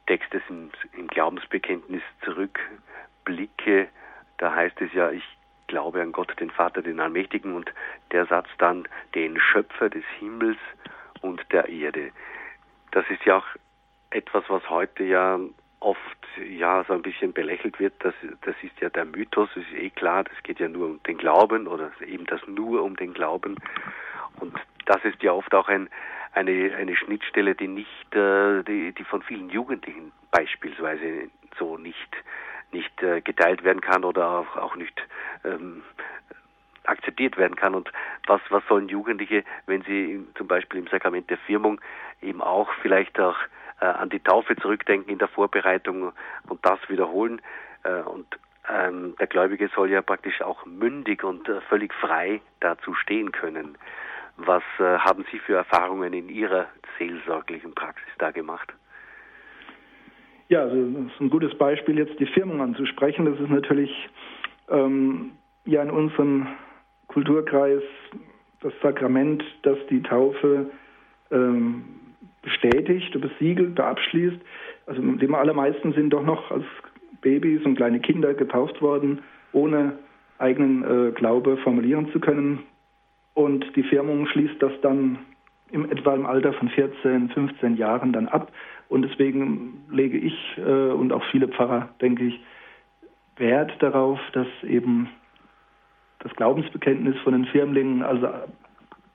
Textes 0.07 0.41
im, 0.49 0.71
im 0.93 1.07
Glaubensbekenntnis 1.07 2.01
zurückblicke, 2.23 3.89
da 4.37 4.55
heißt 4.55 4.79
es 4.81 4.93
ja, 4.93 5.11
ich 5.11 5.23
glaube 5.69 6.01
an 6.01 6.11
Gott, 6.11 6.33
den 6.39 6.51
Vater, 6.51 6.81
den 6.81 6.99
Allmächtigen 6.99 7.53
und 7.53 7.71
der 8.11 8.25
Satz 8.25 8.49
dann, 8.57 8.87
den 9.15 9.39
Schöpfer 9.39 9.89
des 9.89 10.03
Himmels 10.19 10.57
und 11.21 11.41
der 11.51 11.69
Erde. 11.69 12.11
Das 12.91 13.05
ist 13.09 13.23
ja 13.23 13.37
auch 13.37 13.45
etwas, 14.09 14.43
was 14.49 14.69
heute 14.69 15.03
ja 15.03 15.39
oft 15.79 15.99
ja 16.37 16.83
so 16.87 16.93
ein 16.93 17.01
bisschen 17.01 17.31
belächelt 17.31 17.79
wird. 17.79 17.93
Das, 17.99 18.13
das 18.41 18.55
ist 18.61 18.79
ja 18.81 18.89
der 18.89 19.05
Mythos, 19.05 19.49
ist 19.55 19.71
eh 19.73 19.89
klar, 19.89 20.25
das 20.25 20.43
geht 20.43 20.59
ja 20.59 20.67
nur 20.67 20.87
um 20.87 21.03
den 21.03 21.17
Glauben 21.17 21.67
oder 21.67 21.91
eben 22.05 22.25
das 22.25 22.41
nur 22.47 22.83
um 22.83 22.95
den 22.95 23.13
Glauben. 23.13 23.55
Und 24.39 24.53
das 24.85 25.03
ist 25.05 25.21
ja 25.23 25.31
oft 25.31 25.53
auch 25.53 25.69
ein, 25.69 25.89
eine, 26.33 26.75
eine 26.75 26.95
Schnittstelle, 26.95 27.55
die 27.55 27.67
nicht, 27.67 28.15
äh, 28.15 28.63
die, 28.63 28.93
die 28.93 29.03
von 29.03 29.21
vielen 29.21 29.49
Jugendlichen 29.49 30.11
beispielsweise 30.31 31.29
so 31.57 31.77
nicht, 31.77 32.15
nicht 32.71 33.01
äh, 33.03 33.21
geteilt 33.21 33.63
werden 33.63 33.81
kann 33.81 34.03
oder 34.03 34.29
auch, 34.29 34.57
auch 34.57 34.75
nicht 34.75 35.01
ähm, 35.43 35.83
akzeptiert 36.83 37.37
werden 37.37 37.55
kann. 37.55 37.75
Und 37.75 37.91
was, 38.27 38.41
was 38.49 38.63
sollen 38.67 38.89
Jugendliche, 38.89 39.43
wenn 39.65 39.81
sie 39.83 40.25
zum 40.35 40.47
Beispiel 40.47 40.79
im 40.79 40.87
Sakrament 40.87 41.29
der 41.29 41.37
Firmung 41.37 41.79
eben 42.21 42.41
auch 42.41 42.69
vielleicht 42.81 43.19
auch 43.19 43.37
äh, 43.81 43.85
an 43.85 44.09
die 44.09 44.19
Taufe 44.19 44.55
zurückdenken 44.55 45.11
in 45.11 45.19
der 45.19 45.27
Vorbereitung 45.27 46.11
und 46.47 46.65
das 46.65 46.79
wiederholen. 46.89 47.41
Äh, 47.83 48.01
und 48.01 48.27
ähm, 48.69 49.15
der 49.19 49.27
Gläubige 49.27 49.69
soll 49.69 49.89
ja 49.89 50.01
praktisch 50.01 50.41
auch 50.41 50.65
mündig 50.65 51.23
und 51.23 51.47
äh, 51.47 51.61
völlig 51.61 51.93
frei 51.93 52.41
dazu 52.59 52.93
stehen 52.93 53.31
können. 53.31 53.77
Was 54.37 54.63
äh, 54.79 54.99
haben 54.99 55.25
Sie 55.31 55.39
für 55.39 55.55
Erfahrungen 55.55 56.13
in 56.13 56.29
Ihrer 56.29 56.67
seelsorglichen 56.97 57.73
Praxis 57.73 58.09
da 58.17 58.31
gemacht? 58.31 58.73
Ja, 60.49 60.61
also 60.61 60.75
das 60.75 61.13
ist 61.13 61.21
ein 61.21 61.29
gutes 61.29 61.55
Beispiel, 61.57 61.97
jetzt 61.99 62.19
die 62.19 62.25
Firmung 62.25 62.59
anzusprechen. 62.59 63.25
Das 63.25 63.39
ist 63.39 63.49
natürlich 63.49 63.91
ähm, 64.69 65.31
ja 65.65 65.83
in 65.83 65.91
unserem 65.91 66.47
Kulturkreis 67.07 67.83
das 68.61 68.73
Sakrament, 68.81 69.43
das 69.61 69.77
die 69.91 70.01
Taufe 70.01 70.71
ähm, 71.31 71.83
bestätigt, 72.41 73.19
besiegelt, 73.21 73.79
abschließt. 73.79 74.39
Also 74.87 75.01
die 75.01 75.33
allermeisten 75.33 75.93
sind 75.93 76.09
doch 76.09 76.23
noch 76.23 76.49
als 76.49 76.65
Babys 77.21 77.63
und 77.63 77.75
kleine 77.75 77.99
Kinder 77.99 78.33
getauft 78.33 78.81
worden, 78.81 79.19
ohne 79.51 79.99
eigenen 80.39 80.83
äh, 80.83 81.11
Glaube 81.11 81.57
formulieren 81.57 82.11
zu 82.11 82.19
können. 82.19 82.63
Und 83.35 83.75
die 83.75 83.83
Firmung 83.83 84.25
schließt 84.27 84.61
das 84.61 84.71
dann 84.81 85.19
im, 85.71 85.89
etwa 85.91 86.13
im 86.15 86.25
Alter 86.25 86.53
von 86.53 86.69
14, 86.69 87.29
15 87.29 87.77
Jahren 87.77 88.13
dann 88.13 88.27
ab. 88.27 88.51
Und 88.87 89.03
deswegen 89.03 89.85
lege 89.89 90.17
ich 90.17 90.33
äh, 90.57 90.91
und 90.91 91.13
auch 91.13 91.23
viele 91.31 91.47
Pfarrer, 91.47 91.89
denke 92.01 92.25
ich, 92.25 92.39
Wert 93.37 93.71
darauf, 93.79 94.19
dass 94.33 94.47
eben 94.63 95.09
das 96.19 96.35
Glaubensbekenntnis 96.35 97.17
von 97.19 97.33
den 97.33 97.45
Firmlingen 97.45 98.03
also 98.03 98.27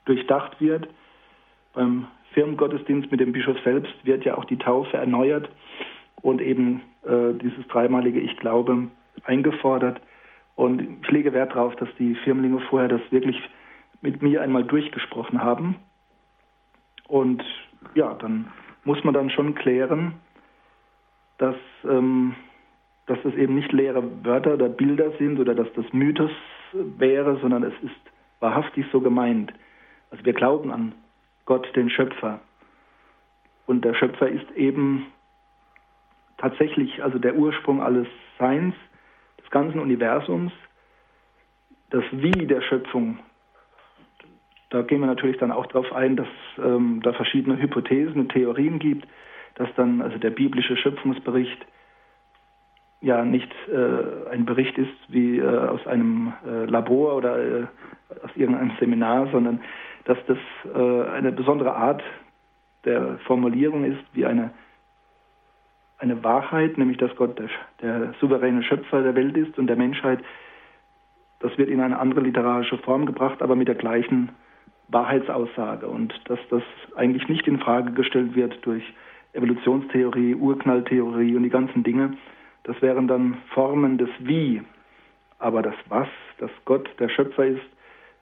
durchdacht 0.07 0.61
wird. 0.61 0.89
Beim 1.75 2.07
Firmengottesdienst 2.33 3.11
mit 3.11 3.21
dem 3.21 3.33
Bischof 3.33 3.57
selbst 3.65 3.93
wird 4.05 4.25
ja 4.25 4.37
auch 4.37 4.45
die 4.47 4.57
Taufe 4.57 4.97
erneuert 4.97 5.49
und 6.23 6.41
eben 6.41 6.83
äh, 7.03 7.35
dieses 7.35 7.67
dreimalige 7.69 8.21
Ich 8.21 8.37
glaube 8.39 8.89
eingefordert. 9.25 10.01
Und 10.57 11.03
ich 11.03 11.11
lege 11.11 11.33
Wert 11.33 11.53
darauf, 11.53 11.75
dass 11.77 11.89
die 11.99 12.15
Firmlinge 12.15 12.61
vorher 12.71 12.89
das 12.89 13.01
wirklich 13.11 13.41
mit 14.01 14.23
mir 14.23 14.43
einmal 14.43 14.65
durchgesprochen 14.65 15.43
haben. 15.43 15.77
Und 17.09 17.43
ja, 17.95 18.15
dann 18.15 18.53
muss 18.85 19.03
man 19.05 19.15
dann 19.15 19.31
schon 19.31 19.55
klären, 19.55 20.15
dass, 21.39 21.57
ähm, 21.85 22.35
dass 23.07 23.19
das 23.23 23.35
eben 23.35 23.55
nicht 23.55 23.73
leere 23.73 24.03
Wörter 24.25 24.55
oder 24.55 24.69
Bilder 24.69 25.11
sind 25.19 25.39
oder 25.39 25.55
dass 25.55 25.73
das 25.75 25.85
Mythos 25.93 26.31
wäre, 26.73 27.39
sondern 27.41 27.63
es 27.63 27.75
ist 27.83 27.95
wahrhaftig 28.41 28.87
so 28.93 29.01
gemeint. 29.01 29.53
Also 30.11 30.25
wir 30.25 30.33
glauben 30.33 30.71
an 30.71 30.95
Gott, 31.45 31.69
den 31.77 31.91
Schöpfer. 31.91 32.41
Und 33.67 33.85
der 33.85 33.95
Schöpfer 33.95 34.29
ist 34.29 34.51
eben 34.53 35.07
tatsächlich 36.39 37.03
also 37.03 37.19
der 37.19 37.35
Ursprung 37.35 37.83
alles 37.83 38.09
Seins, 38.39 38.75
des 39.41 39.51
ganzen 39.51 39.81
Universums. 39.81 40.53
Das 41.91 42.05
Wie 42.11 42.47
der 42.47 42.61
Schöpfung, 42.63 43.19
da 44.75 44.83
gehen 44.83 45.01
wir 45.01 45.07
natürlich 45.07 45.39
dann 45.39 45.53
auch 45.53 45.66
darauf 45.66 45.93
ein, 45.93 46.16
dass 46.16 46.27
ähm, 46.59 47.01
da 47.03 47.12
verschiedene 47.12 47.57
Hypothesen 47.57 48.20
und 48.20 48.33
Theorien 48.33 48.81
gibt, 48.81 49.07
dass 49.55 49.68
dann 49.77 50.03
also 50.03 50.18
der 50.18 50.31
biblische 50.31 50.77
Schöpfungsbericht 50.77 51.64
ja 53.01 53.25
nicht 53.25 53.53
äh, 53.68 54.31
ein 54.33 54.45
Bericht 54.45 54.77
ist 54.77 54.97
wie 55.09 55.39
äh, 55.39 55.47
aus 55.47 55.87
einem 55.87 56.33
äh, 56.45 56.64
Labor 56.64 57.14
oder 57.14 57.39
äh, 57.39 57.66
aus 58.25 58.31
irgendeinem 58.35 58.72
Seminar, 58.81 59.29
sondern 59.31 59.61
dass 60.07 60.18
das 60.27 60.39
äh, 60.75 61.09
eine 61.11 61.31
besondere 61.31 61.77
Art 61.77 62.03
der 62.85 63.18
Formulierung 63.27 63.85
ist, 63.85 64.03
wie 64.12 64.27
eine, 64.27 64.51
eine 65.99 66.25
Wahrheit, 66.25 66.79
nämlich 66.79 66.99
dass 66.99 67.14
Gott 67.14 67.39
der, 67.39 67.49
der 67.81 68.14
souveräne 68.20 68.64
Schöpfer 68.64 69.03
der 69.03 69.14
Welt 69.14 69.37
ist 69.37 69.57
und 69.57 69.68
der 69.68 69.77
Menschheit. 69.77 70.18
Das 71.39 71.57
wird 71.59 71.68
in 71.68 71.81
eine 71.81 71.99
andere 71.99 72.22
literarische 72.22 72.79
Form 72.79 73.07
gebracht, 73.07 73.41
aber 73.41 73.55
mit 73.55 73.68
der 73.68 73.77
gleichen 73.77 74.31
Wahrheitsaussage 74.89 75.87
und 75.87 76.14
dass 76.26 76.39
das 76.51 76.62
eigentlich 76.97 77.28
nicht 77.28 77.47
in 77.47 77.59
Frage 77.59 77.93
gestellt 77.93 78.35
wird 78.35 78.64
durch 78.66 78.82
Evolutionstheorie, 79.32 80.35
Urknalltheorie 80.35 81.37
und 81.37 81.43
die 81.43 81.51
ganzen 81.51 81.82
Dinge, 81.82 82.16
das 82.64 82.80
wären 82.80 83.09
dann 83.09 83.39
Formen 83.53 83.99
des 83.99 84.11
Wie. 84.20 84.62
Aber 85.39 85.62
das 85.62 85.74
Was, 85.89 86.09
dass 86.39 86.51
Gott 86.64 86.89
der 86.99 87.09
Schöpfer 87.09 87.47
ist, 87.47 87.61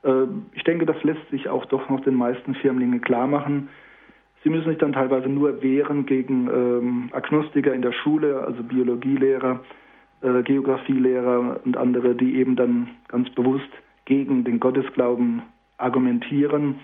äh, 0.04 0.24
ich 0.52 0.64
denke, 0.64 0.86
das 0.86 1.02
lässt 1.04 1.28
sich 1.30 1.48
auch 1.48 1.64
doch 1.66 1.88
noch 1.88 2.00
den 2.00 2.14
meisten 2.14 2.54
Firmlinge 2.54 3.00
klar 3.00 3.26
machen. 3.26 3.68
Sie 4.42 4.50
müssen 4.50 4.70
sich 4.70 4.78
dann 4.78 4.92
teilweise 4.92 5.28
nur 5.28 5.62
wehren 5.62 6.06
gegen 6.06 6.48
ähm, 6.48 7.10
Agnostiker 7.12 7.72
in 7.72 7.82
der 7.82 7.92
Schule, 7.92 8.40
also 8.44 8.62
Biologielehrer, 8.62 9.60
äh, 10.22 10.42
Geografielehrer 10.42 11.60
und 11.64 11.76
andere, 11.76 12.14
die 12.16 12.36
eben 12.36 12.56
dann 12.56 12.88
ganz 13.08 13.30
bewusst 13.30 13.70
gegen 14.04 14.42
den 14.42 14.58
Gottesglauben 14.58 15.42
argumentieren, 15.82 16.80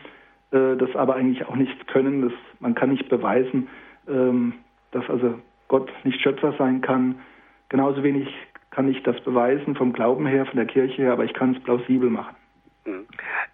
äh, 0.50 0.76
das 0.76 0.94
aber 0.94 1.16
eigentlich 1.16 1.46
auch 1.46 1.56
nicht 1.56 1.86
können. 1.88 2.22
Das, 2.22 2.32
man 2.60 2.74
kann 2.74 2.90
nicht 2.90 3.08
beweisen, 3.08 3.68
ähm, 4.08 4.54
dass 4.90 5.08
also 5.08 5.38
Gott 5.68 5.90
nicht 6.04 6.20
Schöpfer 6.20 6.54
sein 6.58 6.80
kann. 6.80 7.16
Genauso 7.68 8.02
wenig 8.02 8.28
kann 8.70 8.88
ich 8.88 9.02
das 9.02 9.20
beweisen 9.20 9.74
vom 9.74 9.92
Glauben 9.92 10.26
her, 10.26 10.46
von 10.46 10.56
der 10.56 10.66
Kirche 10.66 11.02
her, 11.02 11.12
aber 11.12 11.24
ich 11.24 11.34
kann 11.34 11.54
es 11.54 11.62
plausibel 11.62 12.10
machen. 12.10 12.36
Hm. 12.84 13.06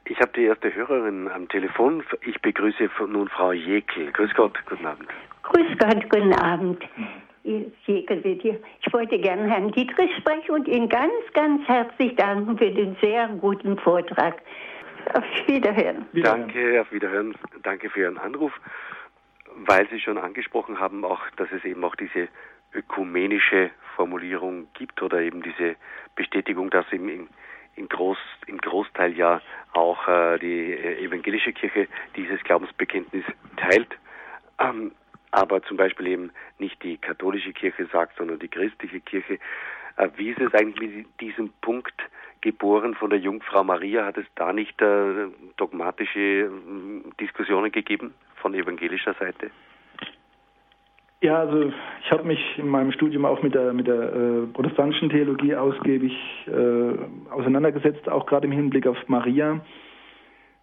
Ich 0.07 0.21
habe 0.21 0.33
die 0.37 0.45
erste 0.45 0.73
Hörerin 0.75 1.29
am 1.29 1.49
Telefon. 1.49 2.03
Ich 2.27 2.41
begrüße 2.43 2.89
nun 3.09 3.29
Frau 3.29 3.53
Jekel. 3.53 4.13
Grüß 4.13 4.35
Gott, 4.35 4.57
guten 4.69 4.87
Abend. 4.87 5.09
Grüß 5.43 5.79
Gott, 5.79 6.11
guten 6.11 6.35
Abend. 6.35 6.83
Jekel 7.87 8.25
wird 8.25 8.43
hier. 8.43 8.59
Ich 8.81 8.93
wollte 8.93 9.19
gerne 9.19 9.51
Herrn 9.51 9.71
Dietrich 9.73 10.11
sprechen 10.19 10.51
und 10.53 10.69
Ihnen 10.69 10.89
ganz, 10.89 11.13
ganz 11.35 11.67
herzlich 11.69 12.15
danken 12.17 12.57
für 12.57 12.71
den 12.71 12.97
sehr 13.03 13.29
guten 13.29 13.77
Vortrag. 13.79 14.41
Auf 15.13 15.25
Wiederhören. 15.47 16.07
Danke, 16.13 16.81
auf 16.81 16.91
Wiederhören. 16.93 17.35
Danke 17.63 17.91
für 17.91 18.01
Ihren 18.01 18.19
Anruf. 18.19 18.53
Weil 19.57 19.89
Sie 19.89 20.01
schon 20.01 20.19
angesprochen 20.19 20.81
haben, 20.81 21.05
auch, 21.05 21.21
dass 21.37 21.51
es 21.53 21.65
eben 21.65 21.85
auch 21.85 21.95
diese 21.95 22.29
ökumenische 22.75 23.71
Formulierung 23.95 24.67
gibt 24.75 25.01
oder 25.03 25.21
eben 25.21 25.43
diese 25.43 25.77
Bestätigung, 26.17 26.71
dass 26.71 26.87
im, 26.91 27.09
im, 27.09 27.29
im, 27.77 27.89
Groß, 27.89 28.19
im 28.47 28.59
Großteil 28.59 29.13
ja 29.17 29.41
auch 29.73 30.09
äh, 30.09 30.39
die 30.39 30.73
äh, 30.73 31.05
evangelische 31.05 31.53
Kirche 31.53 31.87
dieses 32.17 32.43
Glaubensbekenntnis 32.43 33.25
teilt. 33.57 33.97
Ähm, 34.59 34.93
aber 35.31 35.63
zum 35.63 35.77
Beispiel 35.77 36.07
eben 36.07 36.31
nicht 36.59 36.83
die 36.83 36.97
katholische 36.97 37.53
Kirche 37.53 37.87
sagt, 37.87 38.17
sondern 38.17 38.39
die 38.39 38.49
christliche 38.49 39.01
Kirche. 39.01 39.39
Wie 40.17 40.31
ist 40.31 40.41
es 40.41 40.53
eigentlich 40.55 40.97
mit 40.97 41.21
diesem 41.21 41.51
Punkt 41.61 41.95
geboren 42.41 42.95
von 42.95 43.11
der 43.11 43.19
Jungfrau 43.19 43.63
Maria? 43.65 44.05
Hat 44.07 44.19
es 44.19 44.27
da 44.35 44.53
nicht 44.53 44.81
äh, 44.83 45.29
dogmatische 45.57 46.19
äh, 46.19 46.51
Diskussionen 47.21 47.71
gegeben 47.71 48.15
von 48.37 48.55
evangelischer 48.55 49.15
Seite? 49.15 49.51
Ja, 51.21 51.39
also 51.39 51.73
ich 52.05 52.11
habe 52.11 52.25
mich 52.25 52.41
in 52.59 52.69
meinem 52.69 52.93
Studium 52.93 53.25
auch 53.25 53.43
mit 53.43 53.55
der, 53.55 53.73
mit 53.73 53.87
der 53.87 54.13
äh, 54.13 54.47
protestantischen 54.53 55.09
Theologie 55.09 55.55
ausgiebig 55.55 56.13
äh, 56.47 57.31
auseinandergesetzt, 57.31 58.09
auch 58.11 58.27
gerade 58.27 58.47
im 58.47 58.53
Hinblick 58.53 58.87
auf 58.87 58.99
Maria. 59.09 59.61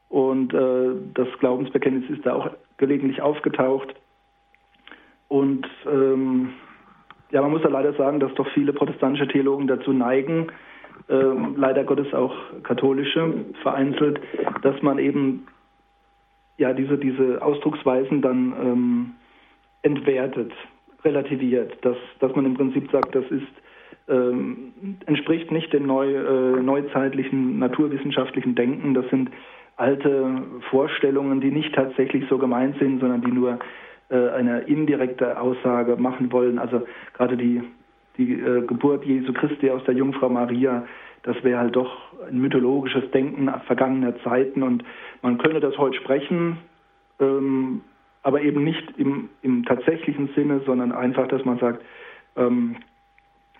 Und 0.10 0.54
äh, 0.54 0.90
das 1.16 1.28
Glaubensbekenntnis 1.40 2.16
ist 2.16 2.26
da 2.26 2.36
auch 2.36 2.52
gelegentlich 2.78 3.22
aufgetaucht. 3.22 3.96
Und 5.30 5.68
ähm, 5.88 6.54
ja, 7.32 7.42
man 7.42 7.52
muss 7.52 7.64
ja 7.64 7.70
leider 7.70 7.94
sagen, 7.94 8.20
dass 8.20 8.34
doch 8.36 8.48
viele 8.50 8.74
protestantische 8.74 9.28
Theologen 9.28 9.68
dazu 9.68 9.94
neigen, 9.94 10.48
äh, 11.08 11.24
leider 11.56 11.84
Gottes 11.84 12.14
auch 12.14 12.36
katholische 12.64 13.34
vereinzelt, 13.62 14.20
dass 14.62 14.82
man 14.82 15.00
eben 15.00 15.48
ja 16.58 16.74
diese, 16.74 16.98
diese 16.98 17.42
Ausdrucksweisen 17.42 18.22
dann 18.22 18.54
ähm, 18.62 19.12
entwertet, 19.82 20.52
relativiert, 21.04 21.74
dass, 21.82 21.98
dass 22.20 22.36
man 22.36 22.46
im 22.46 22.54
Prinzip 22.54 22.92
sagt, 22.92 23.16
das 23.16 23.26
ist 23.32 23.48
ähm, 24.08 24.74
entspricht 25.06 25.52
nicht 25.52 25.72
dem 25.74 25.86
neu, 25.86 26.14
äh, 26.14 26.62
neuzeitlichen 26.62 27.60
naturwissenschaftlichen 27.60 28.56
Denken. 28.56 28.94
Das 28.94 29.10
sind 29.10 29.30
alte 29.78 30.44
Vorstellungen, 30.70 31.42
die 31.42 31.52
nicht 31.52 31.74
tatsächlich 31.74 32.26
so 32.30 32.38
gemeint 32.38 32.78
sind, 32.80 33.00
sondern 33.00 33.22
die 33.22 33.32
nur 33.32 33.60
eine 34.16 34.62
indirekte 34.62 35.40
Aussage 35.40 35.96
machen 35.96 36.32
wollen. 36.32 36.60
Also 36.60 36.86
gerade 37.14 37.38
die, 37.38 37.64
die 38.18 38.34
äh, 38.34 38.66
Geburt 38.66 39.06
Jesu 39.06 39.34
Christi 39.34 39.70
aus 39.70 39.84
der 39.86 39.96
Jungfrau 39.96 40.30
Maria, 40.30 40.86
das 41.24 41.42
wäre 41.44 41.60
halt 41.60 41.76
doch 41.76 41.92
ein 42.28 42.40
mythologisches 42.40 43.10
Denken 43.12 43.52
vergangener 43.68 44.16
Zeiten 44.24 44.64
und 44.64 44.84
man 45.22 45.38
könnte 45.38 45.60
das 45.60 45.78
heute 45.78 45.98
sprechen, 45.98 46.58
ähm, 47.20 47.82
aber 48.24 48.42
eben 48.42 48.64
nicht 48.64 48.98
im, 48.98 49.30
im 49.42 49.66
tatsächlichen 49.66 50.30
Sinne, 50.36 50.62
sondern 50.66 50.92
einfach, 50.92 51.28
dass 51.28 51.46
man 51.46 51.60
sagt, 51.60 51.84
ähm, 52.36 52.78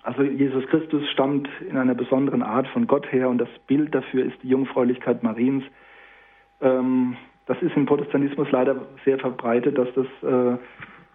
also 0.04 0.24
Jesus 0.24 0.66
Christus 0.68 1.08
stammt 1.12 1.48
in 1.68 1.78
einer 1.78 1.94
besonderen 1.94 2.42
Art 2.42 2.68
von 2.70 2.88
Gott 2.88 3.12
her 3.12 3.30
und 3.30 3.38
das 3.38 3.50
Bild 3.68 3.94
dafür 3.94 4.26
ist 4.26 4.42
die 4.42 4.50
Jungfräulichkeit 4.50 5.22
Mariens. 5.22 5.64
Ähm, 6.60 7.18
das 7.46 7.62
ist 7.62 7.76
im 7.76 7.86
Protestantismus 7.86 8.50
leider 8.52 8.76
sehr 9.06 9.20
verbreitet, 9.20 9.78
dass 9.78 9.88
das 9.96 10.06
äh, 10.24 10.58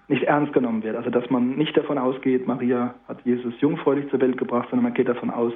nicht 0.09 0.25
ernst 0.25 0.53
genommen 0.53 0.83
wird. 0.83 0.97
Also 0.97 1.11
dass 1.11 1.29
man 1.31 1.57
nicht 1.57 1.77
davon 1.77 1.99
ausgeht, 1.99 2.47
Maria 2.47 2.95
hat 3.09 3.23
Jesus 3.25 3.55
jungfräulich 3.61 4.09
zur 4.11 4.21
Welt 4.21 4.37
gebracht, 4.37 4.69
sondern 4.71 4.85
man 4.85 4.95
geht 4.95 5.09
davon 5.09 5.31
aus, 5.31 5.53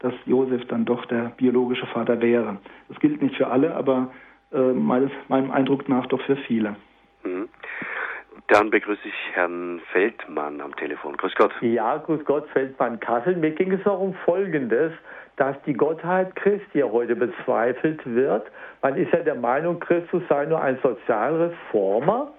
dass 0.00 0.14
Josef 0.24 0.66
dann 0.68 0.84
doch 0.84 1.04
der 1.06 1.32
biologische 1.36 1.86
Vater 1.86 2.20
wäre. 2.20 2.58
Das 2.88 2.98
gilt 3.00 3.20
nicht 3.22 3.36
für 3.36 3.48
alle, 3.48 3.74
aber 3.74 4.10
äh, 4.52 4.72
meines, 4.72 5.10
meinem 5.28 5.50
Eindruck 5.50 5.88
nach 5.88 6.06
doch 6.06 6.20
für 6.22 6.36
viele. 6.36 6.76
Mhm. 7.24 7.48
Dann 8.50 8.68
begrüße 8.68 9.06
ich 9.06 9.14
Herrn 9.34 9.80
Feldmann 9.92 10.60
am 10.60 10.74
Telefon. 10.74 11.16
Grüß 11.16 11.36
Gott. 11.36 11.52
Ja, 11.60 11.98
grüß 11.98 12.24
Gott, 12.24 12.48
Feldmann 12.48 12.98
Kassel. 12.98 13.36
Mir 13.36 13.52
ging 13.52 13.70
es 13.70 13.86
auch 13.86 14.00
um 14.00 14.12
Folgendes, 14.24 14.92
dass 15.36 15.54
die 15.66 15.72
Gottheit 15.72 16.34
Christi 16.34 16.80
heute 16.80 17.14
bezweifelt 17.14 18.00
wird. 18.04 18.50
Man 18.82 18.96
ist 18.96 19.12
ja 19.12 19.20
der 19.20 19.36
Meinung, 19.36 19.78
Christus 19.78 20.24
sei 20.28 20.46
nur 20.46 20.60
ein 20.60 20.76
Sozialreformer. 20.82 22.32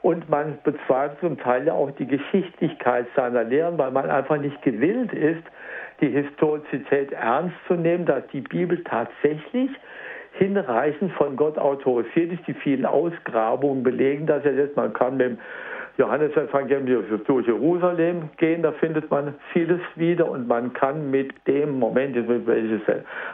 Und 0.00 0.30
man 0.30 0.58
bezweifelt 0.64 1.20
zum 1.20 1.38
Teil 1.38 1.66
ja 1.66 1.74
auch 1.74 1.90
die 1.90 2.06
Geschichtlichkeit 2.06 3.06
seiner 3.14 3.44
Lehren, 3.44 3.76
weil 3.76 3.90
man 3.90 4.08
einfach 4.08 4.38
nicht 4.38 4.62
gewillt 4.62 5.12
ist, 5.12 5.42
die 6.00 6.08
Historizität 6.08 7.12
ernst 7.12 7.56
zu 7.68 7.74
nehmen, 7.74 8.06
dass 8.06 8.26
die 8.28 8.40
Bibel 8.40 8.82
tatsächlich 8.84 9.70
hinreichend 10.40 11.12
von 11.12 11.36
Gott 11.36 11.56
autorisiert 11.58 12.32
ist. 12.32 12.46
Die 12.46 12.54
vielen 12.54 12.86
Ausgrabungen 12.86 13.82
belegen 13.82 14.24
das 14.26 14.42
ja 14.44 14.52
jetzt. 14.52 14.74
Man 14.74 14.94
kann 14.94 15.18
mit 15.18 15.26
dem 15.26 15.36
Johannesevangelium 15.98 17.04
durch 17.26 17.46
Jerusalem 17.46 18.30
gehen, 18.38 18.62
da 18.62 18.72
findet 18.72 19.10
man 19.10 19.34
vieles 19.52 19.82
wieder 19.96 20.30
und 20.30 20.48
man 20.48 20.72
kann 20.72 21.10
mit 21.10 21.34
dem 21.46 21.78
Moment, 21.78 22.16
welches 22.46 22.80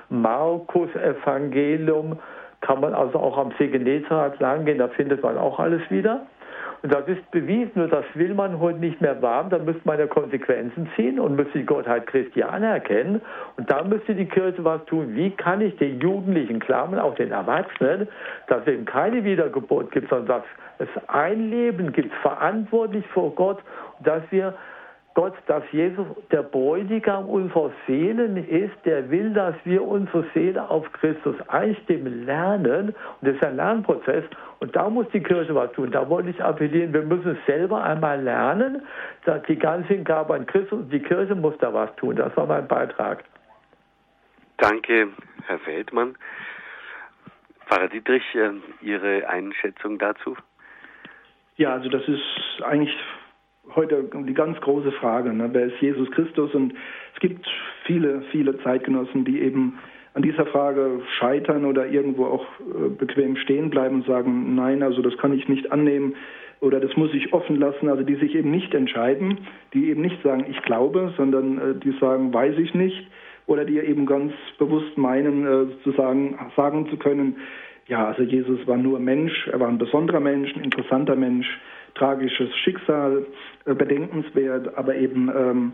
Markus-Evangelium, 0.09 2.19
kann 2.63 2.81
man 2.81 2.93
also 2.93 3.21
auch 3.21 3.39
am 3.39 3.53
See 3.59 3.69
Genezareth 3.69 4.41
lang 4.41 4.65
gehen, 4.65 4.79
da 4.79 4.89
findet 4.89 5.23
man 5.23 5.39
auch 5.39 5.61
alles 5.61 5.83
wieder. 5.91 6.27
Das 6.89 7.09
ist 7.09 7.31
bewiesen, 7.31 7.73
nur 7.75 7.89
das 7.89 8.05
will 8.15 8.35
man 8.35 8.61
heute 8.61 8.79
nicht 8.79 9.01
mehr 9.01 9.21
wahren. 9.23 9.51
Da 9.51 9.59
müsste 9.59 9.83
man 9.85 9.99
ja 9.99 10.07
Konsequenzen 10.07 10.89
ziehen 10.95 11.19
und 11.19 11.37
müsste 11.37 11.59
die 11.59 11.67
Gottheit 11.67 12.07
Christi 12.07 12.43
anerkennen. 12.43 13.21
Und 13.57 13.71
da 13.71 13.83
müsste 13.83 14.15
die 14.15 14.27
Kirche 14.27 14.65
was 14.65 14.85
tun. 14.85 15.15
Wie 15.15 15.31
kann 15.31 15.61
ich 15.61 15.77
den 15.77 16.01
Jugendlichen 16.01 16.61
klammern, 16.61 17.01
auch 17.01 17.15
den 17.15 17.33
Erwachsenen, 17.33 18.09
dass 18.49 18.63
es 18.63 18.69
eben 18.69 18.85
keine 18.85 19.25
Wiedergeburt 19.25 19.91
gibt, 19.91 20.11
sondern 20.11 20.43
dass 20.79 20.89
es 20.89 21.09
ein 21.09 21.51
Leben 21.51 21.93
gibt, 21.93 22.15
verantwortlich 22.17 23.07
vor 23.09 23.35
Gott, 23.35 23.59
dass 24.01 24.23
wir 24.31 24.55
Gott, 25.17 25.33
dass 25.47 25.65
Jesus 25.73 26.07
der 26.31 26.43
Bräutigam 26.43 27.27
unserer 27.31 27.73
Seelen 27.87 28.37
ist, 28.37 28.75
der 28.85 29.11
will, 29.11 29.33
dass 29.33 29.55
wir 29.65 29.83
unsere 29.83 30.27
Seele 30.35 30.69
auf 30.69 30.93
Christus 30.93 31.35
einstimmen 31.49 32.27
lernen. 32.27 32.89
Und 32.89 32.97
das 33.23 33.37
ist 33.37 33.43
ein 33.43 33.57
Lernprozess. 33.57 34.25
Und 34.61 34.77
da 34.77 34.91
muss 34.91 35.07
die 35.15 35.23
Kirche 35.23 35.55
was 35.55 35.73
tun. 35.73 35.91
Da 35.91 36.07
wollte 36.11 36.29
ich 36.29 36.45
appellieren, 36.45 36.93
wir 36.93 37.01
müssen 37.01 37.31
es 37.31 37.47
selber 37.47 37.83
einmal 37.83 38.21
lernen. 38.21 38.83
Dass 39.25 39.43
die 39.45 39.59
ganze 39.59 39.89
Hingabe 39.95 40.35
an 40.35 40.45
Christus, 40.45 40.87
die 40.93 41.01
Kirche 41.01 41.35
muss 41.35 41.57
da 41.61 41.73
was 41.73 41.97
tun. 41.97 42.17
Das 42.17 42.37
war 42.37 42.45
mein 42.45 42.69
Beitrag. 42.69 43.25
Danke, 44.59 45.09
Herr 45.47 45.59
Feldmann. 45.61 46.15
Pfarrer 47.65 47.89
Dietrich, 47.89 48.35
äh, 48.35 48.51
Ihre 48.83 49.27
Einschätzung 49.27 49.99
dazu? 49.99 50.37
Ja, 51.57 51.73
also 51.73 51.89
das 51.89 52.07
ist 52.07 52.63
eigentlich 52.63 52.95
heute 53.75 54.09
die 54.27 54.35
ganz 54.35 54.61
große 54.61 54.93
Frage, 54.93 55.33
ne? 55.33 55.49
wer 55.53 55.67
ist 55.67 55.81
Jesus 55.81 56.11
Christus? 56.13 56.55
Und 56.55 56.75
es 57.15 57.21
gibt 57.21 57.47
viele, 57.85 58.23
viele 58.31 58.59
Zeitgenossen, 58.63 59.25
die 59.25 59.41
eben 59.41 59.79
an 60.15 60.23
dieser 60.23 60.47
Frage 60.47 61.01
scheitern 61.19 61.65
oder 61.67 61.87
irgendwo 61.87 62.25
auch 62.25 62.47
äh, 62.61 62.89
bequem 62.89 63.37
stehen 63.37 63.69
bleiben 63.69 63.97
und 63.97 64.07
sagen, 64.07 64.55
nein, 64.55 64.83
also 64.83 65.03
das 65.03 65.17
kann 65.19 65.35
ich 65.35 65.47
nicht 65.49 65.71
annehmen 65.71 66.15
oder 66.61 66.81
das 66.81 66.97
muss 66.97 67.13
ich 67.13 67.35
offen 67.35 67.57
lassen, 67.57 67.89
also 67.89 68.03
die 68.03 68.15
sich 68.15 68.35
eben 68.35 68.51
nicht 68.51 68.73
entscheiden, 68.73 69.39
die 69.75 69.91
eben 69.91 70.01
nicht 70.01 70.23
sagen, 70.23 70.47
ich 70.49 70.63
glaube, 70.63 71.13
sondern 71.19 71.59
äh, 71.59 71.75
die 71.75 71.93
sagen, 72.01 72.33
weiß 72.33 72.57
ich 72.57 72.73
nicht 72.73 73.07
oder 73.47 73.67
die 73.67 73.79
eben 73.79 74.07
ganz 74.07 74.33
bewusst 74.59 74.97
meinen, 74.97 75.47
äh, 75.47 75.83
zu 75.83 75.93
sagen, 75.93 76.39
sagen 76.57 76.89
zu 76.89 76.97
können, 76.97 77.37
ja, 77.87 78.07
also 78.07 78.23
Jesus 78.23 78.67
war 78.67 78.77
nur 78.77 78.99
Mensch, 78.99 79.47
er 79.49 79.61
war 79.61 79.69
ein 79.69 79.79
besonderer 79.79 80.21
Mensch, 80.21 80.55
ein 80.57 80.65
interessanter 80.65 81.15
Mensch, 81.15 81.47
tragisches 81.97 82.55
Schicksal, 82.59 83.27
äh, 83.65 83.75
bedenkenswert, 83.75 84.77
aber 84.77 84.95
eben 84.97 85.31
ähm, 85.35 85.73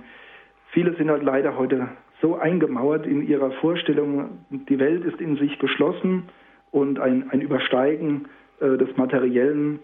viele 0.71 0.95
sind 0.97 1.11
halt 1.11 1.23
leider 1.23 1.57
heute 1.57 1.89
so 2.21 2.37
eingemauert 2.37 3.07
in 3.07 3.27
ihrer 3.27 3.51
Vorstellung, 3.53 4.45
die 4.51 4.79
Welt 4.79 5.05
ist 5.05 5.21
in 5.21 5.37
sich 5.37 5.59
geschlossen 5.59 6.25
und 6.71 7.01
ein, 7.01 7.31
ein 7.31 7.41
Übersteigen 7.41 8.27
äh, 8.61 8.79
des 8.79 8.97
Materiellen, 8.97 9.81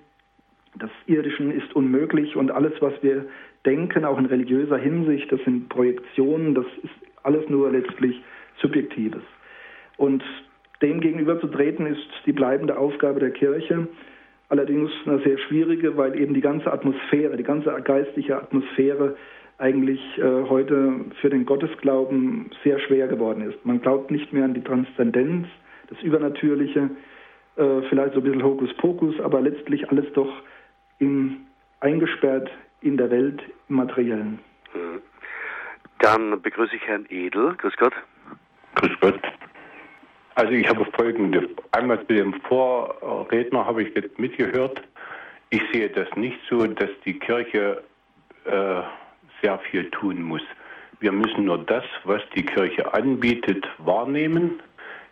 des 0.77 0.91
Irdischen 1.07 1.51
ist 1.51 1.75
unmöglich 1.75 2.37
und 2.37 2.51
alles, 2.51 2.73
was 2.81 2.95
wir 3.03 3.27
denken, 3.67 4.05
auch 4.05 4.19
in 4.19 4.27
religiöser 4.27 4.79
Hinsicht, 4.79 5.31
das 5.33 5.41
sind 5.45 5.69
Projektionen, 5.69 6.55
das 6.55 6.67
ist 6.83 6.95
alles 7.25 7.49
nur 7.49 7.71
letztlich 7.71 8.23
Subjektives. 8.61 9.23
Und 9.97 10.23
dem 10.81 11.01
gegenüberzutreten 11.01 11.87
ist 11.87 12.09
die 12.27 12.33
bleibende 12.33 12.79
Aufgabe 12.79 13.19
der 13.19 13.33
Kirche, 13.33 13.89
allerdings 14.49 14.91
eine 15.07 15.19
sehr 15.21 15.39
schwierige, 15.39 15.97
weil 15.97 16.19
eben 16.19 16.35
die 16.35 16.41
ganze 16.41 16.73
Atmosphäre, 16.73 17.37
die 17.37 17.43
ganze 17.43 17.71
geistliche 17.83 18.37
Atmosphäre 18.37 19.17
eigentlich 19.59 20.01
äh, 20.19 20.23
heute 20.49 21.05
für 21.21 21.31
den 21.31 21.45
Gottesglauben 21.45 22.51
sehr 22.63 22.79
schwer 22.81 23.09
geworden 23.09 23.43
ist. 23.43 23.65
Man 23.65 23.81
glaubt 23.81 24.11
nicht 24.11 24.33
mehr 24.33 24.45
an 24.45 24.55
die 24.55 24.63
Transzendenz, 24.63 25.49
das 25.89 26.01
Übernatürliche, 26.01 26.91
äh, 27.57 27.83
vielleicht 27.89 28.15
so 28.15 28.21
ein 28.21 28.25
bisschen 28.25 28.45
Hokuspokus, 28.45 29.21
aber 29.21 29.41
letztlich 29.41 29.91
alles 29.91 30.07
doch 30.13 30.33
in, 30.99 31.39
eingesperrt 31.81 32.51
in 32.81 32.97
der 32.97 33.11
Welt, 33.11 33.43
im 33.69 33.77
Materiellen. 33.77 34.39
Mhm. 34.73 35.03
Dann 35.99 36.41
begrüße 36.41 36.77
ich 36.77 36.87
Herrn 36.87 37.07
Edel. 37.09 37.55
Grüß 37.57 37.77
Gott. 37.77 37.95
Grüß 38.77 38.93
Gott. 39.01 39.21
Also 40.39 40.53
ich 40.53 40.69
habe 40.69 40.85
folgende, 40.97 41.49
einmal 41.73 41.99
zu 42.07 42.15
dem 42.15 42.33
Vorredner 42.43 43.67
habe 43.67 43.83
ich 43.83 43.93
jetzt 43.97 44.17
mitgehört. 44.21 44.81
Ich 45.51 45.61
sehe 45.73 45.89
das 45.89 46.07
nicht 46.15 46.39
so, 46.49 46.65
dass 46.65 46.91
die 47.05 47.19
Kirche 47.19 47.83
äh, 48.45 48.83
sehr 49.43 49.59
viel 49.59 49.91
tun 49.91 50.23
muss. 50.23 50.43
Wir 51.01 51.11
müssen 51.11 51.47
nur 51.47 51.59
das, 51.59 51.83
was 52.05 52.23
die 52.37 52.45
Kirche 52.45 52.95
anbietet, 52.95 53.67
wahrnehmen, 53.79 54.63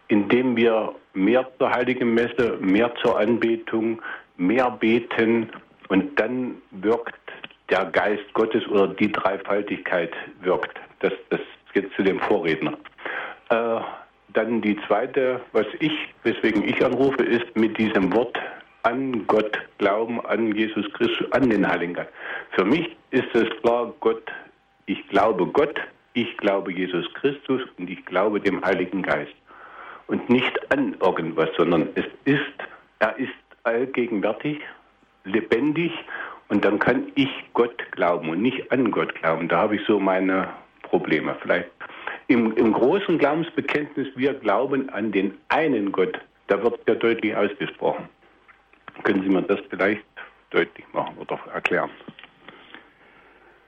indem 0.07 0.57
wir 0.57 0.95
mehr 1.13 1.45
zur 1.59 1.73
Heiligen 1.73 2.15
Messe, 2.15 2.59
mehr 2.61 2.95
zur 3.03 3.19
Anbetung, 3.19 4.01
mehr 4.37 4.71
beten 4.71 5.51
und 5.89 6.21
dann 6.21 6.63
wirkt 6.71 7.19
der 7.69 7.87
Geist 7.87 8.33
Gottes 8.33 8.65
oder 8.69 8.87
die 8.87 9.11
Dreifaltigkeit 9.11 10.13
wirkt. 10.43 10.79
Das, 11.01 11.15
das 11.31 11.41
geht 11.73 11.93
zu 11.95 12.05
dem 12.05 12.21
Vorredner. 12.21 12.79
Äh, 13.51 13.81
dann 14.29 14.61
die 14.61 14.77
zweite, 14.87 15.41
was 15.53 15.67
ich, 15.81 15.93
weswegen 16.23 16.65
ich 16.65 16.85
anrufe, 16.85 17.23
ist 17.23 17.57
mit 17.57 17.79
diesem 17.79 18.13
Wort 18.13 18.39
an 18.83 19.27
Gott 19.27 19.59
glauben, 19.79 20.25
an 20.27 20.55
Jesus 20.55 20.91
Christus, 20.93 21.31
an 21.33 21.51
den 21.51 21.67
Heiligen 21.67 21.95
Geist. 21.95 22.11
Für 22.53 22.65
mich 22.65 22.97
ist 23.11 23.35
es 23.35 23.49
klar, 23.63 23.93
Gott, 24.01 24.31
ich 24.87 25.07
glaube 25.09 25.47
Gott, 25.47 25.81
ich 26.13 26.37
glaube 26.37 26.73
Jesus 26.73 27.07
Christus 27.15 27.63
und 27.79 27.91
ich 27.91 28.05
glaube 28.07 28.41
dem 28.41 28.65
Heiligen 28.65 29.03
Geist. 29.03 29.35
Und 30.07 30.31
nicht 30.31 30.71
an 30.71 30.95
irgendwas, 31.01 31.49
sondern 31.57 31.89
es 31.97 32.05
ist, 32.25 32.41
er 33.01 33.19
ist 33.19 33.33
allgegenwärtig, 33.65 34.61
lebendig 35.25 35.93
Und 36.49 36.65
dann 36.65 36.79
kann 36.79 37.11
ich 37.17 37.29
Gott 37.55 37.77
glauben 37.91 38.29
und 38.31 38.41
nicht 38.41 38.71
an 38.71 38.91
Gott 38.91 39.15
glauben. 39.17 39.49
Da 39.49 39.59
habe 39.59 39.77
ich 39.77 39.83
so 39.87 39.99
meine 39.99 40.49
Probleme. 40.83 41.37
Vielleicht 41.43 41.69
im, 42.29 42.53
im 42.57 42.73
großen 42.73 43.19
Glaubensbekenntnis, 43.19 44.09
wir 44.17 44.35
glauben 44.35 44.91
an 44.91 45.13
den 45.13 45.35
einen 45.49 45.93
Gott, 45.93 46.19
da 46.49 46.63
wird 46.63 46.81
ja 46.89 46.95
deutlich 46.95 47.35
ausgesprochen. 47.37 48.09
Können 49.03 49.23
Sie 49.23 49.29
mir 49.29 49.43
das 49.43 49.61
vielleicht 49.69 50.05
deutlich 50.51 50.87
machen 50.93 51.17
oder 51.19 51.39
erklären? 51.53 51.91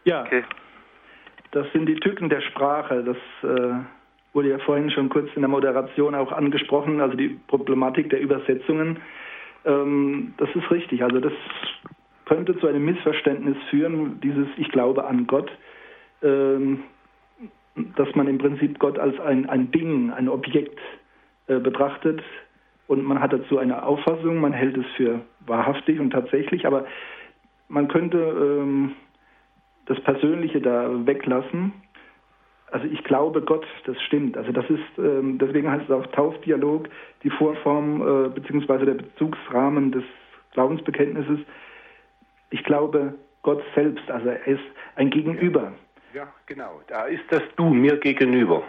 Ja, 0.05 0.23
okay. 0.23 0.43
das 1.51 1.67
sind 1.73 1.87
die 1.87 1.97
Tücken 1.97 2.29
der 2.29 2.41
Sprache. 2.41 3.05
Das 3.05 3.51
äh, 3.51 3.75
wurde 4.33 4.51
ja 4.51 4.59
vorhin 4.59 4.91
schon 4.91 5.09
kurz 5.09 5.29
in 5.35 5.43
der 5.43 5.49
Moderation 5.49 6.15
auch 6.15 6.33
angesprochen, 6.33 7.01
also 7.01 7.17
die 7.17 7.39
Problematik 7.49 8.11
der 8.11 8.21
Übersetzungen. 8.21 8.99
Ähm, 9.65 10.35
das 10.39 10.49
ist 10.55 10.71
richtig. 10.71 11.03
Also 11.03 11.21
das 11.21 11.33
könnte 12.25 12.59
zu 12.59 12.67
einem 12.67 12.85
Missverständnis 12.85 13.57
führen, 13.71 14.21
dieses 14.21 14.47
Ich 14.57 14.71
glaube 14.71 15.05
an 15.07 15.27
Gott, 15.27 15.51
ähm, 16.23 16.85
dass 17.97 18.15
man 18.15 18.29
im 18.29 18.39
Prinzip 18.39 18.79
Gott 18.79 18.99
als 18.99 19.19
ein, 19.21 19.49
ein 19.49 19.71
Ding, 19.71 20.11
ein 20.11 20.29
Objekt 20.29 20.79
äh, 21.47 21.59
betrachtet 21.59 22.23
und 22.87 23.05
man 23.05 23.21
hat 23.21 23.33
dazu 23.33 23.59
eine 23.59 23.83
Auffassung, 23.83 24.41
man 24.41 24.53
hält 24.53 24.77
es 24.77 24.87
für 24.97 25.21
wahrhaftig 25.47 26.01
und 26.01 26.11
tatsächlich, 26.11 26.67
aber 26.67 26.87
man 27.69 27.89
könnte 27.89 28.19
ähm, 28.19 28.93
das 29.87 30.01
Persönliche 30.01 30.61
da 30.61 31.07
weglassen. 31.07 31.73
Also 32.71 32.87
ich 32.87 33.03
glaube 33.05 33.43
Gott, 33.43 33.67
das 33.87 34.01
stimmt. 34.03 34.37
Also 34.37 34.53
das 34.53 34.69
ist, 34.69 34.99
ähm, 34.99 35.39
deswegen 35.39 35.71
heißt 35.71 35.85
es 35.85 35.91
auch 35.91 36.07
Taufdialog, 36.09 36.89
die 37.23 37.31
Vorform 37.31 38.03
äh, 38.03 38.29
beziehungsweise 38.29 38.85
der 38.85 38.95
Bezugsrahmen 38.95 39.93
des 39.93 40.05
Glaubensbekenntnisses. 40.53 41.41
Ich 42.51 42.65
glaube 42.65 43.15
Gott 43.43 43.63
selbst, 43.75 44.11
also 44.11 44.29
er 44.29 44.47
ist 44.47 44.65
ein 44.97 45.11
Gegenüber. 45.11 45.73
Ja, 46.15 46.29
genau. 46.47 46.81
Da 46.89 47.05
ist 47.07 47.25
das 47.31 47.43
Du 47.57 47.69
mir 47.71 47.97
gegenüber. 47.99 48.63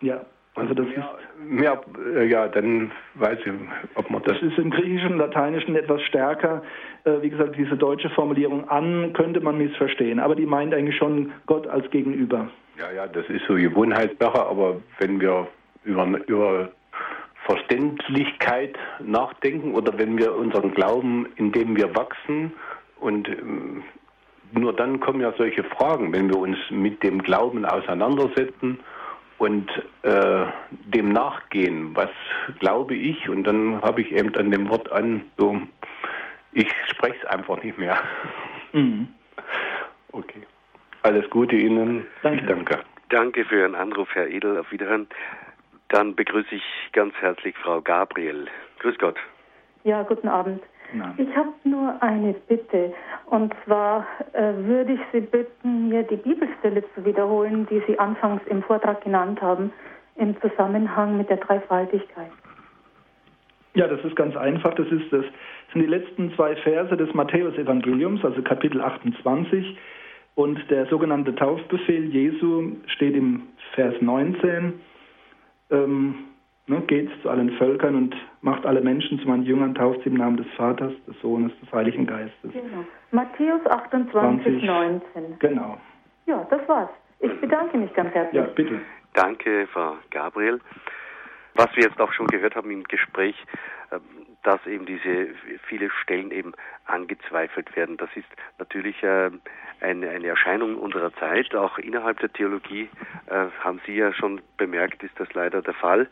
Ja, 0.00 0.24
also 0.54 0.74
das 0.74 0.86
mehr, 0.86 0.96
ist. 0.96 1.50
Mehr, 1.50 1.80
äh, 2.16 2.26
ja, 2.26 2.48
dann 2.48 2.90
weiß 3.14 3.38
ich, 3.44 3.52
ob 3.94 4.10
man 4.10 4.22
das. 4.22 4.34
Das 4.40 4.50
ist 4.50 4.58
im 4.58 4.70
Griechischen 4.70 5.12
und 5.12 5.18
Lateinischen 5.18 5.76
etwas 5.76 6.02
stärker. 6.02 6.62
Äh, 7.04 7.22
wie 7.22 7.30
gesagt, 7.30 7.56
diese 7.56 7.76
deutsche 7.76 8.10
Formulierung 8.10 8.68
an 8.68 9.12
könnte 9.12 9.40
man 9.40 9.58
missverstehen, 9.58 10.18
aber 10.18 10.34
die 10.34 10.46
meint 10.46 10.74
eigentlich 10.74 10.96
schon 10.96 11.32
Gott 11.46 11.66
als 11.68 11.88
Gegenüber. 11.90 12.48
Ja, 12.78 12.90
ja, 12.92 13.06
das 13.06 13.28
ist 13.28 13.44
so 13.46 13.54
Gewohnheitssache, 13.54 14.40
aber 14.44 14.76
wenn 14.98 15.20
wir 15.20 15.46
über, 15.84 16.06
über 16.26 16.70
Verständlichkeit 17.46 18.76
nachdenken 19.00 19.74
oder 19.74 19.96
wenn 19.98 20.18
wir 20.18 20.34
unseren 20.34 20.74
Glauben, 20.74 21.26
indem 21.36 21.76
wir 21.76 21.94
wachsen 21.94 22.52
und 23.00 23.28
ähm, 23.28 23.82
nur 24.52 24.72
dann 24.72 25.00
kommen 25.00 25.20
ja 25.20 25.32
solche 25.36 25.64
Fragen, 25.64 26.12
wenn 26.12 26.28
wir 26.28 26.38
uns 26.38 26.58
mit 26.70 27.02
dem 27.02 27.22
Glauben 27.22 27.64
auseinandersetzen 27.64 28.80
und 29.38 29.70
äh, 30.02 30.46
dem 30.70 31.12
nachgehen, 31.12 31.94
was 31.94 32.10
glaube 32.58 32.94
ich, 32.94 33.28
und 33.28 33.44
dann 33.44 33.80
habe 33.82 34.02
ich 34.02 34.12
eben 34.12 34.34
an 34.36 34.50
dem 34.50 34.68
Wort 34.68 34.90
an, 34.90 35.24
so, 35.36 35.60
ich 36.52 36.68
spreche 36.86 37.16
es 37.22 37.24
einfach 37.26 37.62
nicht 37.62 37.78
mehr. 37.78 37.98
Mhm. 38.72 39.08
Okay. 40.12 40.42
Alles 41.02 41.28
Gute 41.30 41.56
Ihnen. 41.56 42.06
Danke. 42.22 42.44
danke. 42.46 42.78
Danke 43.10 43.44
für 43.44 43.60
Ihren 43.60 43.74
Anruf, 43.74 44.08
Herr 44.14 44.28
Edel. 44.28 44.58
Auf 44.58 44.70
Wiederhören. 44.72 45.06
Dann 45.88 46.14
begrüße 46.14 46.54
ich 46.54 46.62
ganz 46.92 47.14
herzlich 47.20 47.56
Frau 47.56 47.80
Gabriel. 47.80 48.46
Grüß 48.80 48.98
Gott. 48.98 49.16
Ja, 49.84 50.02
guten 50.02 50.28
Abend. 50.28 50.62
Nein. 50.92 51.14
Ich 51.18 51.36
habe 51.36 51.52
nur 51.64 52.02
eine 52.02 52.34
Bitte. 52.48 52.92
Und 53.26 53.54
zwar 53.64 54.06
äh, 54.32 54.54
würde 54.56 54.94
ich 54.94 55.00
Sie 55.12 55.20
bitten, 55.20 55.88
mir 55.88 56.02
die 56.02 56.16
Bibelstelle 56.16 56.82
zu 56.94 57.04
wiederholen, 57.04 57.66
die 57.70 57.82
Sie 57.86 57.98
anfangs 57.98 58.42
im 58.46 58.62
Vortrag 58.62 59.02
genannt 59.04 59.42
haben, 59.42 59.72
im 60.16 60.40
Zusammenhang 60.40 61.18
mit 61.18 61.28
der 61.28 61.36
Dreifaltigkeit. 61.36 62.30
Ja, 63.74 63.86
das 63.86 64.02
ist 64.04 64.16
ganz 64.16 64.34
einfach. 64.36 64.74
Das, 64.74 64.88
ist, 64.88 65.12
das 65.12 65.24
sind 65.72 65.82
die 65.82 65.86
letzten 65.86 66.32
zwei 66.34 66.56
Verse 66.56 66.96
des 66.96 67.12
Matthäusevangeliums, 67.14 68.24
also 68.24 68.42
Kapitel 68.42 68.80
28. 68.80 69.76
Und 70.34 70.58
der 70.70 70.86
sogenannte 70.86 71.34
Taufbefehl 71.34 72.06
Jesu 72.06 72.76
steht 72.86 73.14
im 73.14 73.42
Vers 73.74 73.94
19. 74.00 74.74
Ähm, 75.70 76.14
Ne, 76.68 76.82
geht 76.82 77.10
zu 77.22 77.30
allen 77.30 77.50
Völkern 77.52 77.94
und 77.94 78.14
macht 78.42 78.66
alle 78.66 78.82
Menschen 78.82 79.18
zu 79.20 79.26
meinen 79.26 79.44
Jüngern, 79.44 79.74
tauft 79.74 80.00
sie 80.04 80.10
im 80.10 80.16
Namen 80.16 80.36
des 80.36 80.46
Vaters, 80.54 80.92
des 81.06 81.18
Sohnes, 81.22 81.50
des 81.62 81.72
Heiligen 81.72 82.06
Geistes. 82.06 82.52
Genau. 82.52 82.84
Matthäus 83.10 83.64
28, 83.66 84.12
20, 84.12 84.62
19. 84.64 85.38
Genau. 85.38 85.78
Ja, 86.26 86.46
das 86.50 86.60
war's. 86.68 86.90
Ich 87.20 87.40
bedanke 87.40 87.78
mich 87.78 87.92
ganz 87.94 88.14
herzlich. 88.14 88.34
Ja, 88.34 88.46
bitte. 88.54 88.80
Danke, 89.14 89.66
Frau 89.72 89.94
Gabriel. 90.10 90.60
Was 91.58 91.74
wir 91.74 91.82
jetzt 91.82 92.00
auch 92.00 92.12
schon 92.12 92.28
gehört 92.28 92.54
haben 92.54 92.70
im 92.70 92.84
Gespräch, 92.84 93.34
ähm, 93.90 94.00
dass 94.44 94.64
eben 94.64 94.86
diese 94.86 95.34
viele 95.66 95.90
Stellen 95.90 96.30
eben 96.30 96.52
angezweifelt 96.84 97.74
werden. 97.74 97.96
Das 97.96 98.08
ist 98.14 98.28
natürlich 98.60 99.02
äh, 99.02 99.32
eine, 99.80 100.28
Erscheinung 100.28 100.76
unserer 100.76 101.12
Zeit. 101.14 101.52
Auch 101.56 101.78
innerhalb 101.78 102.20
der 102.20 102.32
Theologie 102.32 102.88
äh, 103.26 103.46
haben 103.58 103.80
Sie 103.84 103.96
ja 103.96 104.12
schon 104.12 104.40
bemerkt, 104.56 105.02
ist 105.02 105.18
das 105.18 105.34
leider 105.34 105.60
der 105.60 105.74
Fall. 105.74 106.08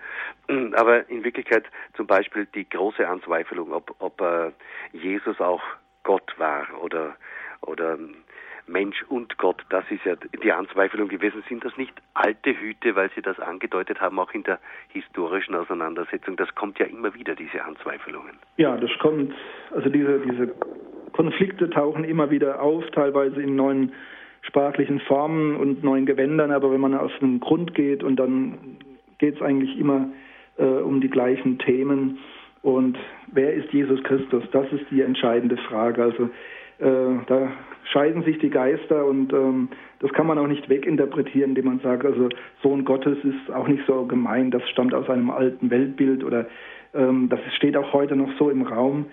Aber 0.75 1.09
in 1.09 1.23
Wirklichkeit 1.23 1.67
zum 1.95 2.09
Beispiel 2.09 2.47
die 2.47 2.69
große 2.69 3.07
Anzweifelung, 3.07 3.73
ob, 3.73 3.95
ob 4.01 4.21
äh, 4.21 4.51
Jesus 4.91 5.41
auch 5.41 5.63
Gott 6.03 6.35
war 6.39 6.67
oder 6.83 7.15
oder 7.61 7.99
Mensch 8.67 9.03
und 9.09 9.39
Gott, 9.39 9.63
das 9.71 9.85
ist 9.91 10.05
ja 10.05 10.15
die 10.43 10.53
Anzweifelung 10.53 11.09
gewesen. 11.09 11.43
Sind 11.49 11.65
das 11.65 11.77
nicht 11.77 11.93
alte 12.15 12.51
Hüte, 12.51 12.97
weil 12.97 13.11
Sie 13.15 13.23
das 13.23 13.39
angedeutet 13.39 14.01
haben, 14.01 14.19
auch 14.19 14.33
in 14.33 14.43
der 14.43 14.59
historischen 14.89 15.55
Auseinandersetzung? 15.55 16.37
Das 16.37 16.55
kommt 16.55 16.79
ja 16.79 16.87
immer 16.87 17.15
wieder, 17.15 17.35
diese 17.35 17.65
Anzweifelungen. 17.65 18.33
Ja, 18.57 18.77
das 18.77 18.91
kommt, 18.99 19.33
also 19.71 19.89
diese, 19.89 20.21
diese 20.21 20.55
Konflikte 21.13 21.71
tauchen 21.71 22.05
immer 22.05 22.31
wieder 22.31 22.61
auf, 22.61 22.85
teilweise 22.91 23.41
in 23.41 23.57
neuen 23.57 23.93
sprachlichen 24.43 25.01
Formen 25.01 25.57
und 25.57 25.83
neuen 25.83 26.07
Gewändern, 26.07 26.51
aber 26.51 26.71
wenn 26.73 26.81
man 26.81 26.95
auf 26.95 27.13
den 27.21 27.41
Grund 27.41 27.75
geht 27.75 28.03
und 28.03 28.17
dann 28.17 28.79
geht 29.19 29.37
es 29.37 29.43
eigentlich 29.43 29.77
immer 29.79 30.09
äh, 30.59 30.65
um 30.65 31.01
die 31.01 31.11
gleichen 31.11 31.59
Themen. 31.59 32.19
Und 32.63 32.99
wer 33.33 33.55
ist 33.55 33.73
Jesus 33.73 34.03
Christus? 34.03 34.45
Das 34.53 34.71
ist 34.73 34.85
die 34.91 35.03
entscheidende 35.03 35.57
Frage. 35.57 36.03
Also 36.03 36.31
da 36.79 37.53
scheiden 37.85 38.23
sich 38.25 38.39
die 38.39 38.51
Geister 38.51 39.07
und 39.07 39.33
ähm, 39.33 39.69
das 40.01 40.13
kann 40.13 40.27
man 40.27 40.39
auch 40.39 40.47
nicht 40.47 40.69
weginterpretieren, 40.69 41.51
indem 41.51 41.67
man 41.67 41.81
sagt, 41.81 42.05
also 42.05 42.29
Sohn 42.63 42.85
Gottes 42.85 43.19
ist 43.25 43.51
auch 43.55 43.69
nicht 43.69 43.85
so 43.87 44.05
gemein, 44.05 44.51
das 44.51 44.63
stammt 44.71 44.93
aus 44.93 45.09
einem 45.09 45.31
alten 45.31 45.71
Weltbild 45.71 46.25
oder 46.25 46.47
ähm, 46.95 47.29
das 47.29 47.41
steht 47.57 47.77
auch 47.77 47.93
heute 47.93 48.17
noch 48.17 48.31
so 48.39 48.51
im 48.51 48.63
Raum. 48.63 49.07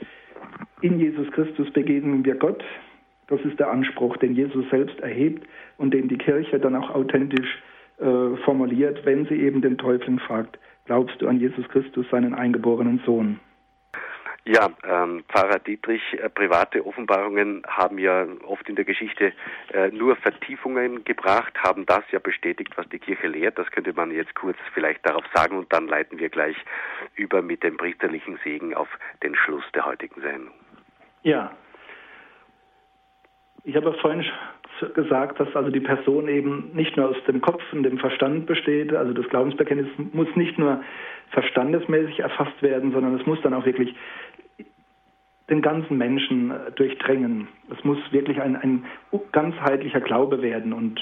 In 0.82 0.99
Jesus 0.99 1.32
Christus 1.32 1.70
begegnen 1.72 2.26
wir 2.26 2.36
Gott. 2.36 2.64
Das 3.28 3.39
ist 3.41 3.59
der 3.59 3.72
Anspruch, 3.72 4.18
den 4.18 4.36
Jesus 4.36 4.70
selbst 4.70 4.99
erhebt 4.99 5.47
und 5.78 5.93
den 5.93 6.07
die 6.07 6.18
Kirche 6.18 6.59
dann 6.59 6.76
auch 6.76 6.89
authentisch 6.93 7.61
äh, 7.99 8.36
formuliert, 8.43 9.05
wenn 9.05 9.26
sie 9.26 9.41
eben 9.41 9.61
den 9.61 9.78
Teufel 9.78 10.20
fragt, 10.20 10.59
glaubst 10.86 11.22
du 11.22 11.28
an 11.28 11.39
Jesus 11.39 11.68
Christus, 11.70 12.05
seinen 12.11 12.34
eingeborenen 12.34 13.01
Sohn? 13.05 13.39
Ja, 14.45 14.69
ähm, 14.85 15.23
Pfarrer 15.29 15.59
Dietrich, 15.59 16.01
äh, 16.13 16.29
private 16.29 16.85
Offenbarungen 16.85 17.63
haben 17.65 17.97
ja 17.97 18.27
oft 18.45 18.67
in 18.67 18.75
der 18.75 18.83
Geschichte 18.83 19.31
äh, 19.73 19.87
nur 19.89 20.17
Vertiefungen 20.17 21.05
gebracht, 21.05 21.53
haben 21.63 21.85
das 21.85 22.03
ja 22.11 22.19
bestätigt, 22.19 22.73
was 22.75 22.87
die 22.89 22.99
Kirche 22.99 23.27
lehrt. 23.27 23.57
Das 23.57 23.71
könnte 23.71 23.93
man 23.93 24.11
jetzt 24.11 24.35
kurz 24.35 24.57
vielleicht 24.73 25.05
darauf 25.07 25.23
sagen 25.33 25.57
und 25.57 25.71
dann 25.71 25.87
leiten 25.87 26.19
wir 26.19 26.27
gleich 26.27 26.57
über 27.15 27.41
mit 27.41 27.63
dem 27.63 27.77
priesterlichen 27.77 28.37
Segen 28.43 28.73
auf 28.73 28.89
den 29.23 29.33
Schluss 29.33 29.63
der 29.73 29.85
heutigen 29.85 30.19
Sendung. 30.19 30.53
Ja. 31.21 31.55
Ich 33.63 33.77
habe 33.77 33.93
vorhin 33.93 34.25
gesagt, 34.93 35.39
dass 35.39 35.55
also 35.55 35.69
die 35.69 35.79
Person 35.79 36.27
eben 36.27 36.71
nicht 36.73 36.97
nur 36.97 37.09
aus 37.09 37.23
dem 37.27 37.39
Kopf 37.39 37.61
und 37.71 37.83
dem 37.83 37.97
Verstand 37.97 38.45
besteht. 38.45 38.93
Also 38.93 39.13
das 39.13 39.27
Glaubensbekenntnis 39.29 39.87
muss 40.11 40.27
nicht 40.35 40.59
nur 40.59 40.83
verstandesmäßig 41.31 42.19
erfasst 42.19 42.61
werden, 42.61 42.91
sondern 42.91 43.19
es 43.19 43.25
muss 43.25 43.41
dann 43.41 43.53
auch 43.53 43.65
wirklich 43.65 43.95
den 45.49 45.61
ganzen 45.61 45.97
Menschen 45.97 46.51
äh, 46.51 46.71
durchdrängen. 46.71 47.47
Es 47.69 47.83
muss 47.83 47.97
wirklich 48.11 48.41
ein, 48.41 48.55
ein 48.55 48.85
ganzheitlicher 49.31 50.01
Glaube 50.01 50.41
werden 50.41 50.73
und 50.73 51.01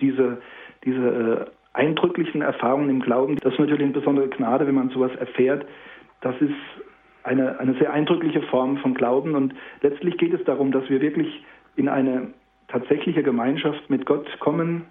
diese, 0.00 0.38
diese 0.84 1.46
äh, 1.46 1.50
eindrücklichen 1.72 2.42
Erfahrungen 2.42 2.90
im 2.90 3.00
Glauben, 3.00 3.36
das 3.36 3.52
ist 3.52 3.58
natürlich 3.58 3.84
eine 3.84 3.92
besondere 3.92 4.28
Gnade, 4.28 4.66
wenn 4.66 4.74
man 4.74 4.88
sowas 4.90 5.14
erfährt. 5.16 5.66
Das 6.20 6.34
ist 6.40 6.54
eine, 7.22 7.58
eine 7.60 7.74
sehr 7.74 7.92
eindrückliche 7.92 8.42
Form 8.42 8.78
von 8.78 8.94
Glauben 8.94 9.34
und 9.34 9.54
letztlich 9.82 10.16
geht 10.16 10.32
es 10.32 10.44
darum, 10.44 10.72
dass 10.72 10.88
wir 10.88 11.00
wirklich 11.00 11.44
in 11.76 11.88
eine 11.88 12.28
tatsächliche 12.68 13.22
Gemeinschaft 13.22 13.90
mit 13.90 14.06
Gott 14.06 14.26
kommen, 14.40 14.86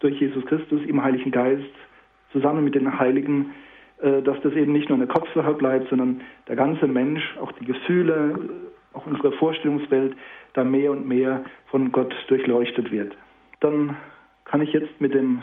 durch 0.00 0.20
Jesus 0.20 0.44
Christus 0.46 0.82
im 0.86 1.02
Heiligen 1.02 1.30
Geist, 1.30 1.62
zusammen 2.32 2.64
mit 2.64 2.74
den 2.74 2.98
Heiligen, 2.98 3.54
dass 4.22 4.40
das 4.42 4.52
eben 4.52 4.72
nicht 4.72 4.90
nur 4.90 4.98
eine 4.98 5.06
Kopfsache 5.06 5.54
bleibt, 5.54 5.88
sondern 5.88 6.20
der 6.46 6.56
ganze 6.56 6.86
Mensch, 6.86 7.22
auch 7.40 7.52
die 7.52 7.64
Gefühle, 7.64 8.38
auch 8.92 9.04
auch 9.04 9.06
unsere 9.06 9.32
Vorstellungswelt 9.32 10.16
da 10.54 10.64
mehr 10.64 10.90
und 10.90 11.06
mehr 11.06 11.44
von 11.66 11.92
Gott 11.92 12.14
durchleuchtet 12.28 12.90
wird. 12.90 13.16
Dann 13.60 13.96
kann 14.44 14.62
ich 14.62 14.72
jetzt 14.72 15.00
mit 15.00 15.14
dem 15.14 15.42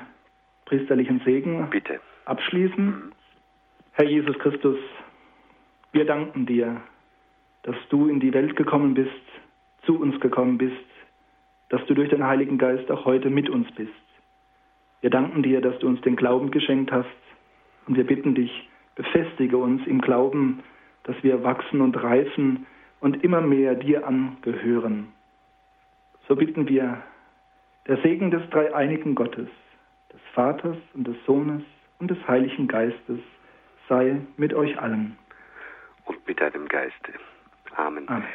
priesterlichen 0.65 1.21
Segen 1.25 1.67
Bitte. 1.69 1.99
abschließen. 2.25 3.11
Herr 3.93 4.05
Jesus 4.05 4.37
Christus, 4.39 4.77
wir 5.91 6.05
danken 6.05 6.45
dir, 6.45 6.81
dass 7.63 7.75
du 7.89 8.07
in 8.07 8.19
die 8.19 8.33
Welt 8.33 8.55
gekommen 8.55 8.93
bist, 8.93 9.11
zu 9.85 9.99
uns 9.99 10.19
gekommen 10.19 10.57
bist, 10.57 10.75
dass 11.69 11.85
du 11.85 11.93
durch 11.93 12.09
den 12.09 12.25
Heiligen 12.25 12.57
Geist 12.57 12.89
auch 12.89 13.05
heute 13.05 13.29
mit 13.29 13.49
uns 13.49 13.69
bist. 13.73 13.91
Wir 15.01 15.09
danken 15.09 15.43
dir, 15.43 15.61
dass 15.61 15.77
du 15.79 15.87
uns 15.87 15.99
den 16.01 16.15
Glauben 16.15 16.51
geschenkt 16.51 16.91
hast 16.91 17.07
und 17.87 17.97
wir 17.97 18.05
bitten 18.05 18.35
dich, 18.35 18.69
befestige 18.95 19.57
uns 19.57 19.85
im 19.87 20.01
Glauben, 20.01 20.63
dass 21.03 21.15
wir 21.23 21.43
wachsen 21.43 21.81
und 21.81 22.01
reifen 22.01 22.65
und 22.99 23.23
immer 23.23 23.41
mehr 23.41 23.75
dir 23.75 24.05
angehören. 24.05 25.07
So 26.27 26.35
bitten 26.35 26.67
wir, 26.67 27.01
der 27.87 27.97
Segen 27.97 28.31
des 28.31 28.47
dreieinigen 28.49 29.15
Gottes, 29.15 29.49
des 30.13 30.21
Vaters 30.33 30.77
und 30.93 31.07
des 31.07 31.17
Sohnes 31.25 31.63
und 31.99 32.11
des 32.11 32.27
Heiligen 32.27 32.67
Geistes 32.67 33.19
sei 33.89 34.21
mit 34.37 34.53
euch 34.53 34.79
allen. 34.79 35.17
Und 36.05 36.25
mit 36.27 36.39
deinem 36.39 36.67
Geiste. 36.67 37.13
Amen. 37.75 38.07
Amen. 38.07 38.27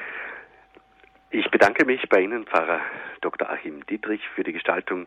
Ich 1.36 1.50
bedanke 1.50 1.84
mich 1.84 2.08
bei 2.08 2.22
Ihnen, 2.22 2.46
Pfarrer 2.46 2.80
Dr. 3.20 3.50
Achim 3.50 3.84
Dietrich, 3.84 4.26
für 4.34 4.42
die 4.42 4.54
Gestaltung 4.54 5.06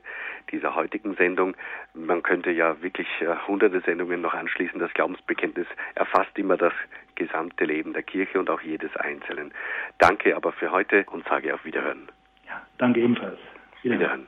dieser 0.51 0.75
heutigen 0.75 1.15
Sendung. 1.15 1.55
Man 1.95 2.21
könnte 2.21 2.51
ja 2.51 2.79
wirklich 2.83 3.07
äh, 3.21 3.35
hunderte 3.47 3.81
Sendungen 3.81 4.21
noch 4.21 4.35
anschließen. 4.35 4.79
Das 4.79 4.93
Glaubensbekenntnis 4.93 5.65
erfasst 5.95 6.37
immer 6.37 6.55
das 6.55 6.73
gesamte 7.15 7.65
Leben 7.65 7.93
der 7.93 8.03
Kirche 8.03 8.39
und 8.39 8.47
auch 8.51 8.61
jedes 8.61 8.95
Einzelnen. 8.97 9.51
Danke 9.97 10.35
aber 10.35 10.51
für 10.51 10.71
heute 10.71 11.03
und 11.09 11.27
sage 11.27 11.51
auf 11.51 11.65
Wiederhören. 11.65 12.09
Ja, 12.47 12.61
danke 12.77 12.99
ebenfalls. 12.99 13.39
Wiederhören. 13.81 14.27